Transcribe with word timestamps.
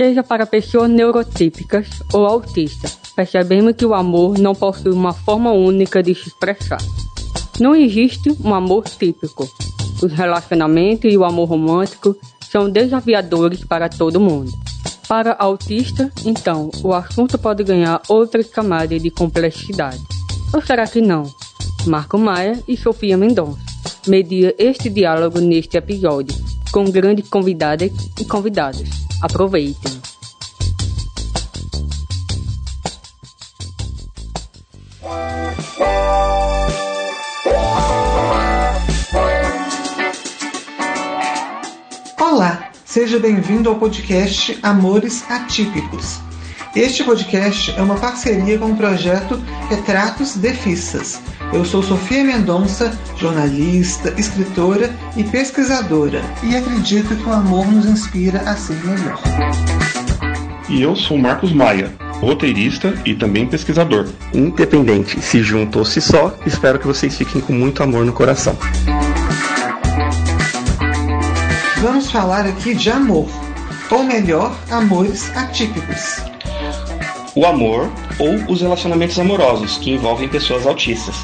seja 0.00 0.22
para 0.22 0.46
pessoas 0.46 0.88
neurotípicas 0.88 1.86
ou 2.14 2.24
autistas, 2.24 2.98
percebemos 3.14 3.76
que 3.76 3.84
o 3.84 3.92
amor 3.92 4.38
não 4.38 4.54
possui 4.54 4.92
uma 4.92 5.12
forma 5.12 5.52
única 5.52 6.02
de 6.02 6.14
se 6.14 6.28
expressar. 6.28 6.80
Não 7.60 7.76
existe 7.76 8.34
um 8.42 8.54
amor 8.54 8.84
típico. 8.84 9.46
Os 10.02 10.10
relacionamentos 10.10 11.12
e 11.12 11.18
o 11.18 11.22
amor 11.22 11.50
romântico 11.50 12.16
são 12.50 12.70
desafiadores 12.70 13.62
para 13.62 13.90
todo 13.90 14.18
mundo. 14.18 14.50
Para 15.06 15.36
autista, 15.38 16.10
então, 16.24 16.70
o 16.82 16.94
assunto 16.94 17.36
pode 17.36 17.62
ganhar 17.62 18.00
outras 18.08 18.46
camadas 18.46 19.02
de 19.02 19.10
complexidade. 19.10 20.00
Ou 20.54 20.62
será 20.62 20.86
que 20.86 21.02
não? 21.02 21.30
Marco 21.84 22.16
Maia 22.16 22.58
e 22.66 22.74
Sofia 22.74 23.18
Mendonça 23.18 23.60
media 24.08 24.54
este 24.58 24.88
diálogo 24.88 25.40
neste 25.40 25.76
episódio, 25.76 26.34
com 26.72 26.90
grandes 26.90 27.28
convidadas 27.28 27.92
e 28.18 28.24
convidados. 28.24 29.09
Aproveitem! 29.20 30.00
Olá, 42.18 42.70
seja 42.84 43.18
bem-vindo 43.18 43.68
ao 43.68 43.76
podcast 43.78 44.58
Amores 44.62 45.30
Atípicos. 45.30 46.29
Este 46.74 47.02
podcast 47.02 47.74
é 47.76 47.82
uma 47.82 47.96
parceria 47.96 48.56
com 48.56 48.66
o 48.66 48.76
projeto 48.76 49.42
Retratos 49.68 50.36
de 50.36 50.52
Fissas. 50.52 51.20
Eu 51.52 51.64
sou 51.64 51.82
Sofia 51.82 52.22
Mendonça, 52.22 52.96
jornalista, 53.16 54.14
escritora 54.16 54.88
e 55.16 55.24
pesquisadora, 55.24 56.22
e 56.44 56.54
acredito 56.54 57.16
que 57.16 57.28
o 57.28 57.32
amor 57.32 57.66
nos 57.66 57.86
inspira 57.86 58.38
a 58.48 58.54
ser 58.54 58.76
melhor. 58.84 59.20
E 60.68 60.80
eu 60.80 60.94
sou 60.94 61.18
Marcos 61.18 61.52
Maia, 61.52 61.92
roteirista 62.20 62.94
e 63.04 63.16
também 63.16 63.48
pesquisador. 63.48 64.06
Independente 64.32 65.20
se 65.20 65.42
junto 65.42 65.80
ou 65.80 65.84
se 65.84 66.00
só, 66.00 66.36
espero 66.46 66.78
que 66.78 66.86
vocês 66.86 67.16
fiquem 67.16 67.40
com 67.40 67.52
muito 67.52 67.82
amor 67.82 68.06
no 68.06 68.12
coração. 68.12 68.56
Vamos 71.78 72.12
falar 72.12 72.46
aqui 72.46 72.76
de 72.76 72.90
amor, 72.90 73.28
ou 73.90 74.04
melhor, 74.04 74.56
amores 74.70 75.36
atípicos. 75.36 76.29
O 77.34 77.46
amor 77.46 77.90
ou 78.18 78.34
os 78.52 78.60
relacionamentos 78.60 79.18
amorosos 79.18 79.78
que 79.78 79.90
envolvem 79.90 80.28
pessoas 80.28 80.66
autistas 80.66 81.14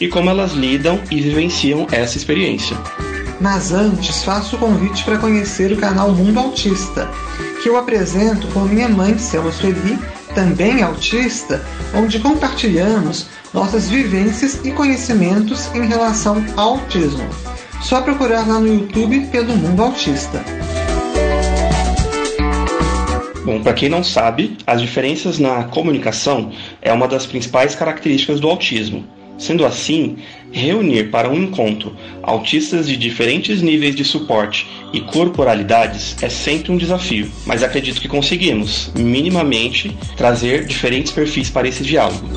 e 0.00 0.06
como 0.08 0.30
elas 0.30 0.52
lidam 0.52 1.00
e 1.10 1.20
vivenciam 1.20 1.86
essa 1.90 2.16
experiência. 2.16 2.76
Mas 3.40 3.72
antes, 3.72 4.24
faço 4.24 4.56
o 4.56 4.58
convite 4.58 5.04
para 5.04 5.18
conhecer 5.18 5.72
o 5.72 5.76
canal 5.76 6.12
Mundo 6.12 6.38
Autista, 6.38 7.08
que 7.62 7.68
eu 7.68 7.76
apresento 7.76 8.46
com 8.48 8.60
minha 8.60 8.88
mãe, 8.88 9.18
Selma 9.18 9.52
Sueli, 9.52 9.98
também 10.34 10.82
autista, 10.82 11.64
onde 11.94 12.18
compartilhamos 12.20 13.26
nossas 13.52 13.88
vivências 13.88 14.60
e 14.64 14.70
conhecimentos 14.70 15.72
em 15.74 15.86
relação 15.86 16.44
ao 16.56 16.74
autismo. 16.74 17.28
Só 17.80 18.00
procurar 18.00 18.46
lá 18.46 18.58
no 18.58 18.66
YouTube 18.66 19.26
pelo 19.26 19.56
Mundo 19.56 19.82
Autista. 19.82 20.44
Bom, 23.48 23.62
para 23.62 23.72
quem 23.72 23.88
não 23.88 24.04
sabe, 24.04 24.58
as 24.66 24.78
diferenças 24.78 25.38
na 25.38 25.64
comunicação 25.64 26.52
é 26.82 26.92
uma 26.92 27.08
das 27.08 27.24
principais 27.24 27.74
características 27.74 28.40
do 28.40 28.46
autismo. 28.46 29.06
Sendo 29.38 29.64
assim, 29.64 30.18
reunir 30.52 31.04
para 31.04 31.30
um 31.30 31.44
encontro 31.44 31.96
autistas 32.22 32.86
de 32.86 32.94
diferentes 32.94 33.62
níveis 33.62 33.96
de 33.96 34.04
suporte 34.04 34.68
e 34.92 35.00
corporalidades 35.00 36.14
é 36.22 36.28
sempre 36.28 36.72
um 36.72 36.76
desafio, 36.76 37.32
mas 37.46 37.62
acredito 37.62 38.02
que 38.02 38.06
conseguimos, 38.06 38.92
minimamente, 38.94 39.96
trazer 40.14 40.66
diferentes 40.66 41.10
perfis 41.10 41.48
para 41.48 41.66
esse 41.66 41.82
diálogo. 41.82 42.28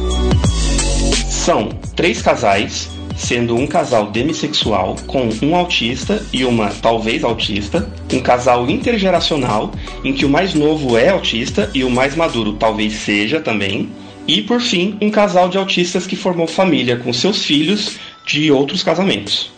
São 1.30 1.68
três 1.94 2.22
casais 2.22 2.90
sendo 3.16 3.56
um 3.56 3.68
casal 3.68 4.12
demissexual 4.12 4.96
com 5.08 5.30
um 5.42 5.56
autista 5.56 6.26
e 6.34 6.46
uma 6.46 6.70
talvez 6.70 7.24
autista, 7.24 7.92
um 8.12 8.20
casal 8.20 8.70
intergeracional 8.70 9.72
em 10.04 10.14
que 10.14 10.26
o 10.26 10.30
mais 10.30 10.54
novo 10.54 10.98
é 10.98 11.10
autista 11.10 11.70
e 11.74 11.84
o 11.84 11.90
mais 11.90 12.16
maduro 12.16 12.54
talvez 12.54 12.94
seja 12.94 13.40
também, 13.40 13.90
e 14.28 14.42
por 14.42 14.62
fim, 14.62 14.98
um 15.02 15.10
casal 15.10 15.50
de 15.50 15.58
autistas 15.58 16.06
que 16.06 16.16
formou 16.16 16.48
família 16.48 16.98
com 16.98 17.12
seus 17.12 17.44
filhos 17.44 17.98
de 18.26 18.52
outros 18.52 18.84
casamentos. 18.84 19.52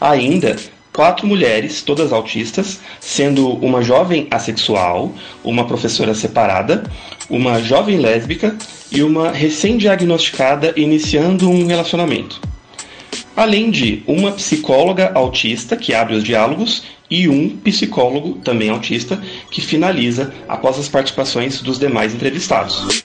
Ainda 0.00 0.56
quatro 0.92 1.26
mulheres, 1.26 1.82
todas 1.82 2.12
autistas, 2.12 2.80
sendo 3.00 3.48
uma 3.54 3.82
jovem 3.82 4.26
assexual, 4.30 5.12
uma 5.42 5.66
professora 5.66 6.14
separada, 6.14 6.84
uma 7.30 7.62
jovem 7.62 7.98
lésbica 7.98 8.54
e 8.90 9.02
uma 9.02 9.30
recém-diagnosticada 9.30 10.74
iniciando 10.76 11.48
um 11.48 11.66
relacionamento 11.66 12.51
além 13.36 13.70
de 13.70 14.02
uma 14.06 14.32
psicóloga 14.32 15.12
autista 15.14 15.76
que 15.76 15.94
abre 15.94 16.14
os 16.14 16.24
diálogos 16.24 16.84
e 17.10 17.28
um 17.28 17.56
psicólogo 17.56 18.38
também 18.44 18.70
autista 18.70 19.20
que 19.50 19.60
finaliza 19.60 20.32
após 20.48 20.78
as 20.78 20.88
participações 20.88 21.60
dos 21.60 21.78
demais 21.78 22.14
entrevistados. 22.14 23.04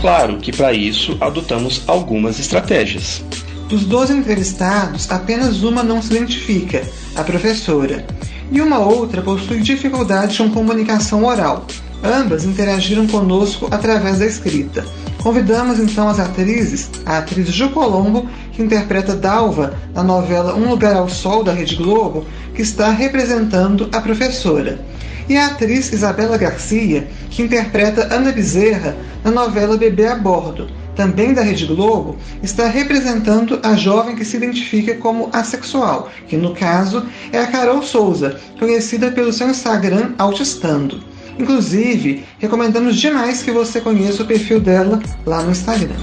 Claro 0.00 0.38
que 0.38 0.52
para 0.52 0.72
isso 0.72 1.16
adotamos 1.20 1.82
algumas 1.86 2.38
estratégias. 2.38 3.22
Dos 3.68 3.84
12 3.84 4.12
entrevistados, 4.12 5.10
apenas 5.10 5.62
uma 5.62 5.82
não 5.82 6.00
se 6.00 6.14
identifica, 6.14 6.88
a 7.16 7.24
professora, 7.24 8.06
e 8.50 8.60
uma 8.60 8.78
outra 8.78 9.22
possui 9.22 9.60
dificuldade 9.60 10.38
com 10.38 10.50
comunicação 10.50 11.24
oral. 11.24 11.66
Ambas 12.06 12.44
interagiram 12.44 13.04
conosco 13.08 13.66
através 13.68 14.20
da 14.20 14.26
escrita. 14.26 14.84
Convidamos 15.20 15.80
então 15.80 16.08
as 16.08 16.20
atrizes, 16.20 16.88
a 17.04 17.18
atriz 17.18 17.48
Ju 17.48 17.70
Colombo, 17.70 18.28
que 18.52 18.62
interpreta 18.62 19.16
Dalva 19.16 19.74
na 19.92 20.04
novela 20.04 20.54
Um 20.54 20.70
Lugar 20.70 20.94
ao 20.94 21.08
Sol 21.08 21.42
da 21.42 21.52
Rede 21.52 21.74
Globo, 21.74 22.24
que 22.54 22.62
está 22.62 22.90
representando 22.90 23.88
a 23.90 24.00
professora, 24.00 24.78
e 25.28 25.36
a 25.36 25.46
atriz 25.46 25.92
Isabela 25.92 26.38
Garcia, 26.38 27.08
que 27.28 27.42
interpreta 27.42 28.14
Ana 28.14 28.30
Bezerra 28.30 28.96
na 29.24 29.32
novela 29.32 29.76
Bebê 29.76 30.06
a 30.06 30.14
Bordo, 30.14 30.68
também 30.94 31.34
da 31.34 31.42
Rede 31.42 31.66
Globo, 31.66 32.16
está 32.40 32.68
representando 32.68 33.58
a 33.64 33.74
jovem 33.74 34.14
que 34.14 34.24
se 34.24 34.36
identifica 34.36 34.94
como 34.94 35.28
assexual, 35.32 36.08
que 36.28 36.36
no 36.36 36.54
caso 36.54 37.04
é 37.32 37.40
a 37.40 37.48
Carol 37.48 37.82
Souza, 37.82 38.38
conhecida 38.60 39.10
pelo 39.10 39.32
seu 39.32 39.50
Instagram 39.50 40.12
Autistando. 40.16 41.15
Inclusive, 41.38 42.24
recomendamos 42.38 42.96
demais 42.96 43.42
que 43.42 43.50
você 43.50 43.80
conheça 43.80 44.22
o 44.22 44.26
perfil 44.26 44.60
dela 44.60 45.00
lá 45.24 45.42
no 45.42 45.50
Instagram. 45.50 45.96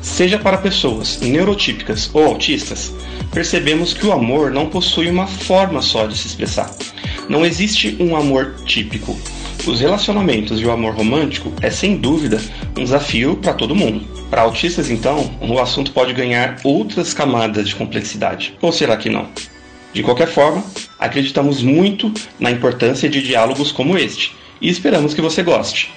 Seja 0.00 0.38
para 0.38 0.56
pessoas 0.56 1.20
neurotípicas 1.20 2.10
ou 2.14 2.24
autistas, 2.24 2.92
percebemos 3.32 3.92
que 3.92 4.06
o 4.06 4.12
amor 4.12 4.50
não 4.50 4.70
possui 4.70 5.10
uma 5.10 5.26
forma 5.26 5.82
só 5.82 6.06
de 6.06 6.16
se 6.16 6.26
expressar. 6.26 6.70
Não 7.28 7.44
existe 7.44 7.96
um 8.00 8.16
amor 8.16 8.54
típico. 8.64 9.14
Os 9.66 9.80
relacionamentos 9.80 10.60
e 10.60 10.64
o 10.64 10.70
amor 10.70 10.94
romântico 10.94 11.52
é 11.60 11.70
sem 11.70 11.96
dúvida 11.96 12.40
um 12.76 12.84
desafio 12.84 13.36
para 13.36 13.52
todo 13.52 13.74
mundo. 13.74 14.06
Para 14.30 14.42
autistas, 14.42 14.90
então, 14.90 15.30
o 15.40 15.58
assunto 15.60 15.92
pode 15.92 16.12
ganhar 16.12 16.56
outras 16.64 17.12
camadas 17.12 17.68
de 17.68 17.74
complexidade. 17.74 18.56
Ou 18.62 18.72
será 18.72 18.96
que 18.96 19.10
não? 19.10 19.28
De 19.96 20.02
qualquer 20.02 20.28
forma, 20.28 20.62
acreditamos 20.98 21.62
muito 21.62 22.12
na 22.38 22.50
importância 22.50 23.08
de 23.08 23.22
diálogos 23.22 23.72
como 23.72 23.96
este 23.96 24.36
e 24.60 24.68
esperamos 24.68 25.14
que 25.14 25.22
você 25.22 25.42
goste. 25.42 25.90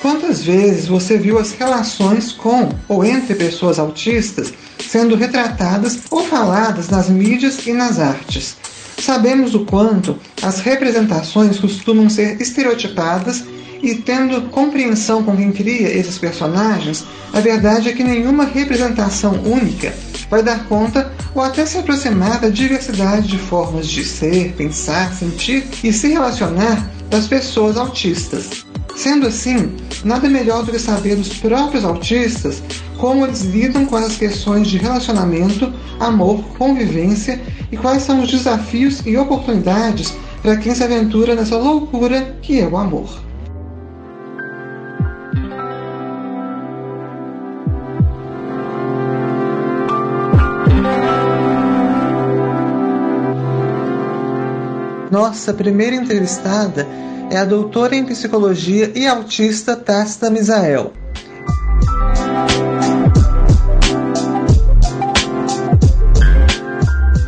Quantas 0.00 0.42
vezes 0.42 0.88
você 0.88 1.18
viu 1.18 1.38
as 1.38 1.52
relações 1.52 2.32
com 2.32 2.70
ou 2.88 3.04
entre 3.04 3.34
pessoas 3.34 3.78
autistas 3.78 4.54
sendo 4.88 5.16
retratadas 5.16 5.98
ou 6.10 6.24
faladas 6.24 6.88
nas 6.88 7.10
mídias 7.10 7.66
e 7.66 7.74
nas 7.74 7.98
artes? 7.98 8.56
Sabemos 8.96 9.54
o 9.54 9.66
quanto 9.66 10.18
as 10.40 10.60
representações 10.60 11.58
costumam 11.58 12.08
ser 12.08 12.40
estereotipadas 12.40 13.44
e 13.84 13.96
tendo 13.96 14.48
compreensão 14.48 15.22
com 15.22 15.36
quem 15.36 15.52
cria 15.52 15.94
esses 15.94 16.16
personagens, 16.16 17.04
a 17.34 17.40
verdade 17.40 17.90
é 17.90 17.92
que 17.92 18.02
nenhuma 18.02 18.46
representação 18.46 19.42
única 19.44 19.94
vai 20.30 20.42
dar 20.42 20.64
conta 20.66 21.12
ou 21.34 21.42
até 21.42 21.66
se 21.66 21.76
aproximar 21.76 22.40
da 22.40 22.48
diversidade 22.48 23.28
de 23.28 23.36
formas 23.36 23.86
de 23.86 24.02
ser, 24.02 24.54
pensar, 24.54 25.12
sentir 25.12 25.66
e 25.82 25.92
se 25.92 26.08
relacionar 26.08 26.90
das 27.10 27.26
pessoas 27.26 27.76
autistas. 27.76 28.64
Sendo 28.96 29.26
assim, 29.26 29.72
nada 30.02 30.30
melhor 30.30 30.64
do 30.64 30.72
que 30.72 30.78
saber 30.78 31.16
dos 31.16 31.34
próprios 31.34 31.84
autistas 31.84 32.62
como 32.96 33.26
eles 33.26 33.42
lidam 33.42 33.84
com 33.84 33.96
as 33.96 34.16
questões 34.16 34.68
de 34.68 34.78
relacionamento, 34.78 35.70
amor, 36.00 36.42
convivência 36.56 37.38
e 37.70 37.76
quais 37.76 38.02
são 38.02 38.22
os 38.22 38.30
desafios 38.30 39.02
e 39.04 39.14
oportunidades 39.16 40.14
para 40.40 40.56
quem 40.56 40.74
se 40.74 40.82
aventura 40.82 41.34
nessa 41.34 41.58
loucura 41.58 42.38
que 42.40 42.58
é 42.58 42.66
o 42.66 42.78
amor. 42.78 43.24
Nossa 55.14 55.54
primeira 55.54 55.94
entrevistada 55.94 56.88
é 57.30 57.36
a 57.36 57.44
doutora 57.44 57.94
em 57.94 58.04
psicologia 58.04 58.90
e 58.96 59.06
autista 59.06 59.76
Tasta 59.76 60.28
Misael. 60.28 60.92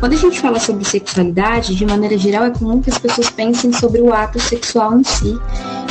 Quando 0.01 0.11
a 0.11 0.17
gente 0.17 0.37
fala 0.41 0.59
sobre 0.59 0.83
sexualidade, 0.83 1.75
de 1.75 1.85
maneira 1.85 2.17
geral, 2.17 2.43
é 2.43 2.49
comum 2.49 2.81
que 2.81 2.89
as 2.89 2.97
pessoas 2.97 3.29
pensem 3.29 3.71
sobre 3.71 4.01
o 4.01 4.13
ato 4.13 4.37
sexual 4.37 4.99
em 4.99 5.05
si. 5.05 5.39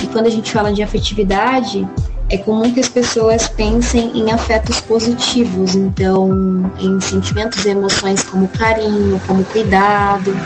E 0.05 0.07
quando 0.09 0.27
a 0.27 0.31
gente 0.31 0.53
fala 0.53 0.75
de 0.75 0.83
afetividade, 0.83 1.89
é 2.29 2.37
comum 2.37 2.75
que 2.75 2.81
as 2.81 2.91
pessoas 2.91 3.49
pensem 3.49 4.19
em 4.19 4.31
afetos 4.31 4.83
positivos, 4.83 5.75
então 5.75 6.71
em 6.79 7.01
sentimentos 7.01 7.65
e 7.65 7.71
emoções 7.71 8.23
como 8.23 8.49
carinho, 8.49 9.19
como 9.27 9.43
cuidado. 9.45 10.37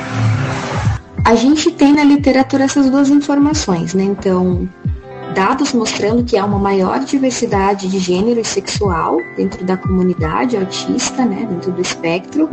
A 1.31 1.37
gente 1.37 1.71
tem 1.71 1.93
na 1.93 2.03
literatura 2.03 2.65
essas 2.65 2.91
duas 2.91 3.09
informações, 3.09 3.95
né? 3.95 4.03
Então, 4.03 4.69
dados 5.33 5.73
mostrando 5.73 6.25
que 6.25 6.37
há 6.37 6.45
uma 6.45 6.59
maior 6.59 6.99
diversidade 7.05 7.87
de 7.87 8.01
gênero 8.01 8.41
e 8.41 8.45
sexual 8.45 9.17
dentro 9.37 9.65
da 9.65 9.77
comunidade 9.77 10.57
autista, 10.57 11.25
né, 11.25 11.47
dentro 11.49 11.71
do 11.71 11.81
espectro, 11.81 12.51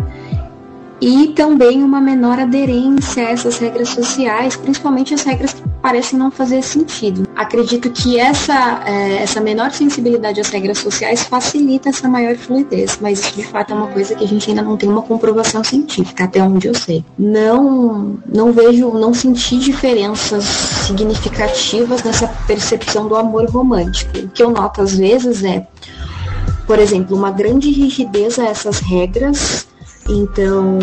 e 1.02 1.30
também 1.30 1.84
uma 1.84 2.00
menor 2.00 2.38
aderência 2.38 3.28
a 3.28 3.32
essas 3.32 3.58
regras 3.58 3.90
sociais, 3.90 4.56
principalmente 4.56 5.12
as 5.12 5.24
regras 5.24 5.54
que 5.54 5.67
parecem 5.88 6.20
não 6.20 6.30
fazer 6.30 6.62
sentido. 6.62 7.26
Acredito 7.34 7.90
que 7.90 8.20
essa, 8.20 8.84
é, 8.86 9.24
essa 9.24 9.40
menor 9.40 9.72
sensibilidade 9.72 10.42
às 10.42 10.50
regras 10.50 10.80
sociais 10.80 11.24
facilita 11.24 11.88
essa 11.88 12.10
maior 12.10 12.36
fluidez, 12.36 13.00
mas 13.02 13.22
isso 13.22 13.34
de 13.38 13.44
fato 13.44 13.72
é 13.72 13.74
uma 13.74 13.88
coisa 13.88 14.14
que 14.14 14.22
a 14.22 14.28
gente 14.28 14.50
ainda 14.50 14.62
não 14.62 14.76
tem 14.76 14.90
uma 14.90 15.02
comprovação 15.02 15.64
científica, 15.64 16.26
até 16.26 16.44
onde 16.44 16.68
eu 16.68 16.76
sei. 16.76 17.06
Não, 17.18 18.18
não 18.28 18.52
vejo, 18.52 18.92
não 18.92 19.14
senti 19.14 19.58
diferenças 19.60 20.44
significativas 20.44 22.04
nessa 22.04 22.28
percepção 22.46 23.08
do 23.08 23.16
amor 23.16 23.50
romântico. 23.50 24.18
O 24.18 24.28
que 24.28 24.44
eu 24.44 24.50
noto 24.50 24.82
às 24.82 24.98
vezes 24.98 25.42
é, 25.42 25.66
por 26.66 26.80
exemplo, 26.80 27.16
uma 27.16 27.32
grande 27.32 27.72
rigidez 27.72 28.38
a 28.38 28.44
essas 28.44 28.80
regras 28.80 29.66
então 30.10 30.80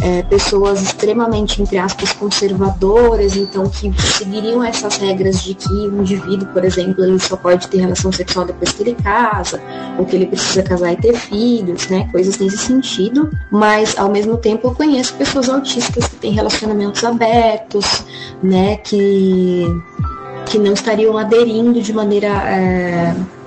é, 0.00 0.22
pessoas 0.24 0.82
extremamente, 0.82 1.62
entre 1.62 1.78
aspas, 1.78 2.12
conservadoras, 2.12 3.36
então 3.36 3.68
que 3.68 3.92
seguiriam 4.00 4.62
essas 4.62 4.96
regras 4.96 5.42
de 5.42 5.54
que 5.54 5.72
um 5.72 6.00
indivíduo, 6.00 6.48
por 6.48 6.64
exemplo, 6.64 7.04
ele 7.04 7.18
só 7.18 7.36
pode 7.36 7.68
ter 7.68 7.78
relação 7.78 8.10
sexual 8.10 8.44
depois 8.44 8.72
que 8.72 8.82
ele 8.82 8.94
casa, 8.94 9.60
ou 9.98 10.04
que 10.04 10.16
ele 10.16 10.26
precisa 10.26 10.62
casar 10.62 10.92
e 10.92 10.96
ter 10.96 11.14
filhos, 11.14 11.88
né, 11.88 12.08
coisas 12.10 12.38
nesse 12.38 12.58
sentido, 12.58 13.30
mas 13.50 13.96
ao 13.98 14.10
mesmo 14.10 14.36
tempo 14.36 14.68
eu 14.68 14.74
conheço 14.74 15.14
pessoas 15.14 15.48
autistas 15.48 16.08
que 16.08 16.16
têm 16.16 16.32
relacionamentos 16.32 17.04
abertos, 17.04 18.04
né, 18.42 18.76
que, 18.76 19.64
que 20.46 20.58
não 20.58 20.72
estariam 20.72 21.16
aderindo 21.16 21.80
de 21.80 21.92
maneira... 21.92 22.28
É, 22.28 23.37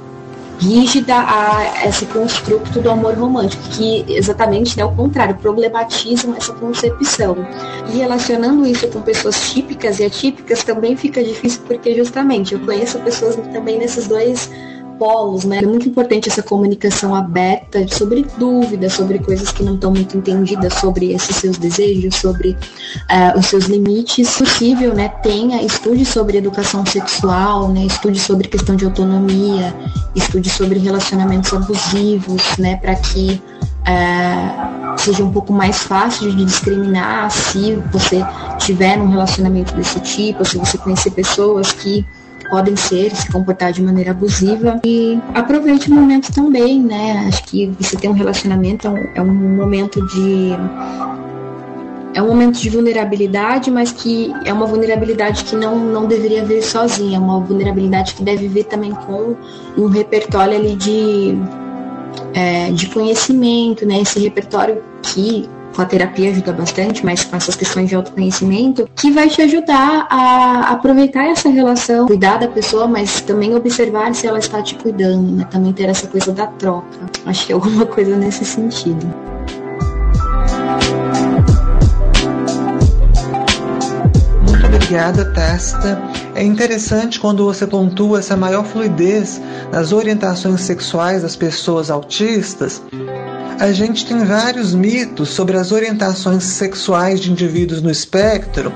rígida 0.61 1.15
a 1.15 1.87
esse 1.87 2.05
construto 2.05 2.79
do 2.79 2.89
amor 2.89 3.15
romântico, 3.15 3.63
que 3.69 4.05
exatamente 4.07 4.79
é 4.79 4.83
né, 4.83 4.89
o 4.89 4.95
contrário, 4.95 5.35
problematizam 5.35 6.35
essa 6.35 6.53
concepção. 6.53 7.35
E 7.89 7.97
relacionando 7.97 8.65
isso 8.65 8.87
com 8.89 9.01
pessoas 9.01 9.51
típicas 9.51 9.99
e 9.99 10.05
atípicas 10.05 10.63
também 10.63 10.95
fica 10.95 11.23
difícil, 11.23 11.61
porque 11.67 11.95
justamente 11.95 12.53
eu 12.53 12.59
conheço 12.59 12.99
pessoas 12.99 13.35
também 13.51 13.79
nesses 13.79 14.07
dois 14.07 14.49
polos, 15.01 15.45
né? 15.45 15.57
É 15.57 15.65
muito 15.65 15.89
importante 15.89 16.29
essa 16.29 16.43
comunicação 16.43 17.15
aberta 17.15 17.87
sobre 17.87 18.23
dúvidas, 18.37 18.93
sobre 18.93 19.17
coisas 19.17 19.51
que 19.51 19.63
não 19.63 19.73
estão 19.73 19.89
muito 19.89 20.15
entendidas, 20.15 20.75
sobre 20.75 21.11
esses 21.11 21.35
seus 21.37 21.57
desejos, 21.57 22.13
sobre 22.17 22.49
uh, 22.49 23.39
os 23.39 23.47
seus 23.47 23.65
limites. 23.65 24.29
Se 24.29 24.51
possível, 24.61 24.93
né? 24.93 25.09
Tenha, 25.23 25.63
estude 25.63 26.05
sobre 26.05 26.37
educação 26.37 26.85
sexual, 26.85 27.69
né? 27.69 27.85
Estude 27.85 28.19
sobre 28.19 28.47
questão 28.47 28.75
de 28.75 28.85
autonomia, 28.85 29.73
estude 30.15 30.51
sobre 30.51 30.77
relacionamentos 30.77 31.51
abusivos, 31.51 32.43
né? 32.59 32.75
Para 32.75 32.93
que 32.93 33.41
uh, 33.81 34.99
seja 34.99 35.23
um 35.23 35.31
pouco 35.31 35.51
mais 35.51 35.79
fácil 35.79 36.29
de 36.29 36.45
discriminar 36.45 37.31
se 37.31 37.75
você 37.91 38.23
tiver 38.59 38.99
um 38.99 39.09
relacionamento 39.09 39.73
desse 39.73 39.99
tipo, 40.01 40.45
se 40.45 40.59
você 40.59 40.77
conhecer 40.77 41.09
pessoas 41.09 41.71
que 41.71 42.05
podem 42.51 42.75
ser, 42.75 43.15
se 43.15 43.31
comportar 43.31 43.71
de 43.71 43.81
maneira 43.81 44.11
abusiva. 44.11 44.79
E 44.85 45.17
aproveite 45.33 45.89
o 45.89 45.95
momento 45.95 46.31
também, 46.33 46.79
né? 46.79 47.25
Acho 47.27 47.43
que 47.45 47.73
você 47.79 47.95
ter 47.95 48.09
um 48.09 48.13
relacionamento 48.13 48.87
é 48.87 48.89
um, 48.91 48.97
é 49.15 49.21
um 49.21 49.55
momento 49.55 50.05
de 50.07 50.51
é 52.13 52.21
um 52.21 52.27
momento 52.27 52.59
de 52.59 52.69
vulnerabilidade, 52.69 53.71
mas 53.71 53.93
que 53.93 54.33
é 54.43 54.51
uma 54.51 54.65
vulnerabilidade 54.65 55.45
que 55.45 55.55
não, 55.55 55.79
não 55.79 56.07
deveria 56.07 56.43
vir 56.43 56.61
sozinha, 56.61 57.15
é 57.15 57.19
uma 57.19 57.39
vulnerabilidade 57.39 58.15
que 58.15 58.21
deve 58.21 58.49
vir 58.49 58.65
também 58.65 58.91
com 58.91 59.37
um 59.77 59.87
repertório 59.87 60.57
ali 60.57 60.75
de, 60.75 61.37
é, 62.33 62.69
de 62.71 62.87
conhecimento, 62.87 63.85
né? 63.85 64.01
Esse 64.01 64.19
repertório 64.19 64.83
que 65.01 65.49
a 65.77 65.85
terapia 65.85 66.31
ajuda 66.31 66.51
bastante, 66.51 67.05
mas 67.05 67.23
com 67.23 67.35
essas 67.35 67.55
questões 67.55 67.89
de 67.89 67.95
autoconhecimento, 67.95 68.89
que 68.95 69.11
vai 69.11 69.29
te 69.29 69.41
ajudar 69.41 70.07
a 70.09 70.71
aproveitar 70.71 71.25
essa 71.25 71.49
relação, 71.49 72.07
cuidar 72.07 72.37
da 72.37 72.47
pessoa, 72.47 72.87
mas 72.87 73.21
também 73.21 73.55
observar 73.55 74.13
se 74.13 74.27
ela 74.27 74.39
está 74.39 74.61
te 74.61 74.75
cuidando, 74.75 75.31
né? 75.37 75.47
Também 75.49 75.71
ter 75.71 75.89
essa 75.89 76.07
coisa 76.07 76.31
da 76.31 76.47
troca. 76.47 76.99
Acho 77.25 77.45
que 77.45 77.51
é 77.51 77.55
alguma 77.55 77.85
coisa 77.85 78.15
nesse 78.15 78.43
sentido. 78.43 79.07
Muito 84.45 84.65
obrigada, 84.65 85.25
Testa. 85.33 86.01
É 86.35 86.43
interessante 86.43 87.19
quando 87.19 87.45
você 87.45 87.67
pontua 87.67 88.19
essa 88.19 88.37
maior 88.37 88.65
fluidez 88.65 89.41
nas 89.71 89.91
orientações 89.91 90.61
sexuais 90.61 91.21
das 91.21 91.35
pessoas 91.35 91.91
autistas, 91.91 92.81
a 93.59 93.71
gente 93.71 94.05
tem 94.05 94.23
vários 94.23 94.73
mitos 94.73 95.29
sobre 95.29 95.57
as 95.57 95.71
orientações 95.71 96.43
sexuais 96.43 97.19
de 97.19 97.31
indivíduos 97.31 97.81
no 97.81 97.91
espectro, 97.91 98.73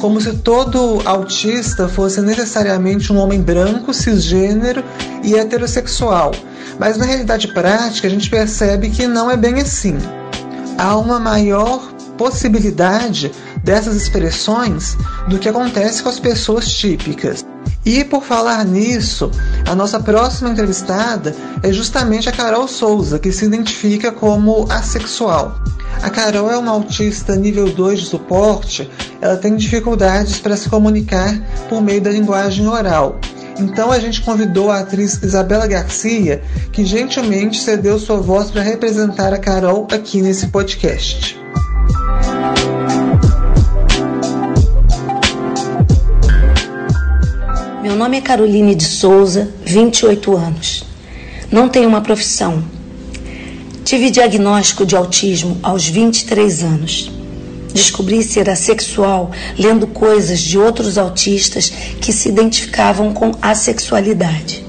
como 0.00 0.20
se 0.20 0.32
todo 0.38 1.02
autista 1.04 1.88
fosse 1.88 2.20
necessariamente 2.20 3.12
um 3.12 3.18
homem 3.18 3.40
branco, 3.40 3.92
cisgênero 3.92 4.84
e 5.22 5.34
heterossexual. 5.34 6.32
Mas 6.78 6.96
na 6.96 7.04
realidade 7.04 7.48
prática, 7.48 8.06
a 8.06 8.10
gente 8.10 8.30
percebe 8.30 8.90
que 8.90 9.06
não 9.06 9.30
é 9.30 9.36
bem 9.36 9.60
assim. 9.60 9.96
Há 10.78 10.96
uma 10.96 11.18
maior 11.18 11.92
possibilidade 12.16 13.32
dessas 13.64 13.96
expressões 13.96 14.96
do 15.28 15.38
que 15.38 15.48
acontece 15.48 16.02
com 16.02 16.08
as 16.08 16.20
pessoas 16.20 16.68
típicas. 16.68 17.44
E 17.88 18.04
por 18.04 18.22
falar 18.22 18.66
nisso, 18.66 19.30
a 19.66 19.74
nossa 19.74 19.98
próxima 19.98 20.50
entrevistada 20.50 21.34
é 21.62 21.72
justamente 21.72 22.28
a 22.28 22.32
Carol 22.32 22.68
Souza, 22.68 23.18
que 23.18 23.32
se 23.32 23.46
identifica 23.46 24.12
como 24.12 24.70
assexual. 24.70 25.58
A 26.02 26.10
Carol 26.10 26.50
é 26.50 26.58
uma 26.58 26.72
autista 26.72 27.34
nível 27.34 27.70
2 27.70 28.00
de 28.00 28.04
suporte, 28.04 28.90
ela 29.22 29.38
tem 29.38 29.56
dificuldades 29.56 30.38
para 30.38 30.54
se 30.54 30.68
comunicar 30.68 31.34
por 31.70 31.80
meio 31.80 32.02
da 32.02 32.10
linguagem 32.10 32.68
oral. 32.68 33.18
Então 33.58 33.90
a 33.90 33.98
gente 33.98 34.20
convidou 34.20 34.70
a 34.70 34.80
atriz 34.80 35.22
Isabela 35.22 35.66
Garcia, 35.66 36.42
que 36.70 36.84
gentilmente 36.84 37.58
cedeu 37.58 37.98
sua 37.98 38.18
voz 38.18 38.50
para 38.50 38.60
representar 38.60 39.32
a 39.32 39.38
Carol 39.38 39.88
aqui 39.90 40.20
nesse 40.20 40.48
podcast. 40.48 41.40
Meu 47.88 47.96
nome 47.96 48.18
é 48.18 48.20
Caroline 48.20 48.74
de 48.74 48.84
Souza, 48.84 49.48
28 49.64 50.36
anos. 50.36 50.84
Não 51.50 51.70
tenho 51.70 51.88
uma 51.88 52.02
profissão. 52.02 52.62
Tive 53.82 54.10
diagnóstico 54.10 54.84
de 54.84 54.94
autismo 54.94 55.56
aos 55.62 55.88
23 55.88 56.64
anos. 56.64 57.10
Descobri 57.72 58.22
ser 58.22 58.50
assexual 58.50 59.30
lendo 59.58 59.86
coisas 59.86 60.40
de 60.40 60.58
outros 60.58 60.98
autistas 60.98 61.72
que 61.98 62.12
se 62.12 62.28
identificavam 62.28 63.14
com 63.14 63.32
assexualidade. 63.40 64.62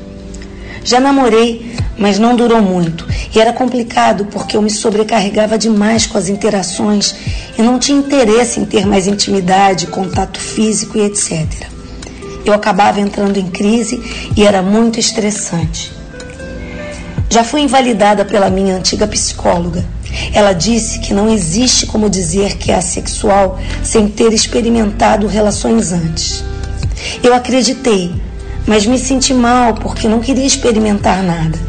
Já 0.85 1.01
namorei, 1.01 1.73
mas 1.97 2.17
não 2.17 2.38
durou 2.38 2.61
muito 2.61 3.05
e 3.35 3.39
era 3.41 3.51
complicado 3.51 4.27
porque 4.27 4.55
eu 4.55 4.61
me 4.61 4.69
sobrecarregava 4.69 5.57
demais 5.57 6.05
com 6.05 6.17
as 6.17 6.29
interações 6.29 7.13
e 7.57 7.61
não 7.61 7.77
tinha 7.79 7.99
interesse 7.99 8.61
em 8.61 8.65
ter 8.65 8.88
mais 8.88 9.07
intimidade, 9.07 9.88
contato 9.88 10.39
físico 10.39 10.97
e 10.97 11.01
etc 11.01 11.78
eu 12.50 12.53
acabava 12.53 13.00
entrando 13.00 13.38
em 13.38 13.48
crise 13.48 14.01
e 14.36 14.46
era 14.46 14.62
muito 14.62 15.00
estressante. 15.00 15.91
Já 17.29 17.44
fui 17.44 17.62
invalidada 17.62 18.25
pela 18.25 18.50
minha 18.50 18.75
antiga 18.75 19.08
psicóloga. 19.08 19.86
Ela 20.34 20.53
disse 20.53 21.00
que 21.00 21.13
não 21.13 21.32
existe 21.32 21.86
como 21.86 22.10
dizer 22.10 22.58
que 22.58 22.72
é 22.72 22.75
assexual 22.75 23.60
sem 23.84 24.08
ter 24.08 24.34
experimentado 24.34 25.27
relações 25.27 25.91
antes. 25.91 26.44
Eu 27.22 27.34
acreditei, 27.34 28.12
mas 28.65 28.86
me 28.88 28.98
senti 28.98 29.34
mal 29.34 29.75
porque 29.75 30.08
não 30.08 30.20
queria 30.20 30.46
experimentar 30.46 31.22
nada. 31.22 31.60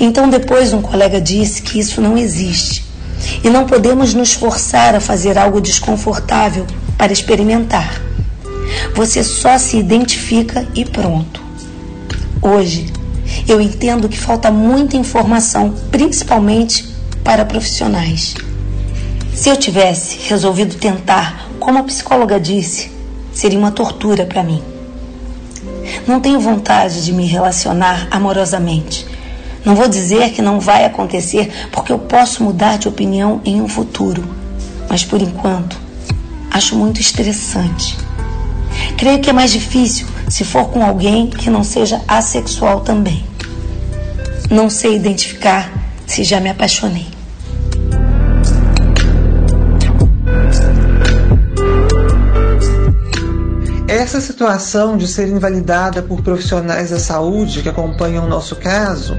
Então 0.00 0.28
depois 0.28 0.72
um 0.72 0.82
colega 0.82 1.20
disse 1.20 1.62
que 1.62 1.78
isso 1.78 2.00
não 2.00 2.18
existe 2.18 2.84
e 3.44 3.48
não 3.48 3.66
podemos 3.66 4.14
nos 4.14 4.32
forçar 4.32 4.96
a 4.96 5.00
fazer 5.00 5.38
algo 5.38 5.60
desconfortável 5.60 6.66
para 6.98 7.12
experimentar. 7.12 8.11
Você 8.94 9.22
só 9.24 9.58
se 9.58 9.76
identifica 9.76 10.66
e 10.74 10.84
pronto. 10.84 11.42
Hoje, 12.40 12.92
eu 13.48 13.60
entendo 13.60 14.08
que 14.08 14.18
falta 14.18 14.50
muita 14.50 14.96
informação, 14.96 15.74
principalmente 15.90 16.84
para 17.24 17.44
profissionais. 17.44 18.34
Se 19.34 19.48
eu 19.48 19.56
tivesse 19.56 20.18
resolvido 20.28 20.76
tentar, 20.76 21.48
como 21.58 21.78
a 21.78 21.82
psicóloga 21.84 22.38
disse, 22.38 22.90
seria 23.32 23.58
uma 23.58 23.70
tortura 23.70 24.26
para 24.26 24.42
mim. 24.42 24.62
Não 26.06 26.20
tenho 26.20 26.40
vontade 26.40 27.04
de 27.04 27.12
me 27.12 27.26
relacionar 27.26 28.08
amorosamente. 28.10 29.06
Não 29.64 29.76
vou 29.76 29.88
dizer 29.88 30.30
que 30.30 30.42
não 30.42 30.58
vai 30.58 30.84
acontecer, 30.84 31.68
porque 31.70 31.92
eu 31.92 31.98
posso 31.98 32.42
mudar 32.42 32.78
de 32.78 32.88
opinião 32.88 33.40
em 33.44 33.60
um 33.60 33.68
futuro. 33.68 34.24
Mas 34.88 35.04
por 35.04 35.22
enquanto, 35.22 35.78
acho 36.50 36.74
muito 36.76 37.00
estressante. 37.00 37.96
Creio 38.96 39.20
que 39.20 39.30
é 39.30 39.32
mais 39.32 39.50
difícil 39.50 40.06
se 40.28 40.44
for 40.44 40.70
com 40.70 40.84
alguém 40.84 41.28
que 41.28 41.50
não 41.50 41.64
seja 41.64 42.00
assexual 42.06 42.80
também. 42.80 43.24
Não 44.50 44.70
sei 44.70 44.96
identificar 44.96 45.72
se 46.06 46.24
já 46.24 46.40
me 46.40 46.50
apaixonei. 46.50 47.06
Essa 53.88 54.20
situação 54.20 54.96
de 54.96 55.06
ser 55.06 55.28
invalidada 55.28 56.02
por 56.02 56.22
profissionais 56.22 56.90
da 56.90 56.98
saúde 56.98 57.62
que 57.62 57.68
acompanham 57.68 58.24
o 58.24 58.28
nosso 58.28 58.56
caso 58.56 59.16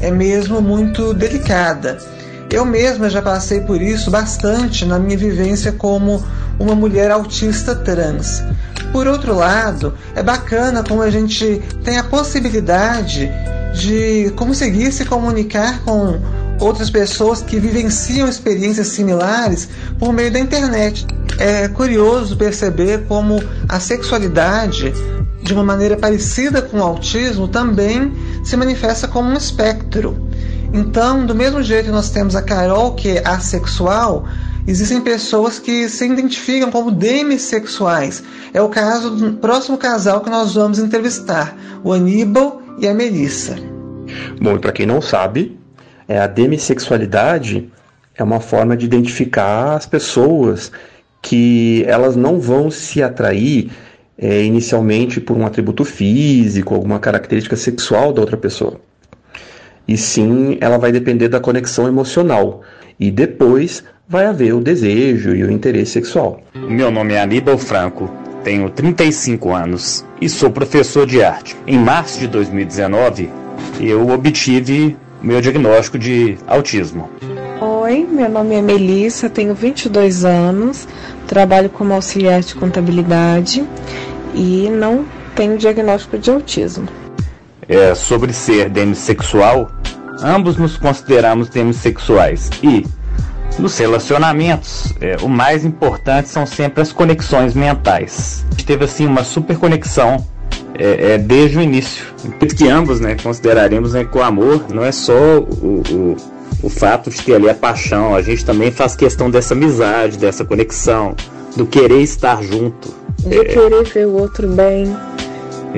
é 0.00 0.10
mesmo 0.10 0.62
muito 0.62 1.12
delicada. 1.12 1.98
Eu 2.50 2.64
mesma 2.64 3.10
já 3.10 3.20
passei 3.20 3.60
por 3.60 3.82
isso 3.82 4.10
bastante 4.10 4.84
na 4.84 4.98
minha 4.98 5.16
vivência 5.16 5.72
como 5.72 6.24
uma 6.58 6.74
mulher 6.74 7.10
autista 7.10 7.74
trans. 7.74 8.42
Por 8.94 9.08
outro 9.08 9.34
lado, 9.34 9.92
é 10.14 10.22
bacana 10.22 10.84
como 10.84 11.02
a 11.02 11.10
gente 11.10 11.60
tem 11.82 11.98
a 11.98 12.04
possibilidade 12.04 13.28
de 13.74 14.32
conseguir 14.36 14.92
se 14.92 15.04
comunicar 15.04 15.82
com 15.82 16.20
outras 16.60 16.90
pessoas 16.90 17.42
que 17.42 17.58
vivenciam 17.58 18.28
experiências 18.28 18.86
similares 18.86 19.68
por 19.98 20.12
meio 20.12 20.30
da 20.30 20.38
internet. 20.38 21.04
É 21.38 21.66
curioso 21.66 22.36
perceber 22.36 23.04
como 23.08 23.42
a 23.68 23.80
sexualidade, 23.80 24.94
de 25.42 25.52
uma 25.52 25.64
maneira 25.64 25.96
parecida 25.96 26.62
com 26.62 26.78
o 26.78 26.82
autismo, 26.82 27.48
também 27.48 28.12
se 28.44 28.56
manifesta 28.56 29.08
como 29.08 29.28
um 29.28 29.36
espectro. 29.36 30.28
Então, 30.72 31.26
do 31.26 31.34
mesmo 31.34 31.60
jeito 31.64 31.86
que 31.86 31.90
nós 31.90 32.10
temos 32.10 32.36
a 32.36 32.42
Carol, 32.42 32.94
que 32.94 33.18
é 33.18 33.26
assexual, 33.26 34.24
existem 34.66 35.00
pessoas 35.00 35.58
que 35.58 35.88
se 35.88 36.06
identificam 36.06 36.70
como 36.70 36.90
demissexuais. 36.90 38.22
É 38.52 38.60
o 38.60 38.68
caso 38.68 39.10
do 39.10 39.32
próximo 39.34 39.76
casal 39.76 40.20
que 40.20 40.30
nós 40.30 40.54
vamos 40.54 40.78
entrevistar, 40.78 41.56
o 41.82 41.92
Aníbal 41.92 42.62
e 42.78 42.88
a 42.88 42.94
Melissa. 42.94 43.56
Bom, 44.40 44.58
para 44.58 44.72
quem 44.72 44.86
não 44.86 45.00
sabe, 45.00 45.58
é, 46.08 46.18
a 46.18 46.26
demissexualidade 46.26 47.70
é 48.14 48.22
uma 48.22 48.40
forma 48.40 48.76
de 48.76 48.86
identificar 48.86 49.74
as 49.74 49.86
pessoas 49.86 50.70
que 51.20 51.84
elas 51.86 52.14
não 52.16 52.38
vão 52.38 52.70
se 52.70 53.02
atrair 53.02 53.70
é, 54.16 54.44
inicialmente 54.44 55.20
por 55.20 55.36
um 55.36 55.46
atributo 55.46 55.84
físico, 55.84 56.74
alguma 56.74 56.98
característica 56.98 57.56
sexual 57.56 58.12
da 58.12 58.20
outra 58.20 58.36
pessoa. 58.36 58.80
E 59.86 59.96
sim, 59.96 60.56
ela 60.60 60.78
vai 60.78 60.92
depender 60.92 61.28
da 61.28 61.40
conexão 61.40 61.88
emocional. 61.88 62.62
E 62.98 63.10
depois 63.10 63.82
vai 64.08 64.26
haver 64.26 64.54
o 64.54 64.60
desejo 64.60 65.34
e 65.34 65.42
o 65.42 65.50
interesse 65.50 65.92
sexual. 65.92 66.40
Meu 66.54 66.90
nome 66.90 67.14
é 67.14 67.20
Aníbal 67.20 67.56
Franco, 67.56 68.10
tenho 68.42 68.68
35 68.68 69.54
anos 69.54 70.04
e 70.20 70.28
sou 70.28 70.50
professor 70.50 71.06
de 71.06 71.22
arte. 71.22 71.56
Em 71.66 71.78
março 71.78 72.20
de 72.20 72.26
2019, 72.28 73.30
eu 73.80 74.08
obtive 74.10 74.96
meu 75.22 75.40
diagnóstico 75.40 75.98
de 75.98 76.36
autismo. 76.46 77.08
Oi, 77.60 78.06
meu 78.10 78.28
nome 78.28 78.54
é 78.54 78.60
Melissa, 78.60 79.30
tenho 79.30 79.54
22 79.54 80.24
anos, 80.24 80.86
trabalho 81.26 81.70
como 81.70 81.94
auxiliar 81.94 82.40
de 82.42 82.54
contabilidade 82.54 83.64
e 84.34 84.68
não 84.70 85.06
tenho 85.34 85.56
diagnóstico 85.56 86.18
de 86.18 86.30
autismo. 86.30 86.86
É, 87.66 87.94
sobre 87.94 88.34
ser 88.34 88.68
demissexual, 88.68 89.70
ambos 90.22 90.58
nos 90.58 90.76
consideramos 90.76 91.48
demissexuais 91.48 92.50
e 92.62 92.84
nos 93.58 93.78
relacionamentos, 93.78 94.92
é, 95.00 95.16
o 95.22 95.28
mais 95.28 95.64
importante 95.64 96.28
são 96.28 96.46
sempre 96.46 96.82
as 96.82 96.92
conexões 96.92 97.54
mentais. 97.54 98.44
A 98.48 98.50
gente 98.50 98.66
teve 98.66 98.84
assim 98.84 99.06
uma 99.06 99.24
super 99.24 99.56
conexão 99.56 100.24
é, 100.78 101.12
é, 101.12 101.18
desde 101.18 101.58
o 101.58 101.60
início. 101.60 102.04
Que 102.56 102.68
ambos 102.68 103.00
né, 103.00 103.16
consideraremos 103.22 103.92
né, 103.92 104.04
que 104.04 104.16
o 104.16 104.22
amor 104.22 104.64
não 104.72 104.84
é 104.84 104.92
só 104.92 105.38
o, 105.38 105.82
o, 105.90 106.16
o 106.62 106.68
fato 106.68 107.10
de 107.10 107.20
ter 107.22 107.34
ali 107.34 107.48
a 107.48 107.54
paixão, 107.54 108.14
a 108.14 108.22
gente 108.22 108.44
também 108.44 108.70
faz 108.70 108.96
questão 108.96 109.30
dessa 109.30 109.54
amizade, 109.54 110.18
dessa 110.18 110.44
conexão, 110.44 111.14
do 111.56 111.66
querer 111.66 112.00
estar 112.00 112.42
junto. 112.42 112.94
De 113.20 113.38
é, 113.38 113.44
querer 113.44 113.84
ver 113.84 114.06
o 114.06 114.18
outro 114.18 114.48
bem. 114.48 114.94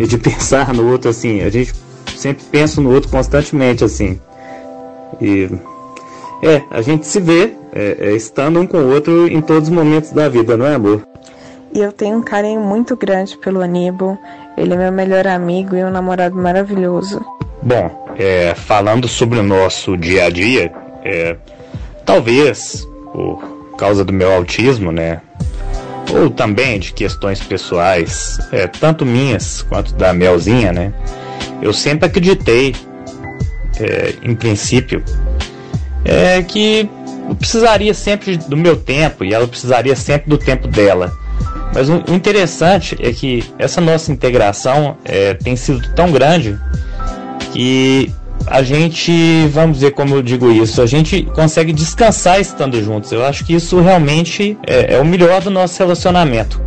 De 0.07 0.19
pensar 0.19 0.73
no 0.75 0.91
outro 0.91 1.11
assim, 1.11 1.43
a 1.43 1.51
gente 1.51 1.75
sempre 2.17 2.45
pensa 2.51 2.81
no 2.81 2.93
outro 2.93 3.11
constantemente 3.11 3.85
assim. 3.85 4.21
E 5.21 5.49
é, 6.43 6.63
a 6.71 6.83
gente 6.83 7.07
se 7.07 7.21
vê 7.21 7.55
é, 7.73 7.97
é, 7.99 8.13
estando 8.13 8.61
um 8.61 8.67
com 8.67 8.79
o 8.79 8.93
outro 8.93 9.29
em 9.29 9.41
todos 9.41 9.69
os 9.69 9.75
momentos 9.75 10.13
da 10.13 10.29
vida, 10.29 10.57
não 10.57 10.67
é 10.67 10.75
amor? 10.75 11.07
E 11.73 11.81
eu 11.81 11.93
tenho 11.93 12.19
um 12.19 12.23
carinho 12.23 12.61
muito 12.61 12.97
grande 12.97 13.37
pelo 13.39 13.61
Aníbal. 13.61 14.17
Ele 14.57 14.73
é 14.73 14.77
meu 14.77 14.93
melhor 14.93 15.27
amigo 15.27 15.77
e 15.77 15.85
um 15.85 15.91
namorado 15.91 16.35
maravilhoso. 16.35 17.25
Bom, 17.63 18.07
é, 18.17 18.55
falando 18.55 19.07
sobre 19.09 19.39
o 19.39 19.43
nosso 19.43 19.97
dia 19.97 20.25
a 20.25 20.31
dia, 20.31 20.73
é, 21.05 21.37
talvez 22.05 22.87
por 23.13 23.75
causa 23.77 24.05
do 24.05 24.13
meu 24.13 24.33
autismo, 24.33 24.91
né? 24.91 25.21
Ou 26.15 26.31
também 26.31 26.79
de 26.79 26.93
questões 26.93 27.41
pessoais, 27.41 28.39
é, 28.53 28.67
tanto 28.67 29.05
minhas 29.05 29.63
quanto 29.63 29.93
da 29.95 30.13
Melzinha, 30.13 30.73
né? 30.73 30.95
Eu 31.61 31.73
sempre 31.73 32.07
acreditei, 32.07 32.75
é, 33.79 34.15
em 34.23 34.35
princípio, 34.35 35.03
é, 36.07 36.43
que 36.43 36.89
precisaria 37.39 37.93
sempre 37.93 38.37
do 38.37 38.57
meu 38.57 38.77
tempo 38.77 39.25
e 39.25 39.35
ela 39.35 39.47
precisaria 39.47 39.97
sempre 39.97 40.31
do 40.31 40.39
tempo 40.39 40.69
dela. 40.69 41.13
Mas 41.75 41.89
o 41.89 42.03
interessante 42.09 42.97
é 43.01 43.13
que 43.13 43.45
essa 43.59 43.81
nossa 43.81 44.11
integração 44.11 44.97
é, 45.05 45.35
tem 45.35 45.57
sido 45.57 45.83
tão 45.95 46.11
grande 46.11 46.59
que 47.53 48.11
a 48.47 48.63
gente, 48.63 49.47
vamos 49.49 49.79
dizer 49.79 49.91
como 49.91 50.15
eu 50.15 50.23
digo 50.23 50.51
isso, 50.51 50.81
a 50.81 50.87
gente 50.87 51.25
consegue 51.35 51.73
descansar 51.73 52.41
estando 52.41 52.81
juntos. 52.83 53.11
Eu 53.11 53.25
acho 53.25 53.45
que 53.45 53.55
isso 53.55 53.81
realmente 53.81 54.57
é, 54.67 54.95
é 54.95 55.01
o 55.01 55.05
melhor 55.05 55.43
do 55.43 55.51
nosso 55.51 55.79
relacionamento. 55.79 56.61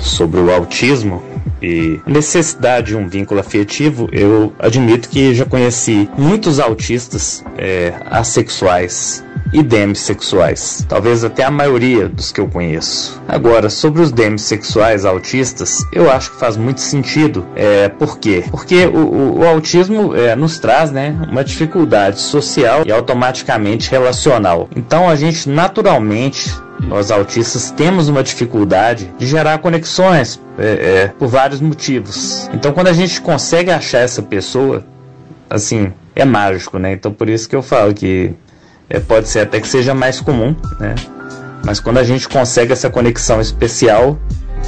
Sobre 0.00 0.40
o 0.40 0.52
autismo, 0.52 1.22
e 1.62 2.00
necessidade 2.06 2.88
de 2.88 2.96
um 2.96 3.08
vínculo 3.08 3.40
afetivo, 3.40 4.08
eu 4.12 4.52
admito 4.58 5.08
que 5.08 5.34
já 5.34 5.44
conheci 5.44 6.08
muitos 6.16 6.60
autistas 6.60 7.44
é, 7.56 7.94
assexuais 8.06 9.24
e 9.52 9.62
demissexuais, 9.62 10.84
talvez 10.88 11.24
até 11.24 11.44
a 11.44 11.50
maioria 11.50 12.08
dos 12.08 12.32
que 12.32 12.40
eu 12.40 12.48
conheço. 12.48 13.20
Agora, 13.26 13.70
sobre 13.70 14.02
os 14.02 14.12
demissexuais 14.12 15.04
autistas, 15.04 15.78
eu 15.92 16.10
acho 16.10 16.32
que 16.32 16.38
faz 16.38 16.56
muito 16.56 16.80
sentido. 16.80 17.46
É, 17.54 17.88
por 17.88 18.18
quê? 18.18 18.44
Porque 18.50 18.86
o, 18.86 18.98
o, 18.98 19.38
o 19.40 19.46
autismo 19.46 20.14
é, 20.14 20.34
nos 20.36 20.58
traz 20.58 20.90
né, 20.90 21.16
uma 21.30 21.44
dificuldade 21.44 22.20
social 22.20 22.82
e 22.86 22.92
automaticamente 22.92 23.90
relacional. 23.90 24.68
Então 24.76 25.08
a 25.08 25.16
gente 25.16 25.48
naturalmente 25.48 26.54
nós 26.80 27.10
autistas 27.10 27.70
temos 27.70 28.08
uma 28.08 28.22
dificuldade 28.22 29.12
de 29.18 29.26
gerar 29.26 29.58
conexões 29.58 30.40
é, 30.58 30.66
é, 30.66 31.08
por 31.08 31.28
vários 31.28 31.60
motivos. 31.60 32.48
Então, 32.52 32.72
quando 32.72 32.86
a 32.86 32.92
gente 32.92 33.20
consegue 33.20 33.70
achar 33.70 33.98
essa 33.98 34.22
pessoa, 34.22 34.84
assim, 35.50 35.92
é 36.14 36.24
mágico, 36.24 36.78
né? 36.78 36.92
Então, 36.92 37.12
por 37.12 37.28
isso 37.28 37.48
que 37.48 37.56
eu 37.56 37.62
falo 37.62 37.92
que 37.92 38.32
é, 38.90 38.98
pode 38.98 39.28
ser 39.28 39.40
até 39.40 39.60
que 39.60 39.68
seja 39.68 39.94
mais 39.94 40.20
comum, 40.20 40.54
né? 40.78 40.94
Mas 41.64 41.80
quando 41.80 41.98
a 41.98 42.04
gente 42.04 42.28
consegue 42.28 42.72
essa 42.72 42.88
conexão 42.88 43.40
especial, 43.40 44.18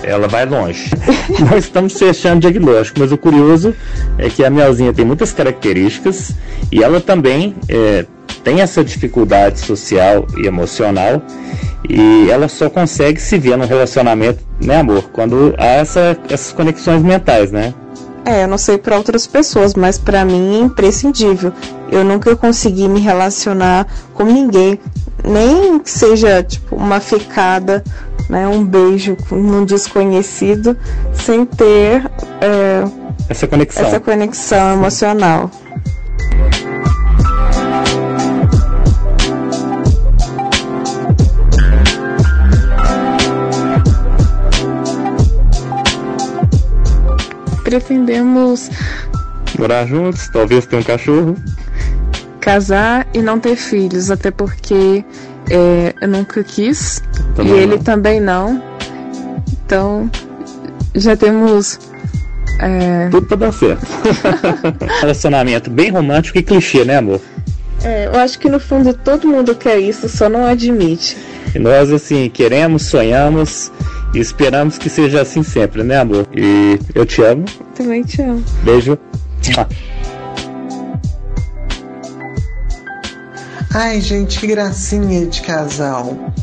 ela 0.02 0.28
vai 0.28 0.46
longe. 0.46 0.90
Nós 1.50 1.64
estamos 1.64 1.94
fechando 1.94 2.36
o 2.36 2.40
diagnóstico, 2.40 3.00
mas 3.00 3.12
o 3.12 3.18
curioso 3.18 3.74
é 4.18 4.28
que 4.28 4.44
a 4.44 4.50
Melzinha 4.50 4.92
tem 4.92 5.04
muitas 5.04 5.32
características 5.32 6.32
e 6.70 6.82
ela 6.82 7.00
também 7.00 7.54
é, 7.68 8.04
tem 8.42 8.60
essa 8.60 8.82
dificuldade 8.82 9.60
social 9.60 10.26
e 10.36 10.46
emocional 10.46 11.22
e 11.88 12.30
ela 12.30 12.48
só 12.48 12.68
consegue 12.68 13.20
se 13.20 13.38
ver 13.38 13.56
no 13.56 13.66
relacionamento, 13.66 14.44
né, 14.62 14.80
amor? 14.80 15.10
Quando 15.12 15.54
há 15.58 15.66
essa, 15.66 16.16
essas 16.28 16.52
conexões 16.52 17.02
mentais, 17.02 17.50
né? 17.50 17.74
É, 18.24 18.44
eu 18.44 18.48
não 18.48 18.58
sei 18.58 18.76
para 18.76 18.96
outras 18.96 19.26
pessoas, 19.26 19.74
mas 19.74 19.98
para 19.98 20.24
mim 20.24 20.60
é 20.60 20.64
imprescindível. 20.64 21.52
Eu 21.90 22.04
nunca 22.04 22.36
consegui 22.36 22.88
me 22.88 23.00
relacionar 23.00 23.86
com 24.14 24.24
ninguém 24.24 24.78
nem 25.24 25.78
que 25.78 25.90
seja 25.90 26.42
tipo 26.42 26.76
uma 26.76 27.00
ficada, 27.00 27.84
né, 28.28 28.46
um 28.46 28.64
beijo 28.64 29.16
num 29.30 29.64
desconhecido, 29.64 30.76
sem 31.12 31.44
ter 31.44 32.04
é, 32.40 32.84
essa 33.28 33.46
conexão, 33.46 33.86
essa 33.86 34.00
conexão 34.00 34.72
emocional. 34.74 35.50
Pretendemos 47.64 48.68
morar 49.56 49.86
juntos, 49.86 50.28
talvez 50.28 50.66
ter 50.66 50.76
um 50.76 50.82
cachorro 50.82 51.36
casar 52.40 53.06
e 53.12 53.20
não 53.20 53.38
ter 53.38 53.56
filhos, 53.56 54.10
até 54.10 54.30
porque 54.30 55.04
é, 55.48 55.94
eu 56.00 56.08
nunca 56.08 56.42
quis 56.42 57.02
também 57.34 57.54
e 57.54 57.58
ele 57.58 57.76
não. 57.76 57.82
também 57.82 58.20
não. 58.20 58.62
Então 59.52 60.10
já 60.94 61.16
temos. 61.16 61.78
É... 62.58 63.08
Tudo 63.10 63.26
pra 63.26 63.36
dar 63.36 63.52
certo. 63.52 63.86
Relacionamento 65.00 65.70
bem 65.70 65.90
romântico 65.90 66.38
e 66.38 66.42
clichê, 66.42 66.84
né, 66.84 66.96
amor? 66.96 67.20
É, 67.82 68.06
eu 68.06 68.16
acho 68.16 68.38
que 68.38 68.48
no 68.48 68.60
fundo 68.60 68.92
todo 68.92 69.26
mundo 69.26 69.54
quer 69.54 69.78
isso, 69.78 70.08
só 70.08 70.28
não 70.28 70.44
admite. 70.44 71.16
E 71.54 71.58
nós, 71.58 71.90
assim, 71.90 72.28
queremos, 72.28 72.82
sonhamos 72.86 73.72
e 74.14 74.18
esperamos 74.18 74.76
que 74.76 74.88
seja 74.88 75.22
assim 75.22 75.42
sempre, 75.42 75.82
né, 75.82 75.98
amor? 75.98 76.26
E 76.34 76.78
eu 76.94 77.06
te 77.06 77.22
amo. 77.22 77.44
Também 77.74 78.02
te 78.02 78.20
amo. 78.20 78.44
Beijo. 78.62 78.98
Ai, 83.72 84.00
gente, 84.00 84.40
que 84.40 84.48
gracinha 84.48 85.26
de 85.26 85.42
casal. 85.42 86.34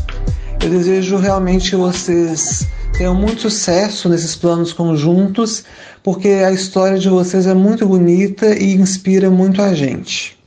Eu 0.63 0.69
desejo 0.69 1.17
realmente 1.17 1.71
que 1.71 1.75
vocês 1.75 2.65
tenham 2.97 3.13
muito 3.13 3.41
sucesso 3.41 4.07
nesses 4.07 4.33
planos 4.33 4.71
conjuntos, 4.71 5.65
porque 6.01 6.29
a 6.29 6.53
história 6.53 6.97
de 6.97 7.09
vocês 7.09 7.45
é 7.45 7.53
muito 7.53 7.85
bonita 7.85 8.57
e 8.57 8.75
inspira 8.75 9.29
muito 9.29 9.61
a 9.61 9.73
gente. 9.73 10.37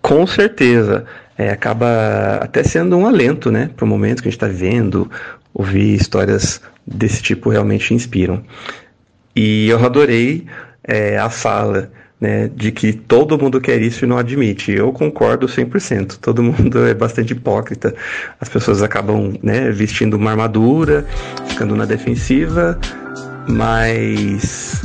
Com 0.00 0.24
certeza. 0.28 1.04
É, 1.36 1.50
acaba 1.50 2.38
até 2.40 2.62
sendo 2.62 2.96
um 2.96 3.04
alento, 3.04 3.50
né, 3.50 3.68
para 3.74 3.84
o 3.84 3.88
momento 3.88 4.22
que 4.22 4.28
a 4.28 4.30
gente 4.30 4.38
está 4.38 4.46
vivendo. 4.46 5.10
Ouvir 5.52 5.92
histórias 5.96 6.60
desse 6.86 7.20
tipo 7.20 7.50
realmente 7.50 7.92
inspiram. 7.92 8.44
E 9.34 9.68
eu 9.68 9.84
adorei 9.84 10.46
é, 10.84 11.18
a 11.18 11.28
fala 11.28 11.90
né, 12.20 12.48
de 12.54 12.72
que 12.72 12.92
todo 12.92 13.38
mundo 13.38 13.60
quer 13.60 13.80
isso 13.80 14.04
e 14.04 14.08
não 14.08 14.18
admite. 14.18 14.72
Eu 14.72 14.92
concordo 14.92 15.46
100%. 15.46 16.18
Todo 16.20 16.42
mundo 16.42 16.86
é 16.86 16.94
bastante 16.94 17.32
hipócrita. 17.32 17.94
As 18.40 18.48
pessoas 18.48 18.82
acabam 18.82 19.38
né, 19.42 19.70
vestindo 19.70 20.14
uma 20.14 20.30
armadura, 20.30 21.06
ficando 21.48 21.76
na 21.76 21.84
defensiva, 21.84 22.78
mas 23.48 24.82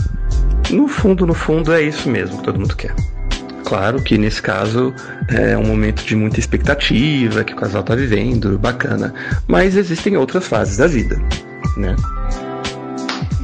no 0.70 0.88
fundo, 0.88 1.26
no 1.26 1.34
fundo 1.34 1.74
é 1.74 1.82
isso 1.82 2.10
mesmo 2.10 2.38
que 2.38 2.44
todo 2.44 2.60
mundo 2.60 2.76
quer. 2.76 2.94
Claro 3.66 4.02
que 4.02 4.18
nesse 4.18 4.42
caso 4.42 4.94
é 5.30 5.58
um 5.58 5.66
momento 5.66 6.04
de 6.04 6.14
muita 6.14 6.40
expectativa 6.40 7.44
que 7.44 7.54
o 7.54 7.56
casal 7.56 7.82
está 7.82 7.96
vivendo, 7.96 8.60
bacana. 8.60 9.14
Mas 9.48 9.78
existem 9.78 10.18
outras 10.18 10.46
fases 10.46 10.78
da 10.78 10.88
vida, 10.88 11.18
né? 11.78 11.96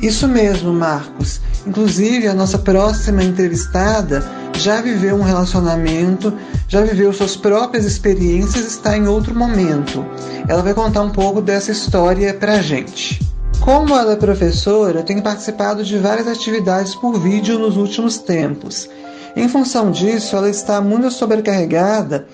Isso 0.01 0.27
mesmo, 0.27 0.74
Marcos. 0.74 1.41
Inclusive, 1.68 2.28
a 2.28 2.34
nossa 2.34 2.58
próxima 2.58 3.22
entrevistada 3.22 4.24
já 4.56 4.80
viveu 4.82 5.18
um 5.18 5.22
relacionamento, 5.22 6.34
já 6.66 6.82
viveu 6.82 7.12
suas 7.12 7.36
próprias 7.36 7.84
experiências, 7.84 8.66
está 8.68 8.98
em 8.98 9.06
outro 9.06 9.36
momento. 9.36 10.06
Ela 10.48 10.62
vai 10.62 10.74
contar 10.74 11.01
um 11.01 11.10
pouco 11.10 11.42
dessa 11.42 11.74
história 11.74 12.34
pra 12.34 12.62
gente. 12.62 13.20
Como 13.60 13.94
ela 13.94 14.14
é 14.14 14.16
professora, 14.16 15.03
tem 15.03 15.22
participado 15.22 15.84
de 15.84 15.98
várias 15.98 16.25
atividades 16.25 16.96
por 16.96 17.20
vídeo 17.20 17.60
nos 17.60 17.75
últimos 17.75 18.18
tempos. 18.18 18.90
Em 19.36 19.50
função 19.50 19.92
disso, 19.92 20.38
ela 20.38 20.50
está 20.50 20.80
muito 20.80 21.12
sobrecarregada 21.12 22.27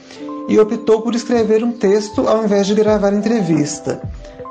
e 0.47 0.59
optou 0.59 1.01
por 1.01 1.15
escrever 1.15 1.63
um 1.63 1.71
texto 1.71 2.27
ao 2.27 2.45
invés 2.45 2.67
de 2.67 2.75
gravar 2.75 3.11
entrevista. 3.11 3.99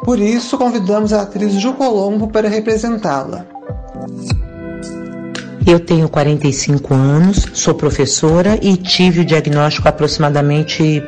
Por 0.05 0.19
isso, 0.19 0.59
convidamos 0.59 1.13
a 1.13 1.23
atriz 1.23 1.53
Ju 1.53 1.73
Colombo 1.75 2.27
para 2.27 2.49
representá-la. 2.49 3.47
Eu 5.67 5.79
tenho 5.79 6.09
45 6.09 6.95
anos, 6.95 7.47
sou 7.53 7.75
professora 7.75 8.59
e 8.61 8.77
tive 8.77 9.21
o 9.21 9.25
diagnóstico 9.25 9.89
aproximadamente 9.89 11.03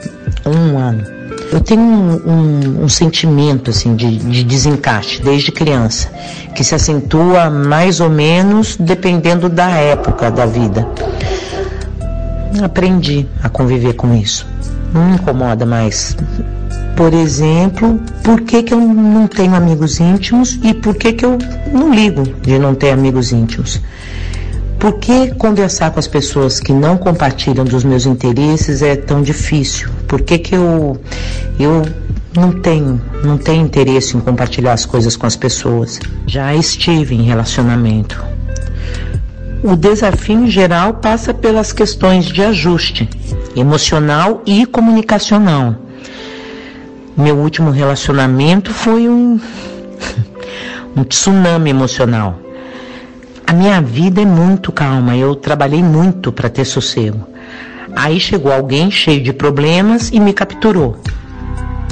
um 0.47 0.79
ano. 0.79 1.05
Eu 1.53 1.61
tenho 1.61 1.81
um, 1.81 2.13
um, 2.27 2.85
um 2.85 2.89
sentimento 2.89 3.71
assim 3.71 3.95
de, 3.95 4.19
de 4.19 4.45
desencaixe 4.45 5.23
desde 5.23 5.53
criança, 5.53 6.09
que 6.55 6.65
se 6.65 6.75
acentua 6.75 7.51
mais 7.51 8.01
ou 8.01 8.11
menos 8.11 8.77
dependendo 8.77 9.49
da 9.49 9.71
época 9.71 10.31
da 10.31 10.47
vida. 10.47 10.87
Aprendi 12.63 13.27
a 13.43 13.49
conviver 13.49 13.95
com 13.95 14.15
isso. 14.15 14.47
Não 14.93 15.07
me 15.07 15.15
incomoda 15.15 15.67
mais 15.67 16.17
por 16.97 17.13
exemplo, 17.13 18.01
por 18.23 18.41
que, 18.43 18.63
que 18.63 18.73
eu 18.73 18.81
não 18.81 19.27
tenho 19.27 19.55
amigos 19.55 19.99
íntimos 19.99 20.59
e 20.63 20.73
por 20.73 20.95
que, 20.95 21.13
que 21.13 21.25
eu 21.25 21.39
não 21.73 21.93
ligo 21.93 22.23
de 22.41 22.59
não 22.59 22.75
ter 22.75 22.91
amigos 22.91 23.33
íntimos. 23.33 23.81
Por 24.85 24.99
que 24.99 25.33
conversar 25.37 25.93
com 25.93 25.99
as 25.99 26.07
pessoas 26.07 26.61
que 26.61 26.71
não 26.71 26.99
compartilham 26.99 27.65
dos 27.65 27.85
meus 27.85 28.05
interesses 28.05 28.83
é 28.83 28.95
tão 28.95 29.23
difícil? 29.23 29.89
Por 30.07 30.21
que, 30.21 30.37
que 30.37 30.55
eu, 30.55 31.01
eu 31.59 31.81
não 32.37 32.53
tenho, 32.53 33.01
não 33.25 33.39
tenho 33.39 33.65
interesse 33.65 34.15
em 34.15 34.21
compartilhar 34.21 34.75
as 34.75 34.85
coisas 34.85 35.17
com 35.17 35.27
as 35.27 35.37
pessoas? 35.37 35.99
Já 36.27 36.55
estive 36.55 37.15
em 37.15 37.23
relacionamento. 37.23 38.23
O 39.63 39.75
desafio 39.75 40.41
em 40.41 40.51
geral 40.51 40.93
passa 40.93 41.33
pelas 41.33 41.73
questões 41.73 42.27
de 42.27 42.43
ajuste 42.43 43.09
emocional 43.57 44.43
e 44.45 44.67
comunicacional. 44.67 45.77
Meu 47.17 47.39
último 47.39 47.71
relacionamento 47.71 48.71
foi 48.71 49.09
um, 49.09 49.41
um 50.95 51.03
tsunami 51.05 51.71
emocional. 51.71 52.44
A 53.47 53.53
minha 53.53 53.79
vida 53.81 54.23
é 54.23 54.25
muito 54.25 54.73
calma, 54.73 55.15
eu 55.15 55.35
trabalhei 55.35 55.83
muito 55.83 56.33
para 56.33 56.49
ter 56.49 56.65
sossego. 56.65 57.29
Aí 57.95 58.19
chegou 58.19 58.51
alguém 58.51 58.91
cheio 58.91 59.23
de 59.23 59.35
problemas 59.35 60.11
e 60.11 60.19
me 60.19 60.33
capturou. 60.33 60.97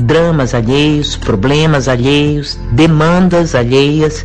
Dramas 0.02 0.54
alheios, 0.54 1.14
problemas 1.14 1.88
alheios, 1.88 2.58
demandas 2.72 3.54
alheias. 3.54 4.24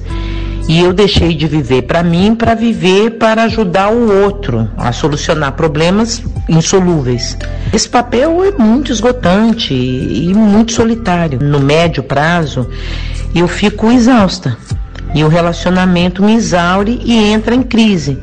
E 0.69 0.79
eu 0.79 0.93
deixei 0.93 1.35
de 1.35 1.47
viver 1.47 1.83
para 1.83 2.01
mim 2.01 2.33
para 2.33 2.55
viver 2.55 3.11
para 3.11 3.43
ajudar 3.43 3.91
o 3.91 4.23
outro 4.23 4.69
a 4.77 4.93
solucionar 4.93 5.51
problemas 5.51 6.23
insolúveis. 6.47 7.37
Esse 7.73 7.89
papel 7.89 8.43
é 8.43 8.51
muito 8.51 8.91
esgotante 8.91 9.73
e 9.73 10.33
muito 10.33 10.71
solitário. 10.71 11.39
No 11.41 11.59
médio 11.59 12.03
prazo, 12.03 12.69
eu 13.35 13.47
fico 13.47 13.91
exausta 13.91 14.57
e 15.13 15.23
o 15.23 15.27
relacionamento 15.27 16.23
me 16.23 16.35
exaure 16.35 16.99
e 17.03 17.31
entra 17.31 17.55
em 17.55 17.63
crise. 17.63 18.17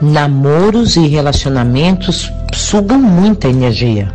Namoros 0.00 0.96
e 0.96 1.06
relacionamentos 1.06 2.30
sugam 2.52 2.98
muita 2.98 3.48
energia. 3.48 4.12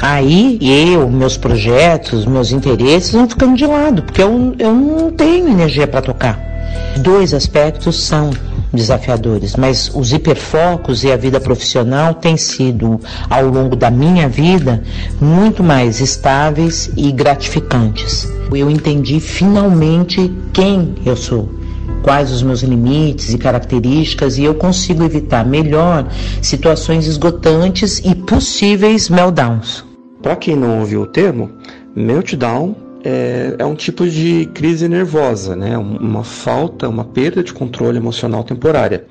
Aí 0.00 0.58
eu, 0.60 1.08
meus 1.08 1.36
projetos, 1.36 2.26
meus 2.26 2.52
interesses 2.52 3.12
vão 3.12 3.28
ficando 3.28 3.56
de 3.56 3.66
lado, 3.66 4.02
porque 4.02 4.22
eu, 4.22 4.54
eu 4.58 4.74
não 4.74 5.10
tenho 5.10 5.48
energia 5.48 5.86
para 5.86 6.02
tocar. 6.02 6.53
Dois 6.98 7.34
aspectos 7.34 8.02
são 8.02 8.30
desafiadores, 8.72 9.56
mas 9.56 9.90
os 9.94 10.12
hiperfocos 10.12 11.04
e 11.04 11.12
a 11.12 11.16
vida 11.16 11.40
profissional 11.40 12.14
têm 12.14 12.36
sido, 12.36 13.00
ao 13.28 13.46
longo 13.46 13.76
da 13.76 13.90
minha 13.90 14.28
vida, 14.28 14.82
muito 15.20 15.62
mais 15.62 16.00
estáveis 16.00 16.90
e 16.96 17.10
gratificantes. 17.12 18.28
Eu 18.52 18.70
entendi 18.70 19.20
finalmente 19.20 20.32
quem 20.52 20.94
eu 21.04 21.16
sou 21.16 21.64
quais 22.04 22.30
os 22.30 22.42
meus 22.42 22.62
limites 22.62 23.32
e 23.32 23.38
características 23.38 24.36
e 24.36 24.44
eu 24.44 24.54
consigo 24.54 25.02
evitar 25.02 25.44
melhor 25.44 26.06
situações 26.42 27.06
esgotantes 27.06 27.98
e 28.04 28.14
possíveis 28.14 29.08
meltdowns. 29.08 29.82
Para 30.22 30.36
quem 30.36 30.54
não 30.54 30.80
ouviu 30.80 31.02
o 31.02 31.06
termo, 31.06 31.50
meltdown 31.96 32.76
é, 33.04 33.54
é, 33.58 33.64
um 33.66 33.74
tipo 33.74 34.08
de 34.08 34.46
crise 34.54 34.88
nervosa, 34.88 35.54
né? 35.54 35.76
uma 35.76 36.24
falta, 36.24 36.88
uma 36.88 37.04
perda 37.04 37.42
de 37.42 37.52
controle 37.52 37.98
emocional 37.98 38.42
temporária. 38.42 39.04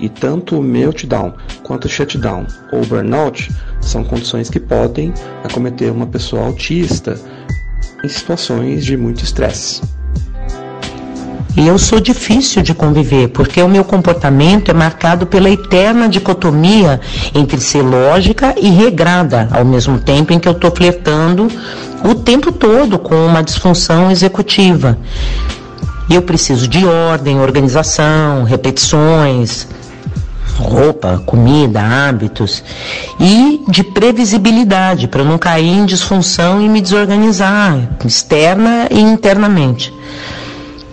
E 0.00 0.08
tanto 0.08 0.58
o 0.58 0.62
meltdown 0.62 1.34
quanto 1.64 1.86
o 1.86 1.88
shutdown 1.88 2.46
ou 2.72 2.86
burnout 2.86 3.50
são 3.80 4.04
condições 4.04 4.48
que 4.48 4.60
podem 4.60 5.12
acometer 5.42 5.90
uma 5.90 6.06
pessoa 6.06 6.46
autista 6.46 7.20
em 8.04 8.08
situações 8.08 8.84
de 8.84 8.96
muito 8.96 9.24
estresse. 9.24 9.97
E 11.58 11.66
eu 11.66 11.76
sou 11.76 11.98
difícil 11.98 12.62
de 12.62 12.72
conviver, 12.72 13.30
porque 13.30 13.60
o 13.60 13.68
meu 13.68 13.82
comportamento 13.82 14.70
é 14.70 14.74
marcado 14.74 15.26
pela 15.26 15.50
eterna 15.50 16.08
dicotomia 16.08 17.00
entre 17.34 17.60
ser 17.60 17.82
lógica 17.82 18.54
e 18.56 18.70
regrada, 18.70 19.48
ao 19.50 19.64
mesmo 19.64 19.98
tempo 19.98 20.32
em 20.32 20.38
que 20.38 20.46
eu 20.46 20.52
estou 20.52 20.70
flertando 20.70 21.48
o 22.04 22.14
tempo 22.14 22.52
todo 22.52 22.96
com 22.96 23.26
uma 23.26 23.42
disfunção 23.42 24.08
executiva. 24.08 24.96
Eu 26.08 26.22
preciso 26.22 26.68
de 26.68 26.86
ordem, 26.86 27.40
organização, 27.40 28.44
repetições, 28.44 29.66
roupa, 30.58 31.20
comida, 31.26 31.80
hábitos 31.80 32.62
e 33.18 33.64
de 33.66 33.82
previsibilidade 33.82 35.08
para 35.08 35.24
não 35.24 35.36
cair 35.36 35.76
em 35.76 35.84
disfunção 35.84 36.62
e 36.62 36.68
me 36.68 36.80
desorganizar 36.80 37.96
externa 38.04 38.86
e 38.92 39.00
internamente. 39.00 39.92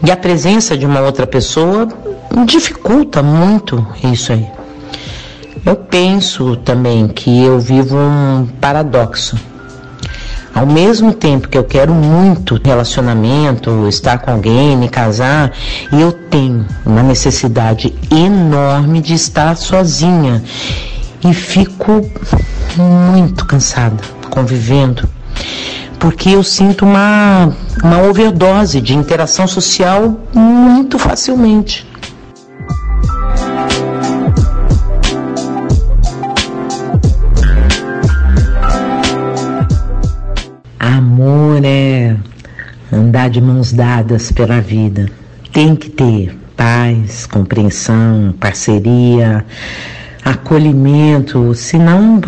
E 0.05 0.11
a 0.11 0.15
presença 0.15 0.77
de 0.77 0.85
uma 0.85 0.99
outra 0.99 1.25
pessoa 1.25 1.87
dificulta 2.45 3.23
muito 3.23 3.83
isso 4.03 4.31
aí. 4.31 4.45
Eu 5.65 5.75
penso 5.75 6.55
também 6.57 7.07
que 7.07 7.43
eu 7.43 7.59
vivo 7.59 7.97
um 7.97 8.45
paradoxo. 8.61 9.35
Ao 10.53 10.65
mesmo 10.67 11.11
tempo 11.11 11.49
que 11.49 11.57
eu 11.57 11.63
quero 11.63 11.91
muito 11.91 12.61
relacionamento, 12.63 13.87
estar 13.87 14.19
com 14.19 14.29
alguém, 14.29 14.77
me 14.77 14.87
casar, 14.87 15.51
eu 15.91 16.11
tenho 16.11 16.67
uma 16.85 17.01
necessidade 17.01 17.91
enorme 18.11 19.01
de 19.01 19.15
estar 19.15 19.57
sozinha 19.57 20.43
e 21.27 21.33
fico 21.33 22.07
muito 22.77 23.43
cansada 23.45 24.03
convivendo 24.29 25.14
porque 25.99 26.29
eu 26.29 26.43
sinto 26.43 26.85
uma, 26.85 27.53
uma 27.83 28.01
overdose 28.03 28.81
de 28.81 28.95
interação 28.95 29.47
social 29.47 30.19
muito 30.33 30.97
facilmente. 30.99 31.87
Amor 40.79 41.61
é 41.63 42.15
andar 42.91 43.29
de 43.29 43.41
mãos 43.41 43.73
dadas 43.73 44.31
pela 44.31 44.61
vida. 44.61 45.09
Tem 45.51 45.75
que 45.75 45.89
ter 45.89 46.37
paz, 46.55 47.25
compreensão, 47.25 48.33
parceria, 48.39 49.45
acolhimento, 50.23 51.53
senão 51.53 52.19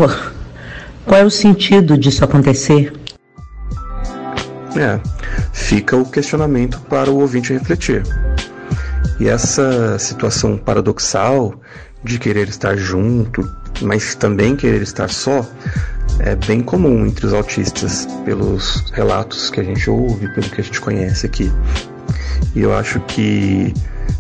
qual 1.05 1.21
é 1.21 1.23
o 1.23 1.31
sentido 1.31 1.97
disso 1.97 2.23
acontecer? 2.23 2.93
É, 4.77 4.99
fica 5.51 5.97
o 5.97 6.05
questionamento 6.05 6.79
para 6.81 7.09
o 7.09 7.19
ouvinte 7.19 7.51
refletir. 7.51 8.03
E 9.19 9.27
essa 9.27 9.97
situação 9.97 10.57
paradoxal 10.57 11.59
de 12.03 12.19
querer 12.19 12.47
estar 12.47 12.77
junto, 12.77 13.49
mas 13.81 14.13
também 14.15 14.55
querer 14.55 14.81
estar 14.81 15.09
só, 15.09 15.45
é 16.19 16.35
bem 16.35 16.61
comum 16.61 17.05
entre 17.05 17.25
os 17.25 17.33
autistas, 17.33 18.07
pelos 18.23 18.83
relatos 18.91 19.49
que 19.49 19.59
a 19.59 19.63
gente 19.63 19.89
ouve, 19.89 20.27
pelo 20.33 20.49
que 20.49 20.61
a 20.61 20.63
gente 20.63 20.79
conhece 20.79 21.25
aqui. 21.25 21.51
E 22.55 22.61
eu 22.61 22.73
acho 22.75 22.99
que 23.01 23.73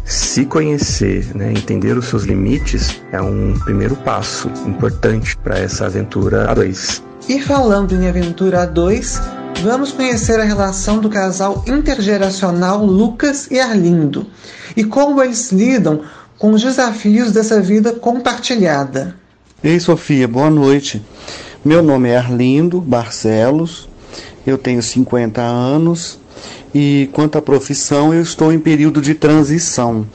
se 0.03 0.45
conhecer, 0.45 1.35
né, 1.35 1.51
entender 1.51 1.97
os 1.97 2.05
seus 2.05 2.23
limites, 2.23 3.01
é 3.11 3.21
um 3.21 3.53
primeiro 3.59 3.95
passo 3.97 4.49
importante 4.65 5.37
para 5.37 5.59
essa 5.59 5.85
aventura 5.85 6.49
a 6.49 6.53
dois. 6.53 7.03
E 7.27 7.41
falando 7.41 7.93
em 7.93 8.07
aventura 8.07 8.63
a 8.63 8.65
dois, 8.65 9.19
vamos 9.61 9.91
conhecer 9.91 10.39
a 10.39 10.43
relação 10.43 10.99
do 10.99 11.09
casal 11.09 11.63
intergeracional 11.67 12.85
Lucas 12.85 13.47
e 13.49 13.59
Arlindo 13.59 14.27
e 14.75 14.83
como 14.83 15.21
eles 15.21 15.51
lidam 15.51 16.01
com 16.37 16.51
os 16.51 16.61
desafios 16.61 17.31
dessa 17.31 17.59
vida 17.59 17.93
compartilhada. 17.93 19.15
Ei, 19.63 19.79
Sofia, 19.79 20.27
boa 20.27 20.49
noite. 20.49 21.01
Meu 21.65 21.81
nome 21.81 22.09
é 22.09 22.17
Arlindo 22.17 22.79
Barcelos, 22.79 23.89
eu 24.45 24.57
tenho 24.57 24.81
50 24.81 25.41
anos 25.41 26.19
e 26.73 27.09
quanto 27.13 27.37
à 27.37 27.41
profissão, 27.41 28.13
eu 28.13 28.21
estou 28.21 28.51
em 28.51 28.59
período 28.59 29.01
de 29.01 29.13
transição. 29.13 30.05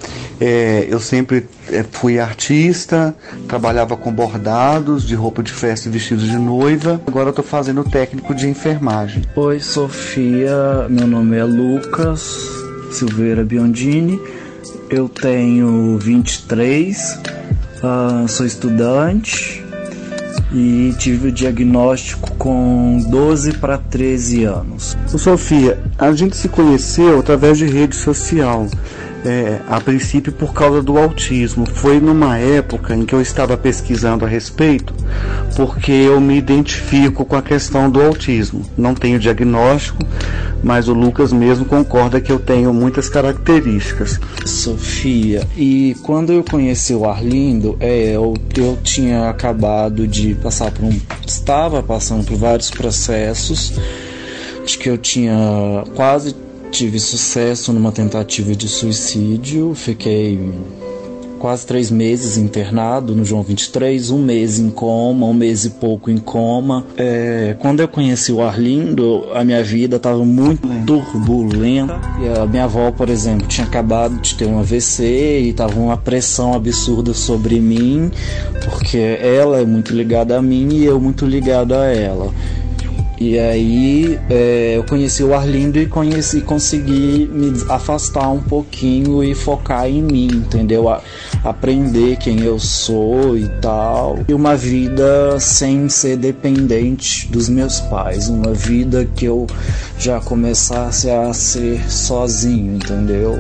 É, 0.41 0.87
eu 0.89 1.01
sempre 1.01 1.47
é, 1.71 1.85
fui 1.91 2.19
artista, 2.19 3.15
trabalhava 3.49 3.97
com 3.97 4.13
bordados 4.13 5.07
de 5.07 5.15
roupa 5.15 5.43
de 5.43 5.53
festa 5.53 5.89
e 5.89 5.93
vestido 5.93 6.23
de 6.23 6.37
noiva. 6.37 7.01
Agora 7.07 7.31
estou 7.31 7.45
fazendo 7.45 7.83
técnico 7.85 8.35
de 8.35 8.49
enfermagem. 8.49 9.23
Oi, 9.35 9.61
Sofia. 9.61 10.87
Meu 10.89 11.07
nome 11.07 11.37
é 11.37 11.45
Lucas 11.45 12.49
Silveira 12.91 13.45
Biondini. 13.45 14.21
Eu 14.91 15.09
tenho 15.09 15.97
23, 15.99 17.19
uh, 17.83 18.29
sou 18.29 18.45
estudante 18.45 19.62
e 20.55 20.95
tive 20.99 21.29
o 21.29 21.33
diagnóstico 21.33 22.33
com 22.33 22.99
12 23.09 23.55
para 23.55 23.79
13 23.79 24.45
anos. 24.45 24.97
Sofia, 25.07 25.79
a 25.99 26.13
gente 26.13 26.37
se 26.37 26.49
conheceu 26.49 27.19
através 27.19 27.59
de 27.59 27.67
rede 27.67 27.97
social 27.97 28.67
é, 29.25 29.61
a 29.69 29.81
princípio 29.81 30.33
por 30.33 30.53
causa 30.53 30.83
do 30.83 30.99
autismo. 30.99 31.67
Foi 31.67 32.01
numa 32.01 32.39
época 32.39 32.95
em 32.95 33.05
que 33.05 33.15
eu 33.15 33.21
estava 33.21 33.57
pesquisando 33.57 34.25
a 34.25 34.29
respeito, 34.29 34.95
porque 35.57 35.93
eu 35.93 36.21
me 36.21 36.37
identifico 36.37 37.25
com 37.25 37.37
a 37.37 37.43
questão 37.43 37.91
do 37.91 38.01
autismo. 38.01 38.65
Não 38.77 38.95
tenho 38.95 39.19
diagnóstico, 39.19 40.05
mas 40.63 40.89
o 40.89 40.95
Lucas 40.95 41.33
mesmo 41.33 41.65
concorda 41.65 42.21
que 42.21 42.31
eu 42.31 42.39
tenho 42.39 42.73
muitas 42.73 43.09
características. 43.09 44.21
Sofia, 44.45 45.47
e 45.57 45.97
quando 46.03 46.33
eu 46.33 46.45
conheci 46.45 46.95
o 46.95 47.05
Arlindo, 47.05 47.77
é, 47.81 48.13
eu, 48.15 48.35
eu 48.57 48.79
tinha 48.83 49.29
acabado 49.29 50.07
de 50.07 50.35
passar 50.35 50.71
por 50.71 50.85
um. 50.85 51.01
estava 51.27 51.83
passando 51.83 52.25
por 52.25 52.37
vários 52.37 52.71
processos. 52.71 53.75
Acho 54.65 54.79
que 54.79 54.89
eu 54.89 54.97
tinha 54.97 55.85
quase 55.97 56.37
tive 56.73 56.99
sucesso 56.99 57.71
numa 57.71 57.93
tentativa 57.93 58.57
de 58.57 58.67
suicídio, 58.67 59.75
fiquei 59.75 60.41
quase 61.39 61.67
três 61.67 61.91
meses 61.91 62.39
internado 62.39 63.15
no 63.15 63.25
João 63.25 63.43
23, 63.43 64.11
um 64.11 64.19
mês 64.19 64.59
em 64.59 64.71
coma, 64.71 65.27
um 65.27 65.35
mês 65.35 65.65
e 65.65 65.71
pouco 65.71 66.11
em 66.11 66.17
coma. 66.17 66.87
É, 66.97 67.57
quando 67.59 67.81
eu 67.81 67.89
conheci 67.89 68.33
o 68.33 68.41
Arlindo, 68.41 69.27
a 69.35 69.45
minha 69.45 69.63
vida 69.63 69.97
estava 69.97 70.25
muito 70.25 70.67
turbulenta. 70.87 72.01
E 72.23 72.39
a 72.39 72.47
minha 72.47 72.65
avó, 72.65 72.91
por 72.93 73.11
exemplo, 73.11 73.47
tinha 73.49 73.67
acabado 73.67 74.19
de 74.21 74.35
ter 74.37 74.47
um 74.47 74.59
AVC 74.59 75.05
e 75.41 75.49
estava 75.51 75.79
uma 75.79 75.97
pressão 75.97 76.55
absurda 76.55 77.13
sobre 77.13 77.61
mim, 77.61 78.11
porque 78.65 79.19
ela 79.21 79.61
é 79.61 79.67
muito 79.67 79.93
ligada 79.95 80.39
a 80.39 80.43
mim 80.43 80.69
e 80.73 80.85
eu 80.85 81.01
muito 81.01 81.27
ligado 81.27 81.75
a 81.75 81.87
ela. 81.87 82.33
E 83.25 83.39
aí 83.39 84.19
é, 84.29 84.77
eu 84.77 84.83
conheci 84.83 85.23
o 85.23 85.33
Arlindo 85.33 85.79
e 85.79 85.87
conheci, 85.87 86.41
consegui 86.41 87.31
me 87.33 87.53
afastar 87.69 88.29
um 88.29 88.43
pouquinho 88.43 89.23
e 89.23 89.33
focar 89.33 89.87
em 89.87 90.03
mim, 90.03 90.27
entendeu? 90.27 90.89
A, 90.89 91.01
aprender 91.45 92.17
quem 92.17 92.41
eu 92.41 92.59
sou 92.59 93.39
e 93.39 93.49
tal. 93.61 94.19
E 94.27 94.35
uma 94.35 94.57
vida 94.57 95.39
sem 95.39 95.89
ser 95.89 96.17
dependente 96.17 97.29
dos 97.29 97.49
meus 97.49 97.79
pais, 97.83 98.29
uma 98.29 98.53
vida 98.53 99.09
que 99.15 99.25
eu 99.25 99.47
já 100.01 100.21
começasse 100.21 101.09
a 101.09 101.33
ser 101.33 101.89
sozinho, 101.89 102.75
entendeu? 102.75 103.39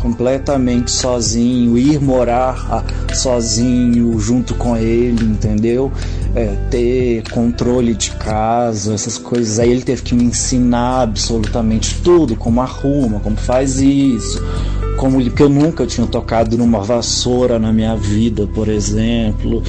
Completamente 0.00 0.90
sozinho, 0.90 1.78
ir 1.78 2.00
morar 2.00 2.84
sozinho 3.14 4.18
junto 4.18 4.54
com 4.54 4.76
ele, 4.76 5.24
entendeu? 5.24 5.92
É, 6.34 6.46
ter 6.70 7.22
controle 7.30 7.94
de 7.94 8.10
casa, 8.12 8.94
essas 8.94 9.18
coisas. 9.18 9.58
Aí 9.58 9.70
ele 9.70 9.82
teve 9.82 10.02
que 10.02 10.14
me 10.14 10.24
ensinar 10.24 11.02
absolutamente 11.02 12.00
tudo, 12.02 12.36
como 12.36 12.60
arruma, 12.60 13.20
como 13.20 13.36
faz 13.36 13.80
isso, 13.80 14.42
como 14.96 15.22
que 15.30 15.42
eu 15.42 15.48
nunca 15.48 15.86
tinha 15.86 16.06
tocado 16.06 16.56
numa 16.56 16.80
vassoura 16.80 17.58
na 17.58 17.72
minha 17.72 17.96
vida, 17.96 18.46
por 18.46 18.68
exemplo. 18.68 19.62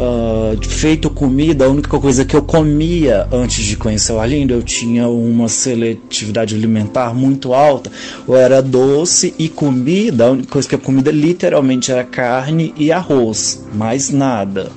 Uh, 0.00 0.56
feito 0.66 1.10
comida, 1.10 1.66
a 1.66 1.68
única 1.68 2.00
coisa 2.00 2.24
que 2.24 2.34
eu 2.34 2.40
comia 2.40 3.28
antes 3.30 3.62
de 3.62 3.76
conhecer 3.76 4.12
o 4.12 4.18
Arlindo, 4.18 4.54
eu 4.54 4.62
tinha 4.62 5.06
uma 5.06 5.46
seletividade 5.46 6.54
alimentar 6.54 7.12
muito 7.12 7.52
alta, 7.52 7.92
ou 8.26 8.34
era 8.34 8.62
doce 8.62 9.34
e 9.38 9.46
comida, 9.46 10.28
a 10.28 10.30
única 10.30 10.48
coisa 10.48 10.66
que 10.66 10.74
eu 10.74 10.78
comia 10.78 11.12
literalmente 11.12 11.92
era 11.92 12.02
carne 12.02 12.72
e 12.78 12.90
arroz, 12.90 13.62
mais 13.74 14.08
nada. 14.08 14.72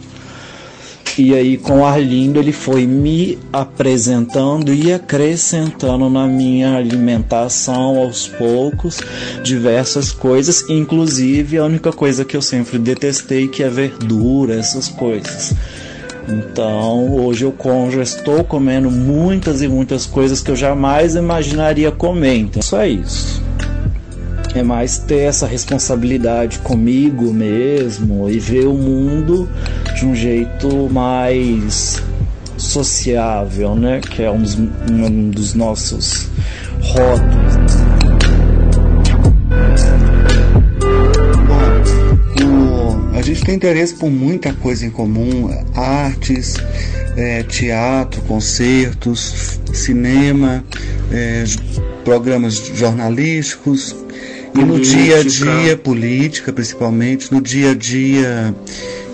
E 1.16 1.36
aí, 1.36 1.58
com 1.58 1.82
o 1.82 1.86
Arlindo, 1.86 2.40
ele 2.40 2.52
foi 2.52 2.88
me 2.88 3.38
apresentando 3.52 4.74
e 4.74 4.92
acrescentando 4.92 6.10
na 6.10 6.26
minha 6.26 6.76
alimentação 6.76 8.00
aos 8.00 8.28
poucos 8.28 9.00
diversas 9.44 10.12
coisas, 10.12 10.68
inclusive 10.70 11.58
a 11.60 11.66
única 11.66 11.92
coisa 11.92 12.26
que 12.26 12.36
eu 12.36 12.42
sempre 12.42 12.80
detestei, 12.80 13.48
que 13.48 13.62
é 13.62 13.70
verdura, 13.70 14.56
essas 14.56 14.90
coisas. 14.90 15.54
Então, 16.28 17.14
hoje 17.16 17.44
eu 17.44 17.54
já 17.92 18.02
estou 18.02 18.44
comendo 18.44 18.90
muitas 18.90 19.62
e 19.62 19.68
muitas 19.68 20.06
coisas 20.08 20.42
que 20.42 20.50
eu 20.50 20.56
jamais 20.56 21.16
imaginaria 21.16 21.92
comer. 21.92 22.38
Então, 22.38 22.62
só 22.62 22.86
isso. 22.86 23.43
É 24.56 24.62
mais 24.62 25.00
ter 25.00 25.20
essa 25.20 25.48
responsabilidade 25.48 26.60
comigo 26.60 27.34
mesmo 27.34 28.30
e 28.30 28.40
ver 28.40 28.68
o 28.68 28.74
mundo 28.74 29.50
de 29.96 30.06
um 30.06 30.16
jeito 30.16 30.90
mais 30.90 32.02
sociável, 32.58 33.76
né? 33.76 34.00
Que 34.00 34.24
é 34.24 34.32
um 34.32 34.42
dos, 34.42 34.56
um 34.56 35.30
dos 35.30 35.54
nossos 35.54 36.30
rótulos. 36.82 37.54
a 43.24 43.26
gente 43.26 43.46
tem 43.46 43.56
interesse 43.56 43.94
por 43.96 44.10
muita 44.10 44.52
coisa 44.52 44.86
em 44.86 44.90
comum, 44.90 45.50
artes, 45.74 46.56
é, 47.16 47.42
teatro, 47.44 48.22
concertos, 48.24 49.62
cinema, 49.74 50.62
é, 51.10 51.46
programas 52.04 52.56
jornalísticos, 52.56 53.96
política. 54.54 54.62
e 54.62 54.66
no 54.66 54.80
dia 54.80 55.18
a 55.18 55.24
dia, 55.24 55.78
política 55.78 56.54
principalmente, 56.54 57.32
no 57.32 57.42
dia 57.42 57.72
a 57.72 57.76
dia 57.76 58.56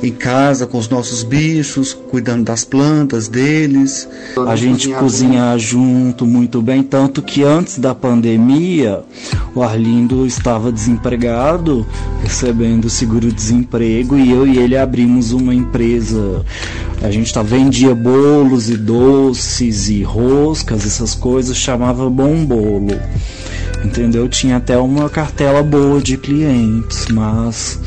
em 0.01 0.11
casa 0.11 0.65
com 0.65 0.77
os 0.77 0.87
nossos 0.87 1.23
bichos, 1.23 1.93
cuidando 1.93 2.45
das 2.45 2.63
plantas 2.63 3.27
deles. 3.27 4.07
A 4.47 4.55
gente 4.55 4.89
cozinha 4.89 5.57
junto 5.57 6.25
muito 6.25 6.61
bem, 6.61 6.81
tanto 6.81 7.21
que 7.21 7.43
antes 7.43 7.77
da 7.77 7.93
pandemia, 7.93 9.01
o 9.53 9.61
Arlindo 9.61 10.25
estava 10.25 10.71
desempregado, 10.71 11.85
recebendo 12.23 12.89
seguro-desemprego, 12.89 14.17
e 14.17 14.31
eu 14.31 14.47
e 14.47 14.57
ele 14.57 14.77
abrimos 14.77 15.31
uma 15.31 15.53
empresa. 15.53 16.45
A 17.01 17.11
gente 17.11 17.33
tá, 17.33 17.41
vendia 17.41 17.93
bolos 17.93 18.69
e 18.69 18.77
doces 18.77 19.89
e 19.89 20.01
roscas, 20.03 20.85
essas 20.85 21.13
coisas, 21.13 21.57
chamava 21.57 22.09
Bom 22.09 22.45
Bolo. 22.45 22.99
Entendeu? 23.83 24.27
Tinha 24.27 24.57
até 24.57 24.77
uma 24.77 25.09
cartela 25.09 25.63
boa 25.63 26.01
de 26.01 26.17
clientes, 26.17 27.07
mas 27.07 27.79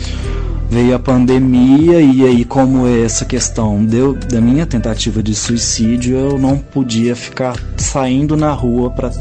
veio 0.72 0.94
a 0.94 0.98
pandemia 0.98 2.00
e 2.00 2.24
aí 2.24 2.44
como 2.46 2.87
essa 2.87 3.26
questão? 3.26 3.85
Deu 3.85 4.14
da 4.14 4.40
minha 4.40 4.64
tentativa 4.64 5.22
de 5.22 5.35
suicídio 5.35 6.16
eu 6.16 6.38
não 6.38 6.57
podia 6.57 7.14
ficar 7.14 7.55
saindo 7.76 8.38
na 8.38 8.52
rua 8.52 8.90
para 8.90 9.12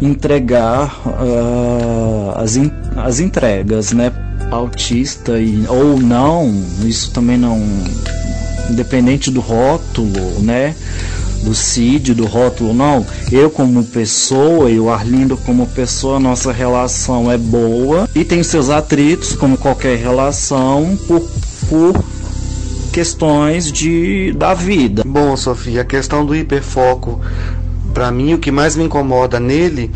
entregar 0.00 0.98
uh, 1.04 2.32
as, 2.36 2.56
in, 2.56 2.72
as 2.96 3.20
entregas 3.20 3.92
né? 3.92 4.10
Autista 4.50 5.38
e, 5.38 5.66
ou 5.68 6.00
não 6.00 6.50
isso 6.82 7.12
também 7.12 7.36
não 7.36 7.62
independente 8.70 9.30
do 9.30 9.40
rótulo 9.40 10.40
né 10.40 10.74
do 11.42 11.54
CID, 11.54 12.14
do 12.14 12.26
rótulo, 12.26 12.72
não. 12.72 13.06
Eu 13.30 13.50
como 13.50 13.84
pessoa 13.84 14.70
e 14.70 14.78
o 14.78 14.90
Arlindo 14.90 15.36
como 15.36 15.66
pessoa, 15.66 16.20
nossa 16.20 16.52
relação 16.52 17.30
é 17.30 17.38
boa 17.38 18.08
e 18.14 18.24
tem 18.24 18.42
seus 18.42 18.70
atritos, 18.70 19.34
como 19.34 19.56
qualquer 19.56 19.98
relação, 19.98 20.98
por, 21.06 21.20
por 21.68 22.04
questões 22.92 23.70
de, 23.70 24.32
da 24.32 24.54
vida. 24.54 25.02
Bom, 25.06 25.36
Sofia, 25.36 25.82
a 25.82 25.84
questão 25.84 26.24
do 26.24 26.34
hiperfoco, 26.34 27.20
para 27.94 28.10
mim, 28.10 28.34
o 28.34 28.38
que 28.38 28.50
mais 28.50 28.76
me 28.76 28.84
incomoda 28.84 29.40
nele 29.40 29.90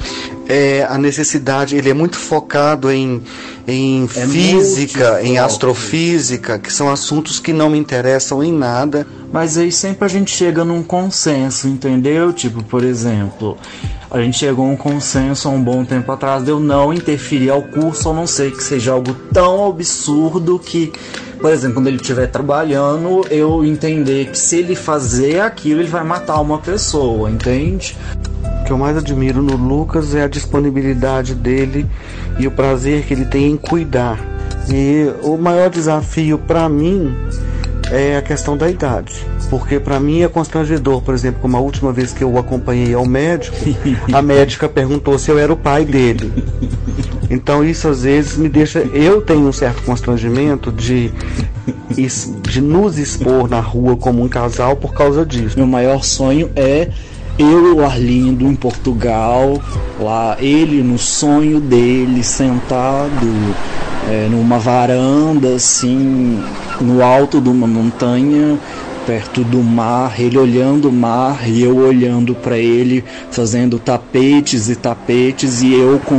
é 0.49 0.87
a 0.89 0.99
necessidade, 0.99 1.77
ele 1.77 1.91
é 1.91 1.95
muito 1.95 2.17
focado 2.17 2.91
em 2.91 3.23
em 3.67 4.05
é 4.05 4.27
física, 4.27 5.23
em 5.23 5.39
astrofísica, 5.39 6.59
que 6.59 6.73
são 6.73 6.91
assuntos 6.91 7.41
que 7.41 7.53
não 7.53 7.71
me 7.71 7.79
interessam 7.79 8.43
em 8.45 8.53
nada. 8.53 9.07
Mas 9.33 9.57
aí 9.57 9.73
sempre 9.73 10.05
a 10.05 10.09
gente 10.09 10.31
chega 10.31 10.65
num 10.65 10.83
consenso, 10.83 11.67
entendeu? 11.67 12.33
Tipo, 12.33 12.63
por 12.63 12.85
exemplo, 12.85 13.57
a 14.11 14.21
gente 14.21 14.39
chegou 14.39 14.67
a 14.67 14.69
um 14.69 14.77
consenso 14.77 15.49
há 15.49 15.51
um 15.51 15.63
bom 15.63 15.85
tempo 15.85 16.13
atrás 16.13 16.45
de 16.45 16.51
eu 16.51 16.61
não 16.61 16.93
interferir 16.93 17.51
ao 17.51 17.63
curso, 17.63 18.11
a 18.11 18.13
não 18.13 18.27
ser 18.27 18.53
que 18.53 18.63
seja 18.63 18.93
algo 18.93 19.15
tão 19.33 19.67
absurdo 19.67 20.59
que, 20.59 20.93
por 21.41 21.51
exemplo, 21.51 21.77
quando 21.77 21.89
ele 21.89 21.97
estiver 21.97 22.27
trabalhando, 22.27 23.27
eu 23.31 23.65
entender 23.65 24.27
que 24.27 24.39
se 24.39 24.59
ele 24.59 24.77
fazer 24.77 25.41
aquilo, 25.41 25.81
ele 25.81 25.89
vai 25.89 26.05
matar 26.05 26.41
uma 26.41 26.59
pessoa, 26.59 27.31
entende? 27.31 27.97
O 28.65 28.67
que 28.67 28.73
eu 28.73 28.79
mais 28.79 28.97
admiro 28.97 29.43
no 29.43 29.57
Lucas 29.57 30.15
é 30.15 30.23
a 30.23 30.27
disponibilidade 30.27 31.35
dele 31.35 31.85
e 32.39 32.47
o 32.47 32.51
prazer 32.51 33.05
que 33.05 33.13
ele 33.13 33.27
tem 33.27 33.51
em 33.51 33.59
cuidar. 33.59 34.19
E 34.73 35.13
o 35.23 35.37
maior 35.37 35.69
desafio 35.69 36.39
para 36.39 36.67
mim 36.67 37.15
é 37.91 38.17
a 38.17 38.23
questão 38.23 38.57
da 38.57 38.71
idade. 38.71 39.23
Porque 39.51 39.79
para 39.79 40.01
mim 40.01 40.23
é 40.23 40.29
constrangedor, 40.29 41.03
por 41.03 41.13
exemplo, 41.13 41.43
como 41.43 41.59
a 41.59 41.61
última 41.61 41.93
vez 41.93 42.15
que 42.15 42.25
eu 42.25 42.33
o 42.33 42.39
acompanhei 42.39 42.95
ao 42.95 43.05
médico, 43.05 43.55
a 44.11 44.23
médica 44.25 44.67
perguntou 44.67 45.19
se 45.19 45.31
eu 45.31 45.39
era 45.39 45.53
o 45.53 45.57
pai 45.59 45.85
dele. 45.85 46.33
Então 47.29 47.63
isso 47.63 47.87
às 47.87 48.05
vezes 48.05 48.39
me 48.39 48.49
deixa. 48.49 48.79
Eu 48.79 49.21
tenho 49.21 49.47
um 49.47 49.53
certo 49.53 49.83
constrangimento 49.83 50.73
de, 50.73 51.13
de 52.49 52.63
nos 52.63 52.97
expor 52.97 53.47
na 53.47 53.61
rua 53.61 53.95
como 53.95 54.23
um 54.23 54.29
casal 54.29 54.75
por 54.75 54.95
causa 54.95 55.27
disso. 55.27 55.59
Meu 55.59 55.67
maior 55.67 56.03
sonho 56.03 56.51
é 56.57 56.89
eu 57.39 57.77
o 57.77 57.85
Arlindo 57.85 58.45
em 58.45 58.55
Portugal, 58.55 59.61
lá 60.01 60.37
ele 60.41 60.83
no 60.83 60.99
sonho 60.99 61.61
dele 61.61 62.23
sentado 62.23 63.55
é, 64.09 64.29
numa 64.31 64.59
varanda 64.59 65.55
assim, 65.55 66.43
no 66.81 67.03
alto 67.03 67.41
de 67.41 67.49
uma 67.49 67.67
montanha, 67.67 68.59
perto 69.07 69.43
do 69.45 69.63
mar, 69.63 70.19
ele 70.19 70.39
olhando 70.39 70.89
o 70.89 70.93
mar 70.93 71.49
e 71.49 71.63
eu 71.63 71.77
olhando 71.77 72.35
para 72.35 72.57
ele, 72.57 73.05
fazendo 73.31 73.79
tapetes 73.79 74.69
e 74.69 74.77
tapetes 74.77 75.61
e 75.63 75.75
eu 75.75 76.01
com, 76.05 76.19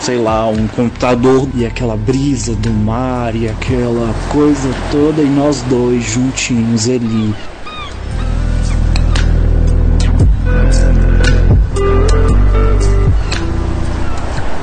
sei 0.00 0.18
lá, 0.18 0.48
um 0.48 0.66
computador 0.68 1.48
e 1.54 1.64
aquela 1.64 1.96
brisa 1.96 2.54
do 2.54 2.70
mar 2.70 3.36
e 3.36 3.48
aquela 3.48 4.12
coisa 4.28 4.70
toda 4.90 5.22
e 5.22 5.28
nós 5.28 5.62
dois 5.62 6.02
juntinhos 6.02 6.88
ali 6.88 7.34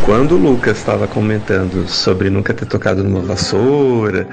Quando 0.07 0.35
o 0.35 0.37
Lucas 0.37 0.77
estava 0.77 1.05
comentando 1.05 1.85
sobre 1.85 2.29
nunca 2.29 2.53
ter 2.53 2.65
tocado 2.65 3.03
numa 3.03 3.19
vassoura 3.19 4.25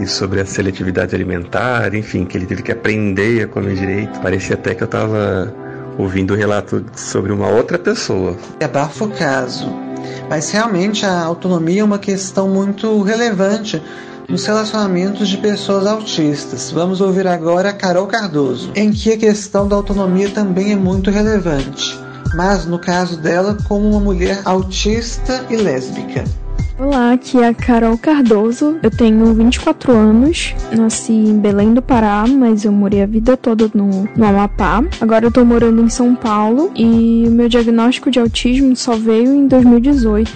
e 0.00 0.06
sobre 0.06 0.40
a 0.40 0.46
seletividade 0.46 1.14
alimentar, 1.14 1.94
enfim, 1.94 2.24
que 2.24 2.38
ele 2.38 2.46
teve 2.46 2.62
que 2.62 2.72
aprender 2.72 3.42
a 3.42 3.46
comer 3.46 3.74
direito, 3.74 4.18
parecia 4.20 4.54
até 4.54 4.74
que 4.74 4.82
eu 4.82 4.86
estava 4.86 5.54
ouvindo 5.98 6.32
o 6.32 6.34
relato 6.34 6.82
sobre 6.96 7.32
uma 7.32 7.48
outra 7.48 7.78
pessoa. 7.78 8.34
É 8.60 8.66
bafo 8.66 9.08
caso, 9.08 9.70
mas 10.30 10.50
realmente 10.50 11.04
a 11.04 11.20
autonomia 11.20 11.82
é 11.82 11.84
uma 11.84 11.98
questão 11.98 12.48
muito 12.48 13.02
relevante 13.02 13.82
nos 14.26 14.46
relacionamentos 14.46 15.28
de 15.28 15.36
pessoas 15.36 15.86
autistas. 15.86 16.70
Vamos 16.70 17.02
ouvir 17.02 17.26
agora 17.26 17.68
a 17.68 17.74
Carol 17.74 18.06
Cardoso, 18.06 18.72
em 18.74 18.90
que 18.90 19.12
a 19.12 19.18
questão 19.18 19.68
da 19.68 19.76
autonomia 19.76 20.30
também 20.30 20.72
é 20.72 20.76
muito 20.76 21.10
relevante 21.10 22.08
mas 22.34 22.64
no 22.66 22.78
caso 22.78 23.16
dela 23.16 23.56
como 23.66 23.88
uma 23.88 24.00
mulher 24.00 24.40
autista 24.44 25.44
e 25.50 25.56
lésbica. 25.56 26.24
Olá, 26.80 27.12
aqui 27.12 27.38
é 27.38 27.46
a 27.46 27.52
Carol 27.52 27.98
Cardoso. 27.98 28.78
Eu 28.82 28.90
tenho 28.90 29.34
24 29.34 29.92
anos, 29.92 30.54
nasci 30.72 31.12
em 31.12 31.38
Belém 31.38 31.74
do 31.74 31.82
Pará, 31.82 32.24
mas 32.26 32.64
eu 32.64 32.72
morei 32.72 33.02
a 33.02 33.06
vida 33.06 33.36
toda 33.36 33.70
no, 33.74 34.08
no 34.16 34.24
Amapá. 34.24 34.82
Agora 34.98 35.26
eu 35.26 35.30
tô 35.30 35.44
morando 35.44 35.82
em 35.82 35.90
São 35.90 36.14
Paulo 36.14 36.72
e 36.74 37.24
o 37.26 37.30
meu 37.30 37.50
diagnóstico 37.50 38.10
de 38.10 38.18
autismo 38.18 38.74
só 38.74 38.96
veio 38.96 39.30
em 39.30 39.46
2018. 39.46 40.32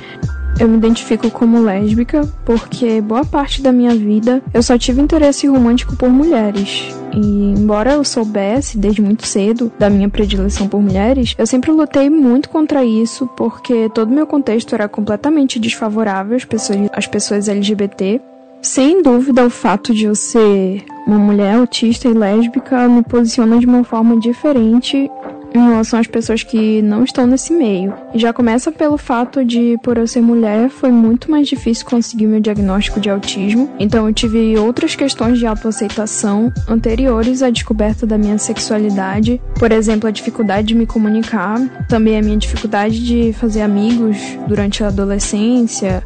Eu 0.58 0.68
me 0.68 0.76
identifico 0.76 1.30
como 1.30 1.60
lésbica 1.60 2.28
porque 2.44 3.00
boa 3.00 3.24
parte 3.24 3.60
da 3.60 3.72
minha 3.72 3.94
vida 3.94 4.42
eu 4.52 4.62
só 4.62 4.78
tive 4.78 5.00
interesse 5.00 5.46
romântico 5.46 5.96
por 5.96 6.08
mulheres. 6.08 6.94
E 7.12 7.54
embora 7.58 7.92
eu 7.92 8.04
soubesse 8.04 8.78
desde 8.78 9.02
muito 9.02 9.26
cedo 9.26 9.72
da 9.78 9.90
minha 9.90 10.08
predileção 10.08 10.68
por 10.68 10.80
mulheres, 10.80 11.34
eu 11.36 11.46
sempre 11.46 11.70
lutei 11.70 12.08
muito 12.08 12.48
contra 12.48 12.84
isso 12.84 13.26
porque 13.36 13.88
todo 13.90 14.12
meu 14.12 14.26
contexto 14.26 14.74
era 14.74 14.88
completamente 14.88 15.58
desfavorável 15.58 16.36
às 16.36 16.44
pessoas, 16.44 16.88
às 16.92 17.06
pessoas 17.06 17.48
LGBT. 17.48 18.20
Sem 18.62 19.02
dúvida, 19.02 19.44
o 19.44 19.50
fato 19.50 19.92
de 19.92 20.04
eu 20.04 20.14
ser 20.14 20.84
uma 21.06 21.18
mulher 21.18 21.56
autista 21.56 22.08
e 22.08 22.14
lésbica 22.14 22.88
me 22.88 23.02
posiciona 23.02 23.58
de 23.58 23.66
uma 23.66 23.84
forma 23.84 24.18
diferente 24.18 25.10
em 25.54 25.60
relação 25.60 26.00
às 26.00 26.08
pessoas 26.08 26.42
que 26.42 26.82
não 26.82 27.04
estão 27.04 27.26
nesse 27.26 27.52
meio. 27.52 27.94
Já 28.14 28.32
começa 28.32 28.72
pelo 28.72 28.98
fato 28.98 29.44
de, 29.44 29.78
por 29.84 29.96
eu 29.96 30.06
ser 30.06 30.20
mulher, 30.20 30.68
foi 30.68 30.90
muito 30.90 31.30
mais 31.30 31.46
difícil 31.46 31.86
conseguir 31.86 32.26
meu 32.26 32.40
diagnóstico 32.40 32.98
de 32.98 33.08
autismo. 33.08 33.70
Então 33.78 34.08
eu 34.08 34.12
tive 34.12 34.58
outras 34.58 34.96
questões 34.96 35.38
de 35.38 35.46
autoaceitação 35.46 36.52
anteriores 36.68 37.40
à 37.40 37.50
descoberta 37.50 38.04
da 38.04 38.18
minha 38.18 38.36
sexualidade. 38.36 39.40
Por 39.56 39.70
exemplo, 39.70 40.08
a 40.08 40.12
dificuldade 40.12 40.68
de 40.68 40.74
me 40.74 40.86
comunicar, 40.86 41.60
também 41.88 42.18
a 42.18 42.22
minha 42.22 42.36
dificuldade 42.36 43.04
de 43.04 43.32
fazer 43.34 43.62
amigos 43.62 44.16
durante 44.48 44.82
a 44.82 44.88
adolescência, 44.88 46.02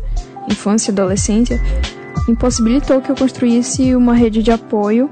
infância 0.50 0.90
e 0.90 0.92
adolescência, 0.92 1.58
impossibilitou 2.28 3.00
que 3.00 3.10
eu 3.10 3.16
construísse 3.16 3.94
uma 3.94 4.14
rede 4.14 4.42
de 4.42 4.50
apoio 4.50 5.10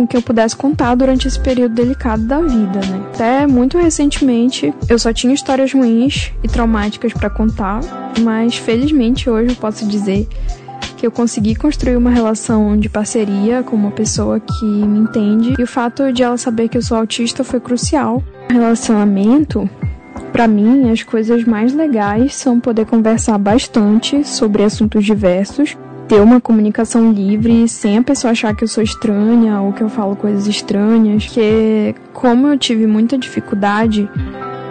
com 0.00 0.06
que 0.06 0.16
eu 0.16 0.22
pudesse 0.22 0.56
contar 0.56 0.94
durante 0.94 1.28
esse 1.28 1.38
período 1.38 1.74
delicado 1.74 2.22
da 2.22 2.40
vida, 2.40 2.80
né? 2.86 3.06
Até 3.12 3.46
muito 3.46 3.76
recentemente 3.76 4.72
eu 4.88 4.98
só 4.98 5.12
tinha 5.12 5.34
histórias 5.34 5.74
ruins 5.74 6.32
e 6.42 6.48
traumáticas 6.48 7.12
para 7.12 7.28
contar, 7.28 7.80
mas 8.20 8.56
felizmente 8.56 9.28
hoje 9.28 9.50
eu 9.50 9.56
posso 9.56 9.86
dizer 9.86 10.26
que 10.96 11.06
eu 11.06 11.10
consegui 11.10 11.54
construir 11.54 11.96
uma 11.96 12.08
relação 12.08 12.78
de 12.78 12.88
parceria 12.88 13.62
com 13.62 13.76
uma 13.76 13.90
pessoa 13.90 14.40
que 14.40 14.64
me 14.64 15.00
entende 15.00 15.54
e 15.58 15.62
o 15.62 15.66
fato 15.66 16.10
de 16.10 16.22
ela 16.22 16.38
saber 16.38 16.68
que 16.68 16.78
eu 16.78 16.82
sou 16.82 16.96
autista 16.96 17.44
foi 17.44 17.60
crucial. 17.60 18.22
Relacionamento 18.48 19.68
para 20.32 20.48
mim, 20.48 20.90
as 20.90 21.02
coisas 21.02 21.44
mais 21.44 21.74
legais 21.74 22.34
são 22.34 22.58
poder 22.58 22.86
conversar 22.86 23.36
bastante 23.36 24.26
sobre 24.26 24.62
assuntos 24.62 25.04
diversos, 25.04 25.76
ter 26.10 26.20
uma 26.20 26.40
comunicação 26.40 27.12
livre 27.12 27.68
sem 27.68 27.96
a 27.96 28.02
pessoa 28.02 28.32
achar 28.32 28.52
que 28.52 28.64
eu 28.64 28.68
sou 28.68 28.82
estranha 28.82 29.60
ou 29.60 29.72
que 29.72 29.80
eu 29.80 29.88
falo 29.88 30.16
coisas 30.16 30.48
estranhas, 30.48 31.26
que 31.26 31.94
como 32.12 32.48
eu 32.48 32.58
tive 32.58 32.84
muita 32.84 33.16
dificuldade 33.16 34.10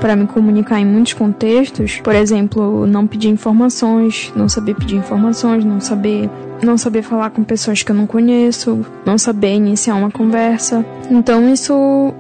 para 0.02 0.18
me 0.18 0.28
comunicar 0.28 0.82
em 0.82 0.86
muitos 0.86 1.14
contextos, 1.14 2.02
por 2.02 2.14
exemplo, 2.14 2.86
não 2.86 3.08
pedir 3.08 3.30
informações, 3.30 4.34
não 4.36 4.50
saber 4.50 4.76
pedir 4.76 4.98
informações, 4.98 5.64
não 5.64 5.80
saber 5.80 6.30
não 6.62 6.78
saber 6.78 7.04
falar 7.04 7.30
com 7.30 7.42
pessoas 7.42 7.82
que 7.84 7.90
eu 7.90 7.96
não 7.96 8.06
conheço, 8.06 8.86
não 9.06 9.18
saber 9.18 9.56
iniciar 9.56 9.96
uma 9.96 10.12
conversa. 10.12 10.86
Então 11.10 11.50
isso 11.50 12.14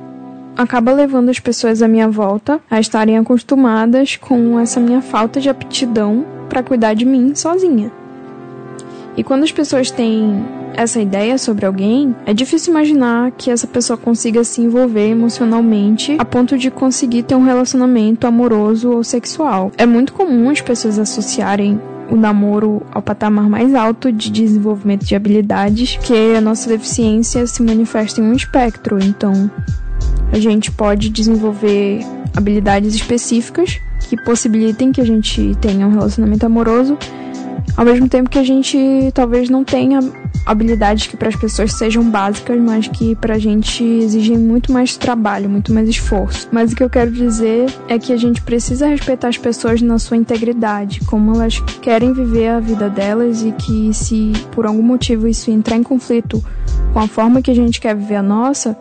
acaba 0.55 0.93
levando 0.93 1.27
as 1.27 1.41
pessoas 1.41 1.82
à 1.82 1.89
minha 1.89 2.08
volta 2.08 2.62
a 2.71 2.79
estarem 2.79 3.17
acostumadas 3.17 4.15
com 4.15 4.58
essa 4.58 4.79
minha 4.79 5.01
falta 5.01 5.41
de 5.41 5.49
aptidão 5.49 6.25
para 6.47 6.63
cuidar 6.63 6.93
de 6.93 7.03
mim 7.03 7.36
sozinha. 7.36 7.99
E 9.17 9.24
quando 9.24 9.43
as 9.43 9.52
pessoas 9.52 9.91
têm 9.91 10.45
essa 10.74 11.02
ideia 11.02 11.38
sobre 11.38 11.65
alguém, 11.65 12.15
é 12.26 12.34
difícil 12.34 12.72
imaginar 12.72 13.32
que 13.32 13.52
essa 13.52 13.67
pessoa 13.67 13.98
consiga 13.98 14.43
se 14.43 14.62
envolver 14.62 15.10
emocionalmente 15.10 16.15
a 16.17 16.26
ponto 16.26 16.58
de 16.58 16.72
conseguir 16.72 17.24
ter 17.24 17.36
um 17.36 17.43
relacionamento 17.43 18.26
amoroso 18.26 18.91
ou 18.91 19.04
sexual. 19.04 19.72
É 19.78 19.86
muito 19.86 20.13
comum 20.13 20.50
as 20.50 20.62
pessoas 20.62 20.98
associarem 20.98 21.80
o 22.10 22.15
namoro 22.15 22.82
ao 22.91 23.02
patamar 23.02 23.50
mais 23.50 23.76
alto 23.76 24.12
de 24.12 24.32
desenvolvimento 24.32 25.06
de 25.06 25.15
habilidades, 25.15 25.98
que 25.98 26.36
a 26.36 26.41
nossa 26.41 26.69
deficiência 26.69 27.45
se 27.45 27.62
manifesta 27.62 28.19
em 28.19 28.24
um 28.24 28.34
espectro. 28.34 28.98
Então, 29.04 29.50
a 30.32 30.39
gente 30.39 30.72
pode 30.72 31.10
desenvolver 31.10 32.00
habilidades 32.36 32.95
específicas 32.95 33.80
que 34.08 34.17
possibilitem 34.24 34.91
que 34.91 35.02
a 35.02 35.06
gente 35.06 35.56
tenha 35.62 35.86
um 35.86 35.91
relacionamento 35.91 36.45
amoroso 36.45 36.98
ao 37.80 37.86
mesmo 37.86 38.10
tempo 38.10 38.30
que 38.30 38.38
a 38.38 38.44
gente 38.44 38.78
talvez 39.13 39.50
não 39.50 39.63
tenha 39.63 40.02
habilidades 40.46 41.08
que 41.08 41.15
para 41.15 41.30
as 41.30 41.36
pessoas 41.38 41.72
sejam 41.72 42.04
básicas, 42.04 42.60
mas 42.60 42.89
que 42.89 43.15
para 43.15 43.36
a 43.36 43.39
gente 43.39 43.82
exigem 43.82 44.38
muito 44.38 44.70
mais 44.70 44.98
trabalho, 44.98 45.50
muito 45.50 45.74
mais 45.74 45.88
esforço. 45.88 46.50
Mas 46.52 46.74
o 46.74 46.76
que 46.76 46.84
eu 46.84 46.89
quero 46.89 47.10
dizer 47.10 47.74
é 47.88 47.98
que 47.98 48.12
a 48.12 48.18
gente 48.18 48.42
precisa 48.42 48.86
respeitar 48.86 49.30
as 49.30 49.38
pessoas 49.38 49.82
na 49.82 49.98
sua 49.98 50.18
integridade, 50.18 51.00
como 51.06 51.34
elas 51.34 51.62
querem 51.82 52.12
viver 52.12 52.50
a 52.50 52.60
vida 52.60 52.89
delas 52.89 53.44
e 53.44 53.54
que 53.54 53.94
se 53.94 54.34
por 54.52 54.65
algum 54.65 54.84
motivo 54.84 55.26
isso 55.26 55.50
entrar 55.50 55.78
em 55.78 55.84
conflito 55.84 56.44
com 56.92 57.00
a 57.00 57.08
forma 57.08 57.42
que 57.42 57.50
a 57.50 57.56
gente 57.56 57.80
quer 57.80 57.96
viver 57.96 58.18
a 58.18 58.24
nossa, 58.24 58.78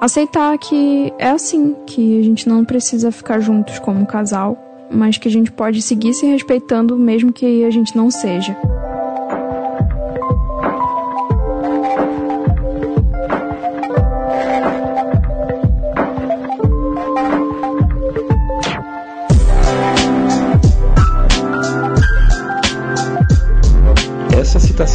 aceitar 0.00 0.56
que 0.56 1.12
é 1.18 1.28
assim, 1.28 1.76
que 1.86 2.20
a 2.20 2.24
gente 2.24 2.48
não 2.48 2.64
precisa 2.64 3.12
ficar 3.12 3.38
juntos 3.38 3.78
como 3.78 4.06
casal 4.06 4.56
mas 4.90 5.18
que 5.18 5.28
a 5.28 5.30
gente 5.30 5.52
pode 5.52 5.82
seguir 5.82 6.14
se 6.14 6.26
respeitando 6.26 6.96
mesmo 6.96 7.32
que 7.32 7.64
a 7.64 7.70
gente 7.70 7.96
não 7.96 8.10
seja. 8.10 8.56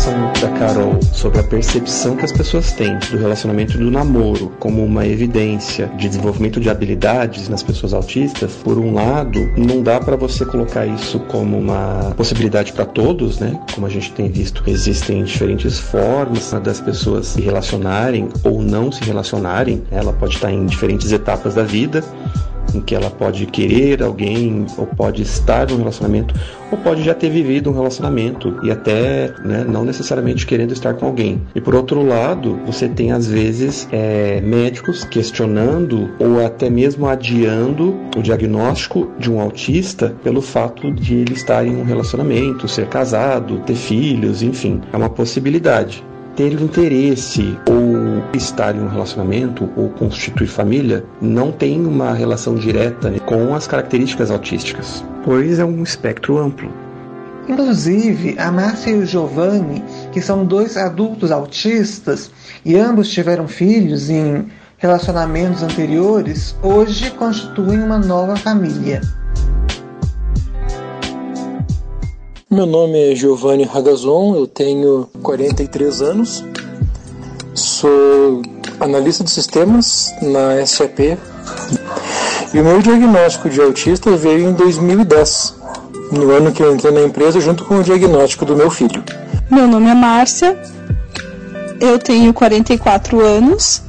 Citação 0.03 0.33
da 0.41 0.59
Carol 0.59 0.99
sobre 1.13 1.39
a 1.39 1.43
percepção 1.43 2.17
que 2.17 2.25
as 2.25 2.31
pessoas 2.31 2.73
têm 2.73 2.97
do 3.09 3.17
relacionamento 3.17 3.77
do 3.77 3.89
namoro 3.89 4.51
como 4.59 4.83
uma 4.83 5.07
evidência 5.07 5.87
de 5.97 6.09
desenvolvimento 6.09 6.59
de 6.59 6.69
habilidades 6.69 7.47
nas 7.47 7.63
pessoas 7.63 7.93
autistas, 7.93 8.51
por 8.63 8.77
um 8.77 8.93
lado, 8.93 9.39
não 9.57 9.81
dá 9.81 9.99
para 9.99 10.17
você 10.17 10.45
colocar 10.45 10.85
isso 10.85 11.19
como 11.21 11.57
uma 11.57 12.13
possibilidade 12.17 12.73
para 12.73 12.85
todos, 12.85 13.39
né? 13.39 13.57
Como 13.73 13.87
a 13.87 13.89
gente 13.89 14.11
tem 14.11 14.29
visto, 14.29 14.63
existem 14.67 15.23
diferentes 15.23 15.79
formas 15.79 16.51
das 16.61 16.81
pessoas 16.81 17.27
se 17.27 17.41
relacionarem 17.41 18.27
ou 18.43 18.61
não 18.61 18.91
se 18.91 19.03
relacionarem. 19.03 19.83
Ela 19.89 20.11
pode 20.11 20.35
estar 20.35 20.51
em 20.51 20.65
diferentes 20.65 21.11
etapas 21.11 21.55
da 21.55 21.63
vida 21.63 22.03
em 22.73 22.81
que 22.81 22.95
ela 22.95 23.09
pode 23.09 23.45
querer 23.45 24.01
alguém, 24.03 24.65
ou 24.77 24.85
pode 24.85 25.21
estar 25.21 25.69
num 25.69 25.77
relacionamento, 25.77 26.33
ou 26.71 26.77
pode 26.77 27.03
já 27.03 27.13
ter 27.13 27.29
vivido 27.29 27.69
um 27.69 27.73
relacionamento 27.73 28.59
e 28.63 28.71
até 28.71 29.33
né, 29.43 29.65
não 29.67 29.85
necessariamente 29.85 30.45
querendo 30.45 30.73
estar 30.73 30.93
com 30.95 31.05
alguém. 31.05 31.41
E 31.53 31.61
por 31.61 31.75
outro 31.75 32.03
lado, 32.03 32.59
você 32.65 32.87
tem 32.87 33.11
às 33.11 33.27
vezes 33.27 33.87
é, 33.91 34.41
médicos 34.41 35.03
questionando 35.03 36.09
ou 36.19 36.45
até 36.45 36.69
mesmo 36.69 37.07
adiando 37.07 37.95
o 38.15 38.21
diagnóstico 38.21 39.11
de 39.19 39.31
um 39.31 39.39
autista 39.39 40.15
pelo 40.23 40.41
fato 40.41 40.91
de 40.91 41.15
ele 41.15 41.33
estar 41.33 41.65
em 41.65 41.75
um 41.75 41.83
relacionamento, 41.83 42.67
ser 42.67 42.87
casado, 42.87 43.59
ter 43.59 43.75
filhos, 43.75 44.41
enfim, 44.41 44.81
é 44.91 44.97
uma 44.97 45.09
possibilidade 45.09 46.03
ter 46.35 46.53
interesse 46.53 47.57
ou 47.69 47.92
estar 48.33 48.75
em 48.75 48.81
um 48.81 48.87
relacionamento 48.87 49.69
ou 49.75 49.89
constituir 49.89 50.47
família 50.47 51.05
não 51.21 51.51
tem 51.51 51.85
uma 51.85 52.13
relação 52.13 52.55
direta 52.55 53.11
com 53.25 53.53
as 53.53 53.67
características 53.67 54.31
autísticas, 54.31 55.03
pois 55.23 55.59
é 55.59 55.65
um 55.65 55.83
espectro 55.83 56.37
amplo. 56.37 56.71
Inclusive, 57.47 58.35
a 58.39 58.51
Márcia 58.51 58.91
e 58.91 58.99
o 58.99 59.05
Giovanni, 59.05 59.83
que 60.11 60.21
são 60.21 60.45
dois 60.45 60.77
adultos 60.77 61.31
autistas 61.31 62.31
e 62.63 62.77
ambos 62.77 63.09
tiveram 63.09 63.47
filhos 63.47 64.09
em 64.09 64.47
relacionamentos 64.77 65.61
anteriores, 65.61 66.55
hoje 66.63 67.11
constituem 67.11 67.79
uma 67.79 67.97
nova 67.97 68.35
família. 68.35 69.01
Meu 72.53 72.67
nome 72.67 73.11
é 73.11 73.15
Giovanni 73.15 73.63
Ragazon, 73.63 74.35
eu 74.35 74.45
tenho 74.45 75.09
43 75.23 76.01
anos, 76.03 76.45
sou 77.83 78.41
analista 78.79 79.25
de 79.25 79.29
sistemas 79.29 80.15
na 80.21 80.65
SAP 80.65 80.99
e 82.53 82.59
o 82.59 82.63
meu 82.63 82.81
diagnóstico 82.81 83.49
de 83.49 83.59
autista 83.59 84.15
veio 84.15 84.47
em 84.47 84.53
2010, 84.53 85.55
no 86.13 86.31
ano 86.31 86.53
que 86.53 86.63
eu 86.63 86.73
entrei 86.73 86.93
na 86.93 87.01
empresa 87.01 87.41
junto 87.41 87.65
com 87.65 87.79
o 87.79 87.83
diagnóstico 87.83 88.45
do 88.45 88.55
meu 88.55 88.71
filho. 88.71 89.03
Meu 89.51 89.67
nome 89.67 89.89
é 89.89 89.93
Márcia, 89.93 90.57
eu 91.81 91.99
tenho 91.99 92.33
44 92.33 93.19
anos, 93.19 93.81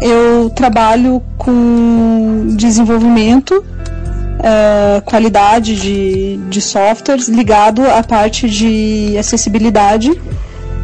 eu 0.00 0.48
trabalho 0.50 1.20
com 1.36 2.54
desenvolvimento 2.56 3.56
uh, 3.56 5.02
qualidade 5.04 5.74
de, 5.74 6.36
de 6.48 6.60
softwares 6.60 7.26
ligado 7.26 7.82
à 7.90 8.04
parte 8.04 8.48
de 8.48 9.18
acessibilidade. 9.18 10.12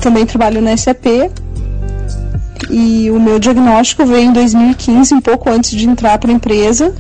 Também 0.01 0.27
trabalho 0.27 0.61
na 0.61 0.77
SAP. 0.77 1.07
E 2.71 3.11
o 3.11 3.19
meu 3.21 3.39
diagnóstico 3.39 4.05
veio 4.05 4.29
em 4.29 4.33
2015, 4.33 5.15
um 5.15 5.21
pouco 5.21 5.51
antes 5.51 5.71
de 5.71 5.89
entrar 5.89 6.19
para 6.19 6.31
a 6.31 6.35
empresa. 6.35 6.95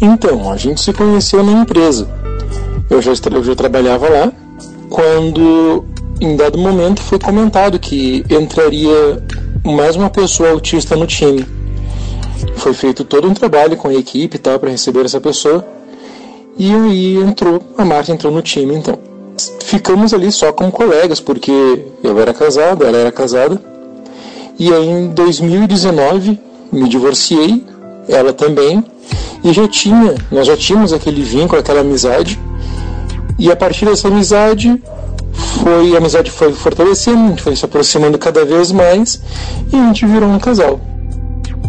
Então, 0.00 0.50
a 0.50 0.56
gente 0.56 0.80
se 0.80 0.92
conheceu 0.92 1.42
na 1.42 1.52
empresa. 1.52 2.08
Eu 2.90 3.00
já, 3.00 3.12
eu 3.12 3.44
já 3.44 3.54
trabalhava 3.54 4.08
lá 4.08 4.32
quando, 4.88 5.84
em 6.20 6.36
dado 6.36 6.58
momento, 6.58 7.00
foi 7.02 7.18
comentado 7.18 7.78
que 7.78 8.24
entraria 8.30 9.22
mais 9.64 9.96
uma 9.96 10.10
pessoa 10.10 10.50
autista 10.50 10.94
no 10.96 11.06
time. 11.06 11.44
Foi 12.56 12.72
feito 12.74 13.04
todo 13.04 13.28
um 13.28 13.34
trabalho 13.34 13.76
com 13.76 13.88
a 13.88 13.94
equipe 13.94 14.38
tal 14.38 14.58
para 14.58 14.70
receber 14.70 15.04
essa 15.04 15.20
pessoa. 15.20 15.66
E 16.58 16.72
aí 16.72 17.16
entrou, 17.16 17.60
a 17.76 17.84
Marta 17.84 18.12
entrou 18.12 18.32
no 18.32 18.40
time 18.40 18.74
então. 18.74 18.98
Ficamos 19.60 20.14
ali 20.14 20.32
só 20.32 20.52
como 20.52 20.72
colegas, 20.72 21.20
porque 21.20 21.52
eu 22.02 22.18
era 22.18 22.32
casado, 22.32 22.84
ela 22.84 22.96
era 22.96 23.12
casada. 23.12 23.60
E 24.58 24.72
aí 24.72 24.88
em 24.88 25.08
2019 25.08 26.40
me 26.72 26.88
divorciei, 26.88 27.64
ela 28.08 28.32
também, 28.32 28.82
e 29.44 29.52
já 29.52 29.68
tinha, 29.68 30.14
nós 30.30 30.46
já 30.46 30.56
tínhamos 30.56 30.92
aquele 30.92 31.22
vínculo, 31.22 31.60
aquela 31.60 31.80
amizade. 31.80 32.40
E 33.38 33.50
a 33.50 33.56
partir 33.56 33.84
dessa 33.84 34.08
amizade 34.08 34.82
foi 35.62 35.94
a 35.94 35.98
amizade 35.98 36.30
foi 36.30 36.52
fortalecendo, 36.52 37.24
a 37.24 37.28
gente 37.28 37.42
foi 37.42 37.54
se 37.54 37.64
aproximando 37.64 38.18
cada 38.18 38.44
vez 38.44 38.72
mais 38.72 39.20
e 39.72 39.76
a 39.76 39.86
gente 39.86 40.06
virou 40.06 40.28
um 40.28 40.38
casal. 40.38 40.80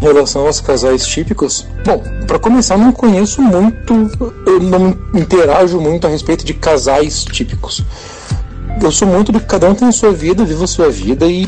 relação 0.00 0.46
aos 0.46 0.60
casais 0.60 1.06
típicos, 1.06 1.66
bom, 1.84 2.00
para 2.26 2.38
começar, 2.38 2.78
não 2.78 2.92
conheço 2.92 3.42
muito, 3.42 4.10
eu 4.46 4.60
não 4.60 4.96
interajo 5.12 5.80
muito 5.80 6.06
a 6.06 6.10
respeito 6.10 6.44
de 6.44 6.54
casais 6.54 7.24
típicos. 7.24 7.84
Eu 8.80 8.92
sou 8.92 9.08
muito 9.08 9.32
do 9.32 9.40
que 9.40 9.46
cada 9.46 9.68
um 9.68 9.74
tem 9.74 9.88
a 9.88 9.92
sua 9.92 10.12
vida, 10.12 10.44
viva 10.44 10.64
a 10.64 10.68
sua 10.68 10.88
vida 10.88 11.26
e 11.26 11.46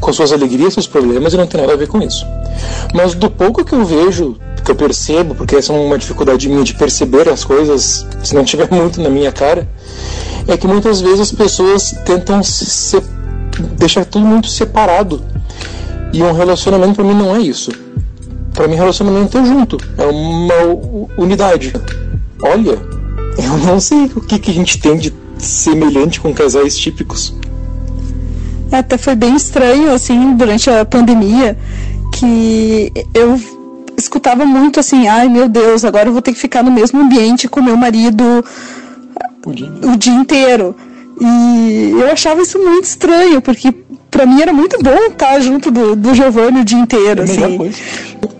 com 0.00 0.12
suas 0.12 0.32
alegrias, 0.32 0.74
seus 0.74 0.86
problemas 0.86 1.32
e 1.32 1.36
não 1.36 1.46
tem 1.46 1.60
nada 1.60 1.72
a 1.72 1.76
ver 1.76 1.88
com 1.88 2.00
isso. 2.00 2.26
Mas 2.94 3.14
do 3.14 3.30
pouco 3.30 3.64
que 3.64 3.74
eu 3.74 3.84
vejo, 3.84 4.36
que 4.64 4.70
eu 4.70 4.74
percebo, 4.74 5.34
porque 5.34 5.56
essa 5.56 5.72
é 5.72 5.76
uma 5.76 5.96
dificuldade 5.96 6.48
minha 6.48 6.64
de 6.64 6.74
perceber 6.74 7.28
as 7.28 7.44
coisas, 7.44 8.06
se 8.22 8.34
não 8.34 8.44
tiver 8.44 8.68
muito 8.74 9.00
na 9.00 9.08
minha 9.08 9.30
cara, 9.30 9.68
é 10.48 10.56
que 10.56 10.66
muitas 10.66 11.00
vezes 11.00 11.20
as 11.20 11.32
pessoas 11.32 11.92
tentam 12.04 12.42
se 12.42 13.00
deixar 13.78 14.04
tudo 14.04 14.26
muito 14.26 14.48
separado. 14.48 15.22
E 16.12 16.22
um 16.22 16.32
relacionamento 16.32 16.94
para 16.94 17.04
mim 17.04 17.14
não 17.14 17.34
é 17.34 17.40
isso. 17.40 17.70
Para 18.54 18.66
mim 18.68 18.74
relacionamento 18.74 19.36
é 19.36 19.44
junto, 19.44 19.76
é 19.98 20.06
uma 20.06 20.54
unidade. 21.18 21.72
Olha, 22.42 22.78
eu 23.38 23.58
não 23.64 23.78
sei 23.78 24.06
o 24.14 24.20
que, 24.20 24.38
que 24.38 24.50
a 24.50 24.54
gente 24.54 24.78
tem 24.78 24.96
de 24.96 25.12
semelhante 25.38 26.20
com 26.20 26.32
casais 26.32 26.76
típicos. 26.76 27.34
Até 28.70 28.98
foi 28.98 29.14
bem 29.14 29.36
estranho, 29.36 29.92
assim, 29.92 30.34
durante 30.34 30.68
a 30.68 30.84
pandemia, 30.84 31.56
que 32.12 32.92
eu 33.14 33.38
escutava 33.96 34.44
muito 34.44 34.78
assim, 34.78 35.08
ai 35.08 35.28
meu 35.28 35.48
Deus, 35.48 35.84
agora 35.84 36.08
eu 36.08 36.12
vou 36.12 36.20
ter 36.20 36.32
que 36.32 36.38
ficar 36.38 36.62
no 36.62 36.70
mesmo 36.70 37.00
ambiente 37.00 37.48
com 37.48 37.62
meu 37.62 37.76
marido 37.76 38.44
o 39.46 39.52
dia, 39.52 39.72
o 39.82 39.96
dia 39.96 40.12
inteiro. 40.12 40.76
E 41.18 41.92
eu 41.98 42.10
achava 42.10 42.42
isso 42.42 42.58
muito 42.58 42.84
estranho, 42.84 43.40
porque 43.40 43.72
para 44.10 44.26
mim 44.26 44.42
era 44.42 44.52
muito 44.52 44.78
bom 44.82 45.06
estar 45.06 45.40
junto 45.40 45.70
do, 45.70 45.96
do 45.96 46.14
Giovanni 46.14 46.60
o 46.60 46.64
dia 46.64 46.78
inteiro. 46.78 47.22
É 47.22 47.24
assim. 47.24 47.70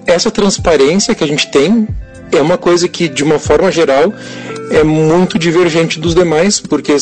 Essa 0.06 0.30
transparência 0.30 1.14
que 1.14 1.24
a 1.24 1.26
gente 1.26 1.50
tem 1.50 1.88
é 2.30 2.40
uma 2.40 2.58
coisa 2.58 2.86
que, 2.86 3.08
de 3.08 3.24
uma 3.24 3.38
forma 3.38 3.72
geral, 3.72 4.12
é 4.70 4.84
muito 4.84 5.38
divergente 5.38 5.98
dos 5.98 6.14
demais, 6.14 6.60
porque 6.60 6.94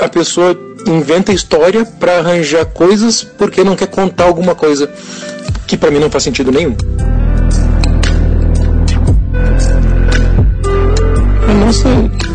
a 0.00 0.08
pessoa 0.08 0.58
inventa 0.86 1.32
história 1.32 1.84
para 1.84 2.18
arranjar 2.18 2.64
coisas 2.66 3.22
porque 3.22 3.64
não 3.64 3.76
quer 3.76 3.88
contar 3.88 4.24
alguma 4.24 4.54
coisa 4.54 4.90
que 5.66 5.76
para 5.76 5.90
mim 5.90 5.98
não 5.98 6.10
faz 6.10 6.24
sentido 6.24 6.52
nenhum. 6.52 6.76
A 11.48 11.54
nossa 11.54 11.88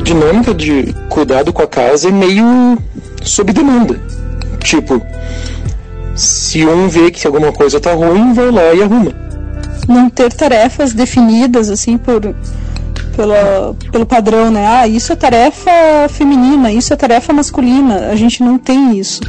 dinâmica 0.04 0.54
de 0.54 0.94
cuidado 1.10 1.54
com 1.54 1.62
a 1.62 1.68
casa 1.68 2.10
é 2.10 2.12
meio 2.12 2.78
sob 3.24 3.54
demanda. 3.54 4.00
Tipo, 4.60 5.02
se 6.16 6.66
um 6.66 6.88
vê 6.88 7.12
que 7.12 7.26
alguma 7.26 7.52
coisa 7.52 7.80
tá 7.80 7.94
ruim, 7.94 8.34
vai 8.34 8.52
lá 8.52 8.74
e 8.74 8.84
arruma. 8.84 9.12
Não 9.88 10.10
ter 10.10 10.32
tarefas 10.34 10.94
definidas 10.94 11.70
assim 11.70 11.98
por 11.98 12.36
pela, 13.20 13.76
pelo 13.92 14.06
padrão, 14.06 14.50
né? 14.50 14.66
Ah, 14.66 14.88
isso 14.88 15.12
é 15.12 15.16
tarefa 15.18 15.70
feminina, 16.08 16.72
isso 16.72 16.94
é 16.94 16.96
tarefa 16.96 17.34
masculina. 17.34 18.08
A 18.08 18.16
gente 18.16 18.42
não 18.42 18.58
tem 18.58 18.98
isso. 18.98 19.20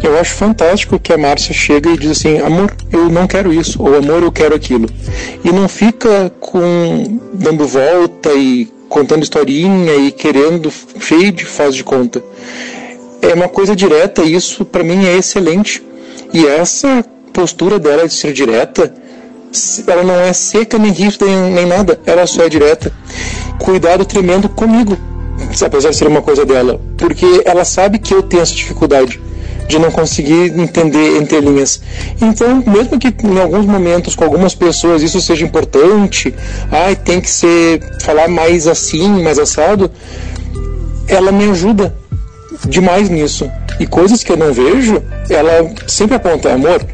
Eu 0.00 0.16
acho 0.20 0.34
fantástico 0.34 1.00
que 1.00 1.12
a 1.12 1.18
Márcia 1.18 1.52
chega 1.52 1.90
e 1.90 1.98
diz 1.98 2.12
assim: 2.12 2.38
amor, 2.38 2.72
eu 2.92 3.10
não 3.10 3.26
quero 3.26 3.52
isso, 3.52 3.82
ou 3.82 3.96
amor, 3.96 4.22
eu 4.22 4.30
quero 4.30 4.54
aquilo. 4.54 4.88
E 5.42 5.50
não 5.50 5.68
fica 5.68 6.30
com 6.38 7.18
dando 7.32 7.66
volta 7.66 8.32
e 8.34 8.72
contando 8.88 9.24
historinha 9.24 9.96
e 9.96 10.12
querendo 10.12 10.72
cheio 11.00 11.32
de 11.32 11.44
faz 11.44 11.74
de 11.74 11.82
conta. 11.82 12.22
É 13.20 13.34
uma 13.34 13.48
coisa 13.48 13.74
direta 13.74 14.22
e 14.22 14.36
isso 14.36 14.64
para 14.64 14.84
mim 14.84 15.06
é 15.06 15.16
excelente. 15.16 15.82
E 16.32 16.46
essa 16.46 17.04
postura 17.32 17.80
dela 17.80 18.06
de 18.06 18.14
ser 18.14 18.32
direta 18.32 18.94
ela 19.86 20.02
não 20.02 20.14
é 20.14 20.32
seca, 20.32 20.78
nem 20.78 20.92
rígida, 20.92 21.26
nem 21.26 21.66
nada, 21.66 21.98
ela 22.06 22.26
só 22.26 22.44
é 22.44 22.48
direta. 22.48 22.92
Cuidado 23.58 24.04
tremendo 24.04 24.48
comigo, 24.48 24.96
apesar 25.64 25.90
de 25.90 25.96
ser 25.96 26.08
uma 26.08 26.22
coisa 26.22 26.44
dela, 26.44 26.80
porque 26.96 27.42
ela 27.44 27.64
sabe 27.64 27.98
que 27.98 28.14
eu 28.14 28.22
tenho 28.22 28.42
essa 28.42 28.54
dificuldade 28.54 29.20
de 29.68 29.78
não 29.78 29.90
conseguir 29.90 30.52
entender 30.58 31.16
entre 31.16 31.40
linhas. 31.40 31.80
Então, 32.20 32.62
mesmo 32.66 32.98
que 32.98 33.08
em 33.08 33.40
alguns 33.40 33.64
momentos 33.64 34.14
com 34.14 34.24
algumas 34.24 34.54
pessoas 34.54 35.02
isso 35.02 35.20
seja 35.20 35.44
importante, 35.44 36.34
ai, 36.70 36.94
tem 36.96 37.20
que 37.20 37.30
ser 37.30 37.80
falar 38.00 38.28
mais 38.28 38.66
assim, 38.66 39.22
mais 39.22 39.38
assado, 39.38 39.90
ela 41.08 41.32
me 41.32 41.50
ajuda 41.50 41.94
demais 42.68 43.08
nisso. 43.08 43.50
E 43.80 43.86
coisas 43.86 44.22
que 44.22 44.30
eu 44.30 44.36
não 44.36 44.52
vejo, 44.52 45.02
ela 45.28 45.70
sempre 45.86 46.16
aponta, 46.16 46.52
amor, 46.52 46.84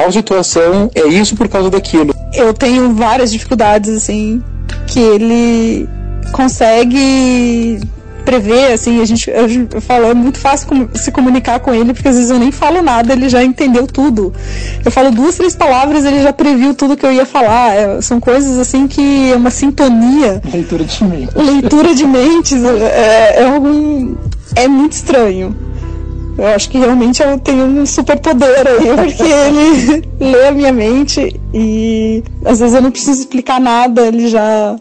tal 0.00 0.12
situação 0.12 0.90
é 0.94 1.06
isso 1.06 1.36
por 1.36 1.48
causa 1.48 1.68
daquilo. 1.68 2.14
Eu 2.32 2.54
tenho 2.54 2.94
várias 2.94 3.30
dificuldades, 3.30 3.90
assim, 3.90 4.42
que 4.86 4.98
ele 4.98 5.88
consegue 6.32 7.80
prever, 8.24 8.72
assim, 8.72 9.00
a 9.00 9.04
gente, 9.04 9.28
eu, 9.30 9.48
eu 9.72 9.80
falo, 9.80 10.06
é 10.06 10.14
muito 10.14 10.38
fácil 10.38 10.88
se 10.94 11.10
comunicar 11.10 11.58
com 11.58 11.74
ele, 11.74 11.92
porque 11.92 12.06
às 12.06 12.16
vezes 12.16 12.30
eu 12.30 12.38
nem 12.38 12.52
falo 12.52 12.80
nada, 12.80 13.12
ele 13.12 13.28
já 13.28 13.42
entendeu 13.42 13.86
tudo. 13.86 14.32
Eu 14.84 14.90
falo 14.90 15.10
duas, 15.10 15.36
três 15.36 15.56
palavras, 15.56 16.04
ele 16.04 16.22
já 16.22 16.32
previu 16.32 16.74
tudo 16.74 16.96
que 16.96 17.04
eu 17.04 17.12
ia 17.12 17.26
falar. 17.26 17.74
É, 17.74 18.00
são 18.00 18.20
coisas, 18.20 18.58
assim, 18.58 18.86
que 18.86 19.32
é 19.32 19.36
uma 19.36 19.50
sintonia. 19.50 20.40
Leitura 20.52 20.84
de 20.84 21.04
mentes. 21.04 21.34
Leitura 21.34 21.94
de 21.94 22.06
mentes, 22.06 22.62
é, 22.62 23.34
é, 23.38 23.44
algum, 23.44 24.14
é 24.54 24.68
muito 24.68 24.92
estranho. 24.92 25.69
Eu 26.38 26.46
acho 26.46 26.70
que 26.70 26.78
realmente 26.78 27.22
eu 27.22 27.38
tenho 27.38 27.64
um 27.64 27.84
super 27.84 28.18
poder 28.18 28.66
aí, 28.66 28.86
porque 28.96 29.22
ele 29.22 30.02
lê 30.18 30.48
a 30.48 30.52
minha 30.52 30.72
mente 30.72 31.38
e 31.52 32.22
às 32.44 32.60
vezes 32.60 32.74
eu 32.74 32.82
não 32.82 32.90
preciso 32.90 33.20
explicar 33.20 33.60
nada, 33.60 34.06
ele 34.06 34.28
já 34.28 34.76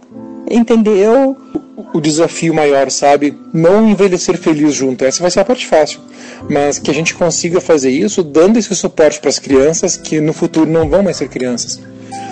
entendeu. 0.50 1.36
O 1.94 2.00
desafio 2.00 2.54
maior, 2.54 2.90
sabe? 2.92 3.36
Não 3.54 3.90
envelhecer 3.90 4.38
feliz 4.38 4.74
junto. 4.76 5.04
Essa 5.04 5.22
vai 5.22 5.32
ser 5.32 5.40
a 5.40 5.46
parte 5.46 5.66
fácil. 5.66 6.00
Mas 6.48 6.78
que 6.78 6.92
a 6.92 6.94
gente 6.94 7.16
consiga 7.16 7.60
fazer 7.60 7.90
isso 7.90 8.24
dando 8.24 8.58
esse 8.58 8.74
suporte 8.76 9.20
para 9.20 9.30
as 9.30 9.40
crianças 9.40 9.98
que 9.98 10.22
no 10.22 10.32
futuro 10.32 10.70
não 10.70 10.88
vão 10.88 11.02
mais 11.02 11.18
ser 11.18 11.28
crianças. 11.30 11.80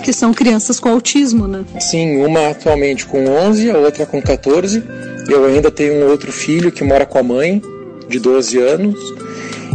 Que 0.02 0.12
são 0.12 0.32
crianças 0.32 0.78
com 0.78 0.90
autismo, 0.90 1.48
né? 1.48 1.64
Sim, 1.80 2.24
uma 2.24 2.50
atualmente 2.50 3.04
com 3.04 3.26
11, 3.26 3.70
a 3.70 3.78
outra 3.78 4.06
com 4.06 4.22
14. 4.22 4.82
Eu 5.28 5.44
ainda 5.44 5.70
tenho 5.70 6.04
um 6.04 6.08
outro 6.08 6.30
filho 6.30 6.70
que 6.70 6.84
mora 6.84 7.04
com 7.04 7.18
a 7.18 7.22
mãe 7.22 7.60
de 8.08 8.18
12 8.18 8.58
anos. 8.58 8.98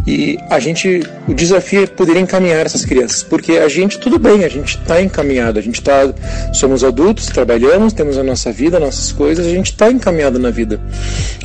E 0.06 0.38
a 0.50 0.60
gente, 0.60 1.02
o 1.28 1.34
desafio 1.34 1.84
é 1.84 1.88
poder 1.88 2.18
encaminhar 2.18 2.66
essas 2.66 2.84
crianças, 2.84 3.24
porque 3.24 3.54
a 3.54 3.70
gente, 3.70 3.98
tudo 4.00 4.20
bem, 4.20 4.44
a 4.44 4.50
gente 4.50 4.78
está 4.78 5.02
encaminhado, 5.02 5.58
a 5.58 5.62
gente 5.62 5.80
está, 5.80 6.14
somos 6.54 6.84
adultos, 6.84 7.28
trabalhamos, 7.28 7.94
temos 7.94 8.18
a 8.18 8.24
nossa 8.24 8.52
vida, 8.52 8.80
nossas 8.82 9.14
coisas, 9.14 9.46
a 9.46 9.50
gente 9.50 9.68
está 9.68 9.90
encaminhado 9.90 10.38
na 10.38 10.50
vida. 10.50 10.78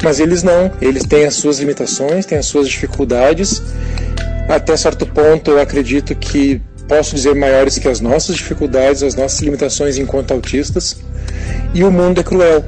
Mas 0.03 0.18
eles 0.18 0.43
não, 0.43 0.72
eles 0.80 1.05
têm 1.05 1.24
as 1.24 1.34
suas 1.34 1.61
limitações, 1.61 2.26
têm 2.26 2.36
as 2.36 2.47
suas 2.47 2.68
dificuldades. 2.68 3.62
Até 4.49 4.76
certo 4.76 5.07
ponto, 5.07 5.53
eu 5.53 5.61
acredito 5.61 6.12
que 6.16 6.61
posso 6.89 7.14
dizer 7.14 7.36
maiores 7.36 7.78
que 7.78 7.86
as 7.86 8.01
nossas 8.01 8.34
dificuldades, 8.34 9.05
as 9.05 9.14
nossas 9.14 9.39
limitações 9.41 9.99
enquanto 9.99 10.32
autistas. 10.32 10.97
E 11.72 11.84
o 11.84 11.93
mundo 11.93 12.20
é 12.20 12.24
cruel. 12.24 12.64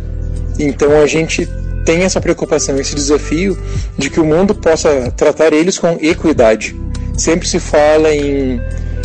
Então 0.57 1.01
a 1.01 1.07
gente 1.07 1.49
tem 1.85 2.03
essa 2.03 2.21
preocupação, 2.21 2.79
esse 2.79 2.95
desafio 2.95 3.59
de 3.97 4.11
que 4.11 4.21
o 4.21 4.25
mundo 4.25 4.55
possa 4.55 5.13
tratar 5.17 5.53
eles 5.53 5.79
com 5.79 5.99
equidade. 6.01 6.77
Sempre 7.17 7.49
se 7.49 7.59
fala 7.59 8.15
em 8.15 8.61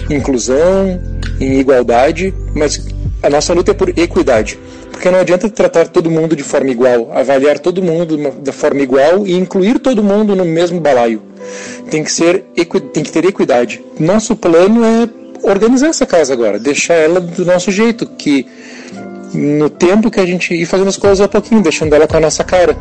inclusão, 0.10 1.00
em 1.40 1.60
igualdade, 1.60 2.34
mas 2.54 2.86
a 3.22 3.30
nossa 3.30 3.54
luta 3.54 3.72
é 3.72 3.74
por 3.74 3.90
equidade. 3.90 4.60
Porque 4.92 5.10
não 5.12 5.20
adianta 5.20 5.50
tratar 5.50 5.88
todo 5.90 6.10
mundo 6.10 6.36
de 6.36 6.44
forma 6.44 6.70
igual, 6.70 7.12
avaliar 7.12 7.60
todo 7.60 7.82
mundo 7.82 8.18
da 8.42 8.54
forma 8.54 8.82
igual 8.82 9.28
e 9.28 9.34
incluir 9.34 9.80
todo 9.80 10.04
mundo 10.04 10.36
no 10.36 10.46
mesmo 10.46 10.80
balaio. 10.80 11.22
Tem 11.90 12.04
que, 12.04 12.12
ser, 12.12 12.46
tem 12.94 13.04
que 13.04 13.12
ter 13.12 13.26
equidade. 13.26 13.84
Nosso 14.00 14.36
plano 14.36 14.84
é 14.84 15.10
organizar 15.44 15.88
essa 15.88 16.06
casa 16.06 16.34
agora, 16.34 16.58
deixar 16.58 16.96
ela 16.96 17.20
do 17.20 17.46
nosso 17.46 17.72
jeito, 17.72 18.08
que 18.08 18.48
no 19.36 19.70
tempo 19.70 20.10
que 20.10 20.20
a 20.20 20.26
gente 20.26 20.54
ir 20.54 20.66
fazendo 20.66 20.88
as 20.88 20.98
coisas 20.98 21.22
a 21.22 21.28
pouquinho, 21.28 21.62
deixando 21.62 21.94
ela 21.94 22.08
com 22.08 22.18
a 22.18 22.20
nossa 22.20 22.44
cara, 22.44 22.76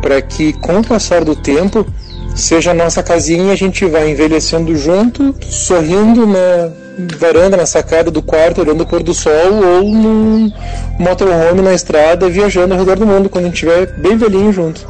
para 0.00 0.20
que 0.22 0.52
com 0.54 0.80
o 0.80 0.84
passar 0.84 1.24
do 1.24 1.36
tempo 1.36 1.86
seja 2.34 2.70
a 2.70 2.74
nossa 2.74 3.02
casinha 3.02 3.44
e 3.44 3.50
a 3.50 3.56
gente 3.56 3.84
vai 3.86 4.10
envelhecendo 4.10 4.74
junto, 4.76 5.34
sorrindo 5.40 6.26
na 6.26 6.70
varanda, 7.18 7.56
na 7.56 7.66
sacada 7.66 8.10
do 8.10 8.22
quarto, 8.22 8.60
olhando 8.60 8.82
o 8.82 8.86
pôr 8.86 9.02
do 9.02 9.14
sol 9.14 9.32
ou 9.32 9.82
num 9.82 10.52
motorhome 10.98 11.62
na 11.62 11.74
estrada, 11.74 12.28
viajando 12.28 12.74
ao 12.74 12.80
redor 12.80 12.98
do 12.98 13.06
mundo 13.06 13.28
quando 13.28 13.44
a 13.44 13.48
gente 13.48 13.64
estiver 13.66 13.86
bem 13.98 14.16
velhinho 14.16 14.52
junto. 14.52 14.86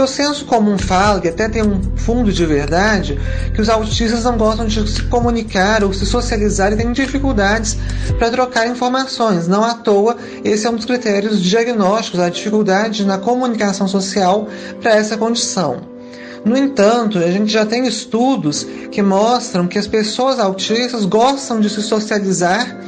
O 0.00 0.06
senso 0.06 0.44
comum 0.44 0.78
fala, 0.78 1.20
que 1.20 1.28
até 1.28 1.48
tem 1.48 1.62
um 1.62 1.80
fundo 1.96 2.32
de 2.32 2.44
verdade, 2.46 3.18
que 3.54 3.60
os 3.60 3.68
autistas 3.68 4.24
não 4.24 4.36
gostam 4.36 4.66
de 4.66 4.88
se 4.88 5.02
comunicar 5.04 5.84
ou 5.84 5.92
se 5.92 6.06
socializar 6.06 6.72
e 6.72 6.76
têm 6.76 6.92
dificuldades 6.92 7.76
para 8.18 8.30
trocar 8.30 8.66
informações. 8.66 9.46
Não 9.48 9.64
à 9.64 9.74
toa, 9.74 10.16
esse 10.44 10.66
é 10.66 10.70
um 10.70 10.76
dos 10.76 10.84
critérios 10.84 11.42
diagnósticos, 11.42 12.20
a 12.20 12.28
dificuldade 12.28 13.04
na 13.04 13.18
comunicação 13.18 13.88
social 13.88 14.48
para 14.80 14.96
essa 14.96 15.16
condição. 15.16 15.98
No 16.44 16.56
entanto, 16.56 17.18
a 17.18 17.30
gente 17.30 17.52
já 17.52 17.66
tem 17.66 17.86
estudos 17.86 18.66
que 18.90 19.02
mostram 19.02 19.66
que 19.66 19.78
as 19.78 19.86
pessoas 19.86 20.38
autistas 20.38 21.04
gostam 21.04 21.60
de 21.60 21.68
se 21.68 21.82
socializar 21.82 22.78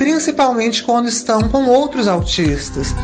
principalmente 0.00 0.82
quando 0.82 1.10
estão 1.10 1.42
com 1.42 1.66
outros 1.66 2.08
autistas. 2.08 2.94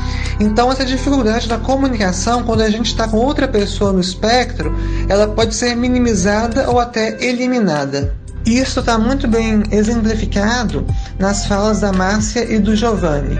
Então, 0.40 0.72
essa 0.72 0.82
dificuldade 0.82 1.46
da 1.46 1.58
comunicação, 1.58 2.42
quando 2.42 2.62
a 2.62 2.70
gente 2.70 2.86
está 2.86 3.06
com 3.06 3.18
outra 3.18 3.46
pessoa 3.46 3.92
no 3.92 4.00
espectro, 4.00 4.74
ela 5.06 5.28
pode 5.28 5.54
ser 5.54 5.76
minimizada 5.76 6.70
ou 6.70 6.80
até 6.80 7.22
eliminada. 7.22 8.14
Isso 8.46 8.80
está 8.80 8.96
muito 8.96 9.28
bem 9.28 9.62
exemplificado 9.70 10.86
nas 11.18 11.44
falas 11.44 11.80
da 11.80 11.92
Márcia 11.92 12.50
e 12.50 12.58
do 12.58 12.74
Giovanni. 12.74 13.36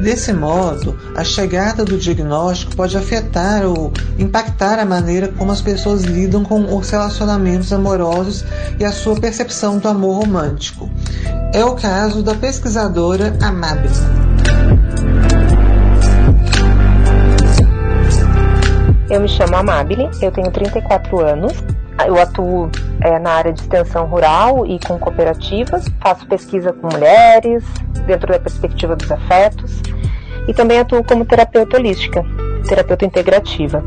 Desse 0.00 0.32
modo, 0.32 0.98
a 1.14 1.22
chegada 1.22 1.84
do 1.84 1.98
diagnóstico 1.98 2.74
pode 2.74 2.96
afetar 2.96 3.66
ou 3.66 3.92
impactar 4.18 4.78
a 4.78 4.86
maneira 4.86 5.28
como 5.28 5.52
as 5.52 5.60
pessoas 5.60 6.04
lidam 6.04 6.42
com 6.42 6.74
os 6.74 6.88
relacionamentos 6.88 7.70
amorosos 7.70 8.44
e 8.80 8.84
a 8.84 8.90
sua 8.90 9.14
percepção 9.14 9.78
do 9.78 9.88
amor 9.88 10.22
romântico. 10.22 10.90
É 11.54 11.62
o 11.62 11.74
caso 11.74 12.22
da 12.22 12.34
pesquisadora 12.34 13.36
Amabile. 13.42 13.92
Eu 19.10 19.20
me 19.20 19.28
chamo 19.28 19.56
Amabile, 19.56 20.08
eu 20.22 20.32
tenho 20.32 20.50
34 20.50 21.20
anos, 21.20 21.52
eu 22.06 22.18
atuo 22.18 22.70
é, 23.02 23.18
na 23.18 23.32
área 23.32 23.52
de 23.52 23.60
extensão 23.60 24.06
rural 24.06 24.66
e 24.66 24.78
com 24.78 24.98
cooperativas, 24.98 25.84
faço 26.00 26.26
pesquisa 26.26 26.72
com 26.72 26.88
mulheres, 26.90 27.62
dentro 28.06 28.32
da 28.32 28.40
perspectiva 28.40 28.96
dos 28.96 29.12
afetos, 29.12 29.82
e 30.48 30.54
também 30.54 30.78
atuo 30.78 31.04
como 31.04 31.26
terapeuta 31.26 31.76
holística, 31.76 32.24
terapeuta 32.66 33.04
integrativa. 33.04 33.84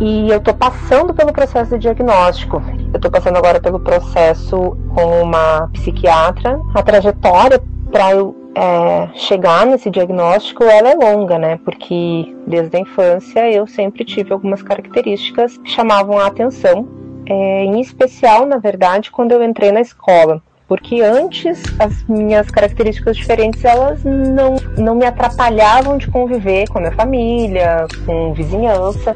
E 0.00 0.30
eu 0.30 0.38
estou 0.38 0.54
passando 0.54 1.14
pelo 1.14 1.32
processo 1.32 1.72
de 1.72 1.78
diagnóstico. 1.80 2.62
Eu 2.92 2.96
estou 2.96 3.10
passando 3.10 3.36
agora 3.36 3.60
pelo 3.60 3.78
processo 3.80 4.76
com 4.94 5.22
uma 5.22 5.68
psiquiatra. 5.72 6.60
A 6.74 6.82
trajetória 6.82 7.62
para 7.90 8.12
eu 8.12 8.34
é, 8.54 9.08
chegar 9.14 9.66
nesse 9.66 9.90
diagnóstico 9.90 10.64
ela 10.64 10.90
é 10.90 10.94
longa, 10.94 11.38
né? 11.38 11.58
Porque 11.64 12.34
desde 12.46 12.76
a 12.76 12.80
infância 12.80 13.50
eu 13.50 13.66
sempre 13.66 14.04
tive 14.04 14.32
algumas 14.32 14.62
características 14.62 15.56
que 15.58 15.70
chamavam 15.70 16.18
a 16.18 16.26
atenção 16.26 16.88
é, 17.26 17.64
em 17.64 17.80
especial, 17.80 18.46
na 18.46 18.58
verdade, 18.58 19.10
quando 19.10 19.32
eu 19.32 19.42
entrei 19.42 19.72
na 19.72 19.80
escola. 19.80 20.42
Porque 20.66 21.02
antes 21.02 21.62
as 21.78 22.02
minhas 22.08 22.50
características 22.50 23.16
diferentes 23.16 23.64
elas 23.64 24.02
não, 24.04 24.56
não 24.78 24.94
me 24.94 25.04
atrapalhavam 25.04 25.98
de 25.98 26.08
conviver 26.08 26.66
com 26.68 26.78
a 26.78 26.80
minha 26.80 26.92
família, 26.92 27.86
com 28.06 28.32
vizinhança, 28.32 29.14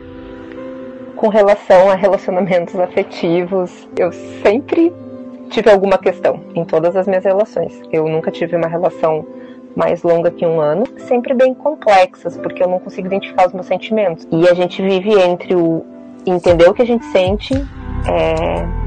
com 1.16 1.28
relação 1.28 1.90
a 1.90 1.94
relacionamentos 1.94 2.78
afetivos. 2.78 3.88
Eu 3.98 4.12
sempre 4.42 4.92
tive 5.50 5.70
alguma 5.70 5.98
questão 5.98 6.40
em 6.54 6.64
todas 6.64 6.96
as 6.96 7.06
minhas 7.06 7.24
relações. 7.24 7.80
Eu 7.92 8.06
nunca 8.06 8.30
tive 8.30 8.56
uma 8.56 8.68
relação 8.68 9.26
mais 9.74 10.02
longa 10.02 10.30
que 10.30 10.46
um 10.46 10.60
ano, 10.60 10.84
sempre 11.00 11.34
bem 11.34 11.52
complexas, 11.52 12.36
porque 12.38 12.62
eu 12.62 12.68
não 12.68 12.78
consigo 12.78 13.06
identificar 13.08 13.46
os 13.46 13.52
meus 13.52 13.66
sentimentos. 13.66 14.26
E 14.32 14.48
a 14.48 14.54
gente 14.54 14.80
vive 14.80 15.12
entre 15.20 15.54
o 15.54 15.84
entender 16.26 16.68
o 16.68 16.74
que 16.74 16.82
a 16.82 16.86
gente 16.86 17.04
sente 17.06 17.54
é, 18.08 18.85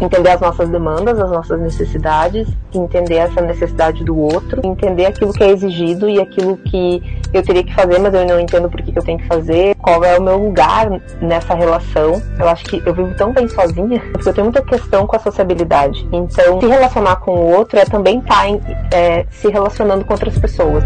entender 0.00 0.30
as 0.30 0.40
nossas 0.40 0.68
demandas, 0.68 1.18
as 1.18 1.30
nossas 1.30 1.60
necessidades, 1.60 2.48
entender 2.74 3.16
essa 3.16 3.40
necessidade 3.40 4.04
do 4.04 4.16
outro, 4.18 4.60
entender 4.64 5.06
aquilo 5.06 5.32
que 5.32 5.42
é 5.42 5.50
exigido 5.50 6.08
e 6.08 6.20
aquilo 6.20 6.56
que 6.56 7.02
eu 7.32 7.42
teria 7.42 7.62
que 7.62 7.74
fazer, 7.74 7.98
mas 7.98 8.14
eu 8.14 8.26
não 8.26 8.40
entendo 8.40 8.68
por 8.70 8.80
que, 8.82 8.96
eu 8.96 9.02
tenho 9.02 9.18
que 9.18 9.26
fazer, 9.26 9.74
qual 9.76 10.02
é 10.04 10.18
o 10.18 10.22
meu 10.22 10.38
lugar 10.38 10.88
nessa 11.20 11.54
relação. 11.54 12.22
Eu 12.38 12.48
acho 12.48 12.64
que 12.64 12.82
eu 12.84 12.94
vivo 12.94 13.14
tão 13.16 13.32
bem 13.32 13.48
sozinha, 13.48 14.00
porque 14.12 14.28
eu 14.28 14.34
tenho 14.34 14.44
muita 14.46 14.62
questão 14.62 15.06
com 15.06 15.16
a 15.16 15.18
sociabilidade. 15.18 16.06
Então, 16.12 16.60
se 16.60 16.66
relacionar 16.66 17.16
com 17.16 17.32
o 17.32 17.56
outro 17.56 17.78
é 17.78 17.84
também 17.84 18.18
estar 18.18 18.46
tá 18.46 18.96
é, 18.96 19.26
se 19.30 19.48
relacionando 19.48 20.04
com 20.04 20.12
outras 20.12 20.38
pessoas. 20.38 20.84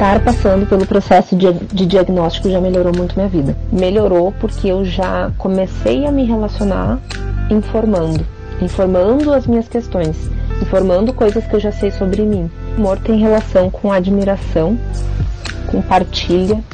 Estar 0.00 0.18
passando 0.24 0.66
pelo 0.66 0.86
processo 0.86 1.36
de, 1.36 1.52
de, 1.52 1.84
diagnóstico 1.84 2.48
já 2.48 2.58
melhorou 2.58 2.90
muito 2.96 3.14
minha 3.16 3.28
vida. 3.28 3.54
Melhorou 3.70 4.32
porque 4.40 4.68
eu 4.68 4.82
já 4.82 5.30
comecei 5.36 6.06
a 6.06 6.10
me 6.10 6.24
relacionar 6.24 6.98
informando, 7.50 8.26
informando 8.62 9.30
as 9.30 9.46
minhas 9.46 9.68
questões, 9.68 10.16
informando 10.62 11.12
coisas 11.12 11.44
que 11.46 11.54
eu 11.54 11.60
já 11.60 11.70
sei 11.70 11.90
sobre 11.90 12.22
mim. 12.22 12.50
Amor 12.78 12.98
tem 12.98 13.18
relação 13.18 13.68
com 13.68 13.92
admiração, 13.92 14.78
com 15.66 15.82
partilha, 15.82 16.64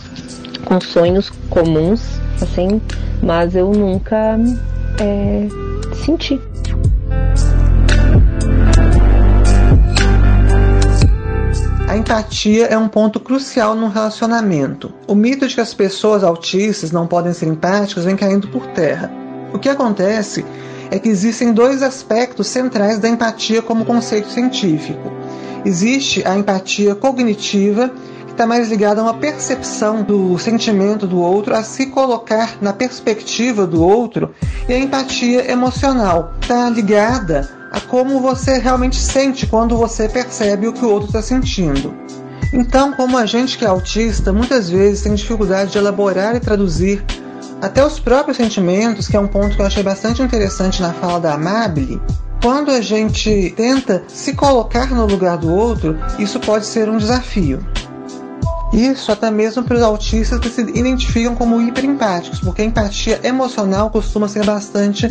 com 0.64 0.80
sonhos 0.80 1.28
comuns, 1.50 2.20
assim, 2.40 2.80
mas 3.20 3.56
eu 3.56 3.72
nunca 3.72 4.38
é, 5.00 5.48
senti. 6.04 6.40
A 11.88 11.96
empatia 11.96 12.66
é 12.66 12.76
um 12.76 12.88
ponto 12.88 13.20
crucial 13.20 13.76
no 13.76 13.88
relacionamento. 13.88 14.92
O 15.06 15.14
mito 15.14 15.46
de 15.46 15.54
que 15.54 15.60
as 15.60 15.72
pessoas 15.72 16.24
autistas 16.24 16.90
não 16.90 17.06
podem 17.06 17.32
ser 17.32 17.46
empáticas 17.46 18.04
vem 18.04 18.16
caindo 18.16 18.48
por 18.48 18.66
terra. 18.66 19.08
O 19.54 19.58
que 19.58 19.68
acontece 19.68 20.44
é 20.90 20.98
que 20.98 21.08
existem 21.08 21.52
dois 21.52 21.84
aspectos 21.84 22.48
centrais 22.48 22.98
da 22.98 23.08
empatia 23.08 23.62
como 23.62 23.84
conceito 23.84 24.28
científico. 24.28 25.12
Existe 25.64 26.26
a 26.26 26.36
empatia 26.36 26.96
cognitiva, 26.96 27.92
que 28.26 28.32
está 28.32 28.44
mais 28.46 28.68
ligada 28.68 29.00
a 29.00 29.04
uma 29.04 29.14
percepção 29.14 30.02
do 30.02 30.36
sentimento 30.38 31.06
do 31.06 31.20
outro, 31.20 31.54
a 31.54 31.62
se 31.62 31.86
colocar 31.86 32.56
na 32.60 32.72
perspectiva 32.72 33.64
do 33.64 33.80
outro, 33.80 34.34
e 34.68 34.72
a 34.72 34.78
empatia 34.78 35.50
emocional, 35.50 36.34
está 36.40 36.68
ligada 36.68 37.55
a 37.70 37.80
como 37.80 38.20
você 38.20 38.58
realmente 38.58 38.96
sente 38.96 39.46
quando 39.46 39.76
você 39.76 40.08
percebe 40.08 40.68
o 40.68 40.72
que 40.72 40.84
o 40.84 40.90
outro 40.90 41.08
está 41.08 41.22
sentindo. 41.22 41.94
Então, 42.52 42.92
como 42.92 43.18
a 43.18 43.26
gente 43.26 43.58
que 43.58 43.64
é 43.64 43.68
autista 43.68 44.32
muitas 44.32 44.70
vezes 44.70 45.02
tem 45.02 45.14
dificuldade 45.14 45.72
de 45.72 45.78
elaborar 45.78 46.36
e 46.36 46.40
traduzir 46.40 47.04
até 47.60 47.84
os 47.84 47.98
próprios 47.98 48.36
sentimentos, 48.36 49.08
que 49.08 49.16
é 49.16 49.20
um 49.20 49.26
ponto 49.26 49.56
que 49.56 49.62
eu 49.62 49.66
achei 49.66 49.82
bastante 49.82 50.22
interessante 50.22 50.80
na 50.80 50.92
fala 50.92 51.18
da 51.18 51.34
Amabile, 51.34 52.00
quando 52.42 52.70
a 52.70 52.80
gente 52.80 53.52
tenta 53.56 54.04
se 54.06 54.34
colocar 54.34 54.90
no 54.90 55.06
lugar 55.06 55.38
do 55.38 55.52
outro, 55.52 55.98
isso 56.18 56.38
pode 56.38 56.66
ser 56.66 56.88
um 56.88 56.98
desafio. 56.98 57.58
Isso 58.72 59.12
até 59.12 59.30
mesmo 59.30 59.62
para 59.62 59.76
os 59.76 59.82
autistas 59.82 60.40
que 60.40 60.50
se 60.50 60.60
identificam 60.60 61.34
como 61.34 61.60
hiperempáticos, 61.60 62.40
porque 62.40 62.62
a 62.62 62.64
empatia 62.64 63.20
emocional 63.22 63.90
costuma 63.90 64.28
ser 64.28 64.44
bastante 64.44 65.08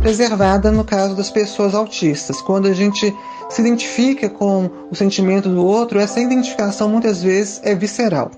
preservada 0.00 0.70
no 0.70 0.84
caso 0.84 1.14
das 1.14 1.30
pessoas 1.30 1.74
autistas. 1.74 2.40
Quando 2.40 2.66
a 2.66 2.72
gente 2.72 3.14
se 3.48 3.60
identifica 3.60 4.28
com 4.28 4.68
o 4.90 4.94
sentimento 4.94 5.48
do 5.48 5.64
outro, 5.64 5.98
essa 5.98 6.20
identificação 6.20 6.88
muitas 6.88 7.22
vezes 7.22 7.60
é 7.62 7.74
visceral. 7.74 8.30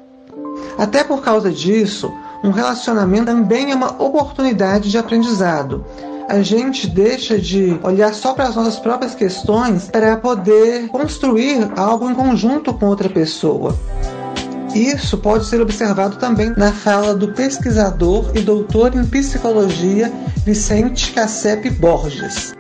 Até 0.79 1.03
por 1.03 1.23
causa 1.23 1.51
disso, 1.51 2.13
um 2.45 2.51
relacionamento 2.51 3.27
também 3.27 3.73
é 3.73 3.75
uma 3.75 4.03
oportunidade 4.03 4.91
de 4.91 4.99
aprendizado. 4.99 5.85
A 6.29 6.43
gente 6.43 6.87
deixa 6.87 7.37
de 7.37 7.79
olhar 7.83 8.15
só 8.15 8.35
para 8.35 8.45
as 8.45 8.55
nossas 8.55 8.79
próprias 8.79 9.15
questões 9.15 9.89
para 9.89 10.17
poder 10.17 10.87
construir 10.89 11.69
algo 11.77 12.09
em 12.09 12.15
conjunto 12.15 12.73
com 12.73 12.87
outra 12.87 13.09
pessoa. 13.09 13.77
Isso 14.75 15.19
pode 15.19 15.47
ser 15.47 15.61
observado 15.61 16.17
também 16.17 16.53
na 16.57 16.73
fala 16.73 17.15
do 17.15 17.29
pesquisador 17.29 18.31
e 18.35 18.41
doutor 18.41 18.95
em 18.95 19.05
psicologia 19.05 20.13
Vicente 20.45 21.13
Cassep 21.13 21.69
Borges. 21.71 22.53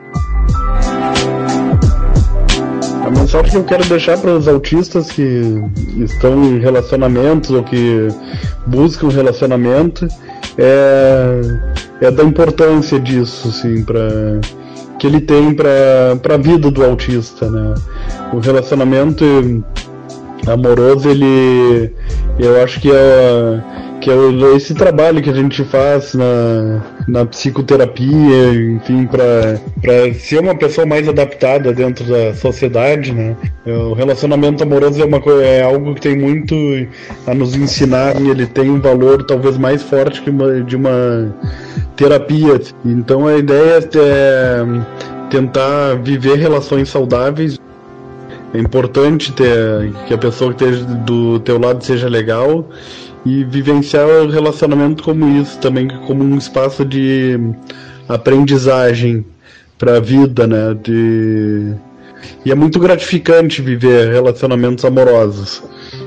A 3.04 3.10
mensagem 3.10 3.50
que 3.50 3.56
eu 3.56 3.64
quero 3.64 3.84
deixar 3.84 4.18
para 4.18 4.32
os 4.32 4.46
autistas 4.46 5.10
que 5.10 5.62
estão 5.98 6.44
em 6.44 6.58
relacionamentos 6.58 7.50
ou 7.50 7.62
que 7.62 8.08
buscam 8.66 9.08
relacionamento 9.08 10.06
é, 10.58 11.40
é 12.00 12.10
da 12.10 12.22
importância 12.24 13.00
disso, 13.00 13.48
assim, 13.48 13.82
para 13.84 14.40
que 14.98 15.06
ele 15.06 15.20
tem 15.20 15.54
para 15.54 16.34
a 16.34 16.36
vida 16.36 16.70
do 16.70 16.84
autista, 16.84 17.50
né? 17.50 17.74
O 18.34 18.38
relacionamento 18.38 19.24
amoroso, 20.46 21.08
ele. 21.08 21.92
Eu 22.38 22.62
acho 22.62 22.80
que 22.80 22.90
é, 22.90 23.60
que 24.00 24.10
é 24.10 24.56
esse 24.56 24.74
trabalho 24.74 25.22
que 25.22 25.28
a 25.28 25.34
gente 25.34 25.62
faz 25.64 26.14
na, 26.14 26.82
na 27.06 27.26
psicoterapia, 27.26 28.54
enfim, 28.76 29.06
para 29.06 30.14
ser 30.14 30.40
uma 30.40 30.54
pessoa 30.54 30.86
mais 30.86 31.08
adaptada 31.08 31.72
dentro 31.72 32.04
da 32.04 32.34
sociedade, 32.34 33.12
né? 33.12 33.36
O 33.66 33.92
relacionamento 33.92 34.62
amoroso 34.62 35.02
é, 35.02 35.04
uma, 35.04 35.18
é 35.42 35.62
algo 35.62 35.94
que 35.94 36.00
tem 36.00 36.16
muito 36.16 36.54
a 37.26 37.34
nos 37.34 37.54
ensinar 37.54 38.20
e 38.20 38.30
ele 38.30 38.46
tem 38.46 38.70
um 38.70 38.80
valor 38.80 39.22
talvez 39.24 39.58
mais 39.58 39.82
forte 39.82 40.22
que 40.22 40.30
uma, 40.30 40.62
de 40.62 40.76
uma 40.76 41.34
terapia. 41.96 42.60
Então 42.84 43.26
a 43.26 43.36
ideia 43.36 43.80
é 43.96 44.64
tentar 45.30 45.94
viver 46.02 46.38
relações 46.38 46.88
saudáveis 46.88 47.58
é 48.52 48.58
importante 48.58 49.32
ter 49.32 49.92
que 50.06 50.14
a 50.14 50.18
pessoa 50.18 50.52
que 50.52 50.64
esteja 50.64 50.84
do 50.84 51.38
teu 51.40 51.58
lado 51.58 51.84
seja 51.84 52.08
legal 52.08 52.68
e 53.24 53.44
vivenciar 53.44 54.06
o 54.06 54.28
relacionamento 54.28 55.02
como 55.02 55.28
isso 55.40 55.58
também 55.58 55.88
como 56.06 56.24
um 56.24 56.36
espaço 56.36 56.84
de 56.84 57.38
aprendizagem 58.08 59.24
para 59.78 59.96
a 59.96 60.00
vida, 60.00 60.46
né? 60.46 60.74
De 60.82 61.74
e 62.44 62.50
é 62.50 62.54
muito 62.54 62.78
gratificante 62.78 63.62
viver 63.62 64.12
relacionamentos 64.12 64.84
amorosos. 64.84 65.62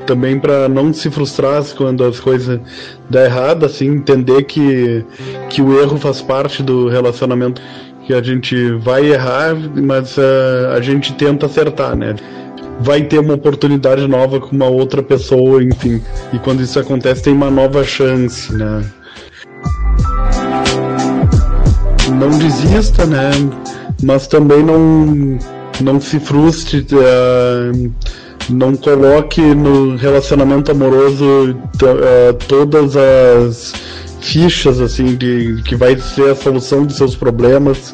Também 0.05 0.39
para 0.39 0.67
não 0.67 0.93
se 0.93 1.09
frustrar 1.09 1.63
quando 1.75 2.03
as 2.03 2.19
coisas 2.19 2.59
dão 3.09 3.23
errado, 3.23 3.65
assim, 3.65 3.87
entender 3.87 4.43
que, 4.43 5.03
que 5.49 5.61
o 5.61 5.79
erro 5.79 5.97
faz 5.97 6.21
parte 6.21 6.61
do 6.61 6.87
relacionamento, 6.87 7.61
que 8.05 8.13
a 8.13 8.21
gente 8.21 8.71
vai 8.73 9.11
errar, 9.11 9.55
mas 9.55 10.17
uh, 10.17 10.71
a 10.75 10.81
gente 10.81 11.13
tenta 11.13 11.45
acertar, 11.45 11.95
né? 11.95 12.15
Vai 12.79 13.03
ter 13.03 13.19
uma 13.19 13.35
oportunidade 13.35 14.07
nova 14.07 14.39
com 14.39 14.55
uma 14.55 14.67
outra 14.67 15.01
pessoa, 15.01 15.63
enfim. 15.63 16.01
E 16.33 16.39
quando 16.39 16.61
isso 16.61 16.79
acontece, 16.79 17.23
tem 17.23 17.33
uma 17.33 17.49
nova 17.49 17.83
chance, 17.83 18.53
né? 18.53 18.83
Não 22.19 22.29
desista, 22.37 23.05
né? 23.05 23.31
Mas 24.01 24.27
também 24.27 24.63
não 24.63 25.39
não 25.81 25.99
se 25.99 26.19
frustre, 26.19 26.85
uh, 26.91 27.91
não 28.49 28.75
coloque 28.75 29.41
no 29.41 29.95
relacionamento 29.95 30.71
amoroso 30.71 31.51
uh, 31.55 32.33
todas 32.47 32.95
as 32.95 33.73
fichas 34.23 34.79
assim 34.79 35.15
de 35.15 35.61
que 35.63 35.75
vai 35.75 35.97
ser 35.97 36.31
a 36.31 36.35
solução 36.35 36.85
dos 36.85 36.95
seus 36.95 37.15
problemas. 37.15 37.93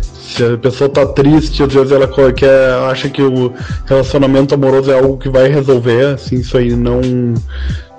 Se 0.00 0.42
a 0.42 0.56
pessoa 0.56 0.88
tá 0.88 1.04
triste, 1.04 1.62
às 1.62 1.72
vezes 1.72 1.92
ela 1.92 2.08
quer, 2.32 2.72
acha 2.90 3.10
que 3.10 3.22
o 3.22 3.52
relacionamento 3.86 4.54
amoroso 4.54 4.90
é 4.90 4.98
algo 4.98 5.18
que 5.18 5.28
vai 5.28 5.48
resolver, 5.48 6.14
assim, 6.14 6.36
isso 6.36 6.56
aí 6.56 6.74
não 6.74 7.00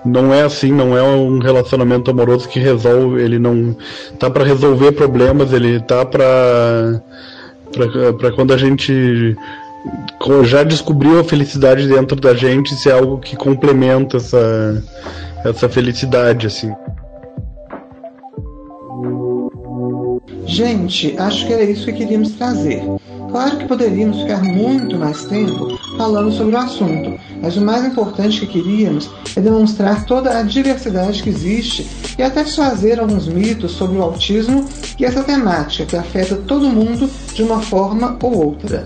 não 0.04 0.34
é 0.34 0.42
assim, 0.42 0.72
não 0.72 0.98
é 0.98 1.02
um 1.02 1.40
relacionamento 1.40 2.12
amoroso 2.12 2.50
que 2.50 2.60
resolve, 2.60 3.22
ele 3.22 3.40
não 3.40 3.78
tá 4.20 4.30
para 4.30 4.44
resolver 4.44 4.92
problemas, 4.94 5.54
ele 5.54 5.80
tá 5.80 6.04
para 6.06 7.02
para 8.18 8.32
quando 8.32 8.54
a 8.54 8.58
gente 8.58 9.36
já 10.44 10.64
descobriu 10.64 11.20
a 11.20 11.24
felicidade 11.24 11.88
dentro 11.88 12.20
da 12.20 12.34
gente, 12.34 12.76
se 12.76 12.90
é 12.90 12.94
algo 12.94 13.20
que 13.20 13.36
complementa 13.36 14.18
essa, 14.18 14.84
essa 15.46 15.70
felicidade, 15.70 16.48
assim. 16.48 16.72
Gente, 20.46 21.16
acho 21.18 21.48
que 21.48 21.54
era 21.54 21.64
isso 21.64 21.86
que 21.86 21.94
queríamos 21.94 22.32
trazer. 22.32 22.84
Claro 23.32 23.58
que 23.58 23.68
poderíamos 23.68 24.22
ficar 24.22 24.44
muito 24.44 24.98
mais 24.98 25.26
tempo 25.26 25.78
falando 25.98 26.32
sobre 26.32 26.56
o 26.56 26.60
assunto, 26.60 27.20
mas 27.42 27.58
o 27.58 27.62
mais 27.62 27.84
importante 27.84 28.40
que 28.40 28.62
queríamos 28.62 29.10
é 29.36 29.42
demonstrar 29.42 30.06
toda 30.06 30.38
a 30.38 30.44
diversidade 30.44 31.24
que 31.24 31.30
existe 31.30 31.90
e 32.18 32.22
até 32.22 32.44
desfazer 32.44 33.00
alguns 33.00 33.28
mitos 33.28 33.72
sobre 33.72 33.98
o 33.98 34.04
autismo 34.04 34.66
e 35.00 35.06
essa 35.06 35.24
temática 35.24 35.86
que 35.86 35.98
afeta 35.98 36.36
todo 36.36 36.70
mundo 36.70 37.10
de 37.34 37.42
uma 37.42 37.60
forma 37.60 38.18
ou 38.22 38.46
outra. 38.46 38.86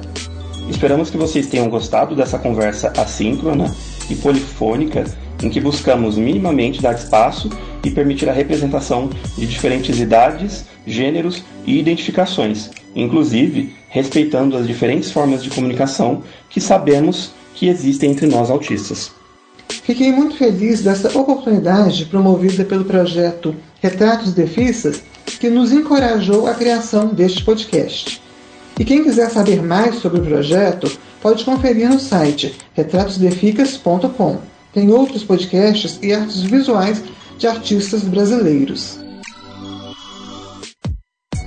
Esperamos 0.69 1.09
que 1.09 1.17
vocês 1.17 1.47
tenham 1.47 1.69
gostado 1.69 2.15
dessa 2.15 2.37
conversa 2.37 2.93
assíncrona 2.97 3.73
e 4.09 4.15
polifônica 4.15 5.03
em 5.41 5.49
que 5.49 5.59
buscamos 5.59 6.17
minimamente 6.17 6.81
dar 6.81 6.95
espaço 6.95 7.49
e 7.83 7.91
permitir 7.91 8.29
a 8.29 8.33
representação 8.33 9.09
de 9.37 9.45
diferentes 9.45 9.99
idades, 9.99 10.65
gêneros 10.85 11.43
e 11.65 11.79
identificações, 11.79 12.69
inclusive 12.95 13.75
respeitando 13.89 14.57
as 14.57 14.67
diferentes 14.67 15.11
formas 15.11 15.43
de 15.43 15.49
comunicação 15.49 16.23
que 16.49 16.59
sabemos 16.59 17.31
que 17.55 17.67
existem 17.67 18.11
entre 18.11 18.27
nós 18.27 18.49
autistas. 18.49 19.11
Fiquei 19.67 20.11
muito 20.11 20.35
feliz 20.35 20.81
dessa 20.81 21.17
oportunidade 21.17 22.05
promovida 22.05 22.65
pelo 22.65 22.85
projeto 22.85 23.55
Retratos 23.81 24.33
Defissas, 24.33 25.01
que 25.39 25.49
nos 25.49 25.71
encorajou 25.71 26.47
a 26.47 26.53
criação 26.53 27.07
deste 27.07 27.43
podcast. 27.43 28.21
E 28.79 28.85
quem 28.85 29.03
quiser 29.03 29.29
saber 29.29 29.61
mais 29.63 29.95
sobre 29.95 30.19
o 30.19 30.23
projeto, 30.23 30.91
pode 31.21 31.43
conferir 31.43 31.89
no 31.89 31.99
site 31.99 32.55
retratosdeficas.com. 32.73 34.56
Tem 34.77 34.91
outros 34.91 35.23
podcasts 35.23 35.97
e 36.03 36.13
artes 36.13 36.43
visuais 36.43 37.01
de 37.39 37.47
artistas 37.47 38.03
brasileiros. 38.03 38.99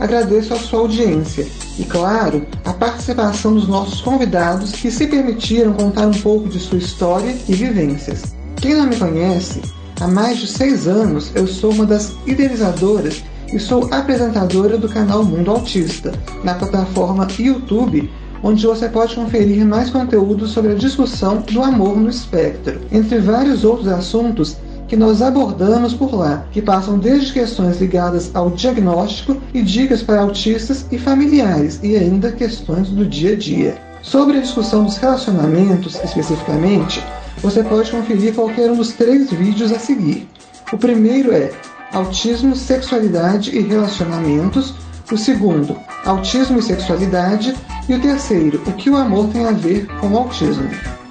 Agradeço 0.01 0.53
a 0.53 0.59
sua 0.59 0.81
audiência 0.81 1.47
e, 1.79 1.85
claro, 1.85 2.45
a 2.65 2.73
participação 2.73 3.55
dos 3.55 3.69
nossos 3.69 4.01
convidados 4.01 4.73
que 4.73 4.91
se 4.91 5.07
permitiram 5.07 5.75
contar 5.75 6.09
um 6.09 6.21
pouco 6.23 6.49
de 6.49 6.59
sua 6.59 6.79
história 6.79 7.37
e 7.49 7.55
vivências. 7.55 8.35
Quem 8.61 8.75
não 8.75 8.89
me 8.89 8.97
conhece, 8.97 9.63
há 10.01 10.09
mais 10.09 10.39
de 10.39 10.49
seis 10.49 10.89
anos 10.89 11.31
eu 11.33 11.47
sou 11.47 11.71
uma 11.71 11.87
das 11.87 12.13
idealizadoras 12.27 13.23
e 13.55 13.61
sou 13.61 13.89
apresentadora 13.95 14.77
do 14.77 14.89
canal 14.89 15.23
Mundo 15.23 15.53
Autista, 15.53 16.13
na 16.43 16.55
plataforma 16.55 17.29
YouTube, 17.39 18.11
onde 18.43 18.67
você 18.67 18.89
pode 18.89 19.15
conferir 19.15 19.65
mais 19.67 19.91
conteúdo 19.91 20.47
sobre 20.47 20.73
a 20.73 20.77
discussão 20.77 21.43
do 21.43 21.63
amor 21.63 21.97
no 21.97 22.09
espectro, 22.09 22.81
entre 22.91 23.19
vários 23.19 23.65
outros 23.65 23.89
assuntos 23.89 24.57
que 24.89 24.97
nós 24.97 25.23
abordamos 25.23 25.95
por 25.95 26.13
lá, 26.15 26.45
que 26.51 26.61
passam 26.61 26.99
desde 26.99 27.33
questões 27.33 27.81
ligadas 27.81 28.31
ao 28.35 28.51
diagnóstico 28.51 29.37
e 29.55 29.63
dicas 29.63 30.03
para 30.03 30.21
autistas 30.21 30.85
e 30.91 30.99
familiares, 30.99 31.79
e 31.81 31.97
ainda 31.97 32.33
questões 32.33 32.89
do 32.89 33.07
dia 33.07 33.35
a 33.35 33.37
dia. 33.37 33.79
Sobre 34.03 34.39
a 34.39 34.41
discussão 34.41 34.85
dos 34.85 34.97
relacionamentos, 34.97 35.95
especificamente, 36.03 37.05
você 37.41 37.63
pode 37.63 37.91
conferir 37.91 38.35
qualquer 38.35 38.71
um 38.71 38.77
dos 38.77 38.93
três 38.93 39.31
vídeos 39.31 39.71
a 39.71 39.79
seguir. 39.79 40.29
O 40.73 40.77
primeiro 40.77 41.33
é 41.33 41.53
Autismo, 41.93 42.57
Sexualidade 42.57 43.57
e 43.57 43.61
Relacionamentos. 43.61 44.75
O 45.11 45.17
segundo, 45.17 45.77
Autismo 46.05 46.59
e 46.59 46.63
Sexualidade. 46.63 47.55
E 47.89 47.95
o 47.95 48.01
terceiro, 48.01 48.63
O 48.67 48.73
que 48.73 48.89
o 48.89 48.97
amor 48.97 49.29
tem 49.29 49.45
a 49.45 49.53
ver 49.53 49.87
com 49.99 50.09
o 50.09 50.17
autismo. 50.17 50.71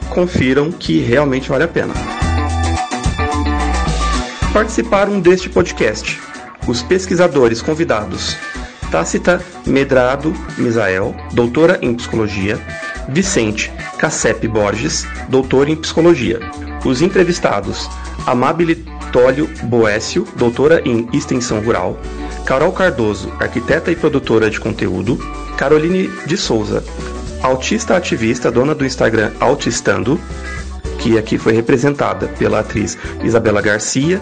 Confiram 0.10 0.72
que 0.72 1.00
realmente 1.00 1.50
vale 1.50 1.66
a 1.66 1.68
pena 1.68 1.94
participaram 4.54 5.20
deste 5.20 5.50
podcast 5.50 6.20
os 6.68 6.82
pesquisadores 6.82 7.62
convidados 7.62 8.36
Tácita 8.92 9.42
Medrado 9.66 10.34
Misael, 10.58 11.16
doutora 11.34 11.78
em 11.82 11.94
psicologia, 11.94 12.60
Vicente 13.08 13.72
Cassep 14.00 14.48
Borges, 14.48 15.06
doutor 15.30 15.70
em 15.70 15.76
psicologia. 15.76 16.40
Os 16.84 17.02
entrevistados 17.02 17.88
Amabile 18.26 18.84
Tólio 19.12 19.48
Boécio, 19.64 20.28
doutora 20.36 20.82
em 20.84 21.08
extensão 21.14 21.60
rural, 21.62 22.00
Carol 22.46 22.72
Cardoso, 22.72 23.32
arquiteta 23.40 23.92
e 23.92 23.96
produtora 23.96 24.50
de 24.50 24.60
conteúdo, 24.60 25.18
Caroline 25.58 26.08
de 26.26 26.38
Souza, 26.38 26.84
autista 27.42 27.96
ativista, 27.96 28.52
dona 28.52 28.74
do 28.74 28.86
Instagram 28.86 29.32
Autistando, 29.40 30.20
que 31.00 31.18
aqui 31.18 31.38
foi 31.38 31.54
representada 31.54 32.28
pela 32.28 32.60
atriz 32.60 32.98
Isabela 33.24 33.62
Garcia, 33.62 34.22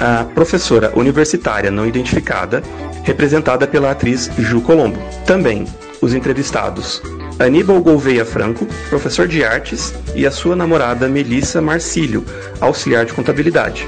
a 0.00 0.24
professora 0.24 0.92
universitária 0.94 1.70
não 1.70 1.86
identificada, 1.86 2.62
representada 3.04 3.66
pela 3.66 3.90
atriz 3.90 4.30
Ju 4.38 4.60
Colombo. 4.60 4.98
Também 5.26 5.66
os 6.00 6.14
entrevistados 6.14 7.02
Aníbal 7.38 7.80
Gouveia 7.80 8.24
Franco, 8.24 8.66
professor 8.88 9.28
de 9.28 9.44
artes, 9.44 9.94
e 10.14 10.26
a 10.26 10.30
sua 10.30 10.56
namorada 10.56 11.08
Melissa 11.08 11.62
Marcílio, 11.62 12.24
auxiliar 12.60 13.04
de 13.04 13.12
contabilidade. 13.12 13.86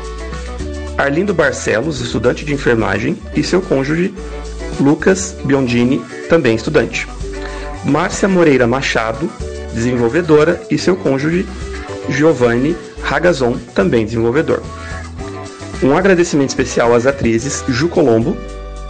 Arlindo 1.01 1.33
Barcelos, 1.33 1.99
estudante 2.03 2.45
de 2.45 2.53
enfermagem, 2.53 3.17
e 3.35 3.43
seu 3.43 3.63
cônjuge 3.63 4.13
Lucas 4.79 5.35
Biondini, 5.47 5.99
também 6.29 6.55
estudante. 6.55 7.09
Márcia 7.87 8.29
Moreira 8.29 8.67
Machado, 8.67 9.31
desenvolvedora, 9.73 10.61
e 10.71 10.77
seu 10.77 10.95
cônjuge 10.95 11.47
Giovanni 12.11 12.77
Ragazon, 13.01 13.55
também 13.75 14.05
desenvolvedor. 14.05 14.63
Um 15.83 15.97
agradecimento 15.97 16.51
especial 16.51 16.95
às 16.95 17.07
atrizes 17.07 17.65
Ju 17.67 17.89
Colombo, 17.89 18.37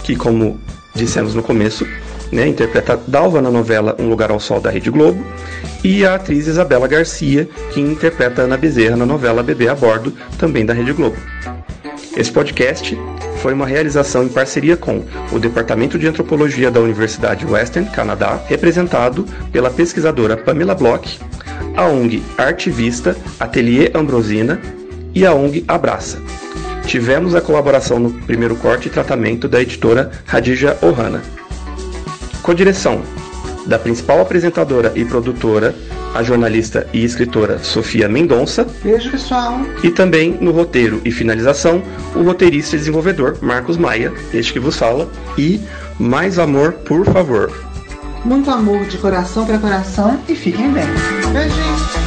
que, 0.03 0.17
como 0.17 0.61
dissemos 0.93 1.37
no 1.37 1.45
começo, 1.45 1.87
né, 2.33 2.49
interpreta 2.49 3.01
Dalva 3.07 3.41
na 3.41 3.53
novela 3.53 3.95
Um 4.01 4.09
Lugar 4.09 4.33
ao 4.33 4.41
Sol 4.41 4.61
da 4.61 4.69
Rede 4.69 4.91
Globo, 4.91 5.25
e 5.85 6.05
a 6.05 6.17
atriz 6.17 6.49
Isabela 6.49 6.89
Garcia, 6.89 7.49
que 7.73 7.81
interpreta 7.81 8.43
Ana 8.43 8.57
Bezerra 8.57 8.97
na 8.97 9.07
novela 9.07 9.45
Bebê 9.45 9.69
a 9.69 9.77
Bordo, 9.77 10.13
também 10.37 10.67
da 10.67 10.75
Rede 10.75 10.93
Globo. 10.93 11.17
Esse 12.17 12.33
podcast 12.33 12.99
foi 13.41 13.53
uma 13.55 13.67
realização 13.67 14.25
em 14.25 14.29
parceria 14.29 14.77
com 14.77 15.05
o 15.33 15.39
Departamento 15.39 15.99
de 15.99 16.07
Antropologia 16.07 16.71
da 16.71 16.81
Universidade 16.81 17.47
Western, 17.47 17.89
Canadá, 17.91 18.41
representado 18.47 19.25
pela 19.53 19.71
pesquisadora 19.71 20.37
Pamela 20.37 20.75
Bloch 20.75 21.19
a 21.77 21.87
ONG 21.87 22.23
Artivista, 22.37 23.17
Atelier 23.39 23.91
Ambrosina 23.95 24.61
e 25.15 25.25
a 25.25 25.33
ONG 25.35 25.65
Abraça. 25.67 26.21
Tivemos 26.87 27.35
a 27.35 27.41
colaboração 27.41 27.99
no 27.99 28.13
primeiro 28.23 28.57
corte 28.57 28.89
e 28.89 28.91
tratamento 28.91 29.49
da 29.49 29.63
editora 29.63 30.11
Radija 30.27 30.77
Ohana. 30.83 31.23
Codireção 32.43 33.03
da 33.67 33.79
principal 33.79 34.21
apresentadora 34.21 34.93
e 34.95 35.05
produtora, 35.05 35.75
a 36.15 36.23
jornalista 36.23 36.87
e 36.93 37.05
escritora 37.05 37.59
Sofia 37.59 38.09
Mendonça. 38.09 38.67
Beijo, 38.83 39.11
pessoal. 39.11 39.61
E 39.83 39.91
também 39.91 40.37
no 40.41 40.51
roteiro 40.51 41.01
e 41.05 41.11
finalização, 41.11 41.83
o 42.15 42.23
roteirista 42.23 42.77
e 42.77 42.79
desenvolvedor 42.79 43.39
Marcos 43.41 43.77
Maia, 43.77 44.13
este 44.33 44.53
que 44.53 44.61
vos 44.61 44.77
fala. 44.77 45.11
E 45.39 45.61
mais 45.99 46.39
amor, 46.39 46.73
por 46.73 47.05
favor. 47.07 47.53
Muito 48.25 48.51
amor 48.51 48.85
de 48.87 48.99
coração 48.99 49.47
para 49.47 49.59
coração 49.59 50.21
e 50.29 50.35
fiquem 50.35 50.71
bem. 50.73 50.87
Beijinho! 51.33 52.00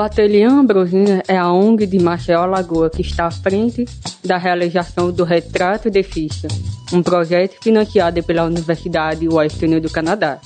O 0.00 0.02
Ateliê 0.02 0.44
Ambrosina 0.44 1.22
é 1.28 1.36
a 1.36 1.52
ONG 1.52 1.86
de 1.86 1.98
Maceió 1.98 2.46
Lagoa 2.46 2.88
que 2.88 3.02
está 3.02 3.26
à 3.26 3.30
frente 3.30 3.84
da 4.24 4.38
realização 4.38 5.12
do 5.12 5.24
Retrato 5.24 5.90
de 5.90 6.02
Ficha, 6.02 6.48
um 6.90 7.02
projeto 7.02 7.62
financiado 7.62 8.22
pela 8.22 8.44
Universidade 8.44 9.28
Western 9.28 9.78
do 9.78 9.90
Canadá. 9.90 10.40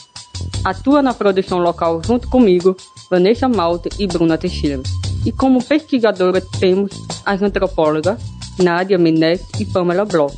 Atua 0.64 1.00
na 1.00 1.14
produção 1.14 1.60
local 1.60 2.02
junto 2.04 2.28
comigo, 2.28 2.76
Vanessa 3.08 3.48
Malta 3.48 3.88
e 3.96 4.08
Bruna 4.08 4.36
Teixeira. 4.36 4.82
E 5.24 5.30
como 5.30 5.62
pesquisadora 5.62 6.42
temos 6.58 6.90
as 7.24 7.40
antropólogas 7.40 8.18
Nádia 8.58 8.98
Menes 8.98 9.40
e 9.60 9.64
Pamela 9.64 10.04
Bloch. 10.04 10.36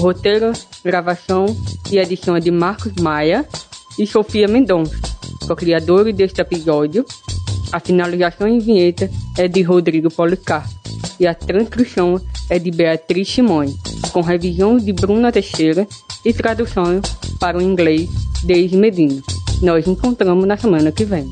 Roteiro, 0.00 0.52
gravação 0.82 1.54
e 1.92 1.98
edição 1.98 2.34
é 2.34 2.40
de 2.40 2.50
Marcos 2.50 2.94
Maia 2.94 3.46
e 3.98 4.06
Sofia 4.06 4.48
Mendonça, 4.48 4.96
co-criadores 5.46 6.16
deste 6.16 6.40
episódio 6.40 7.04
a 7.72 7.80
finalização 7.80 8.48
em 8.48 8.58
vinheta 8.58 9.10
é 9.36 9.46
de 9.46 9.62
Rodrigo 9.62 10.10
Policarpo 10.10 10.68
e 11.20 11.26
a 11.26 11.34
transcrição 11.34 12.20
é 12.48 12.58
de 12.58 12.70
Beatriz 12.70 13.28
Simone, 13.28 13.76
com 14.12 14.20
revisão 14.20 14.76
de 14.76 14.92
Bruna 14.92 15.32
Teixeira 15.32 15.86
e 16.24 16.32
tradução 16.32 17.00
para 17.38 17.58
o 17.58 17.62
inglês 17.62 18.08
de 18.44 18.76
Medina. 18.76 19.20
Nós 19.62 19.86
encontramos 19.86 20.46
na 20.46 20.56
semana 20.56 20.92
que 20.92 21.04
vem. 21.04 21.28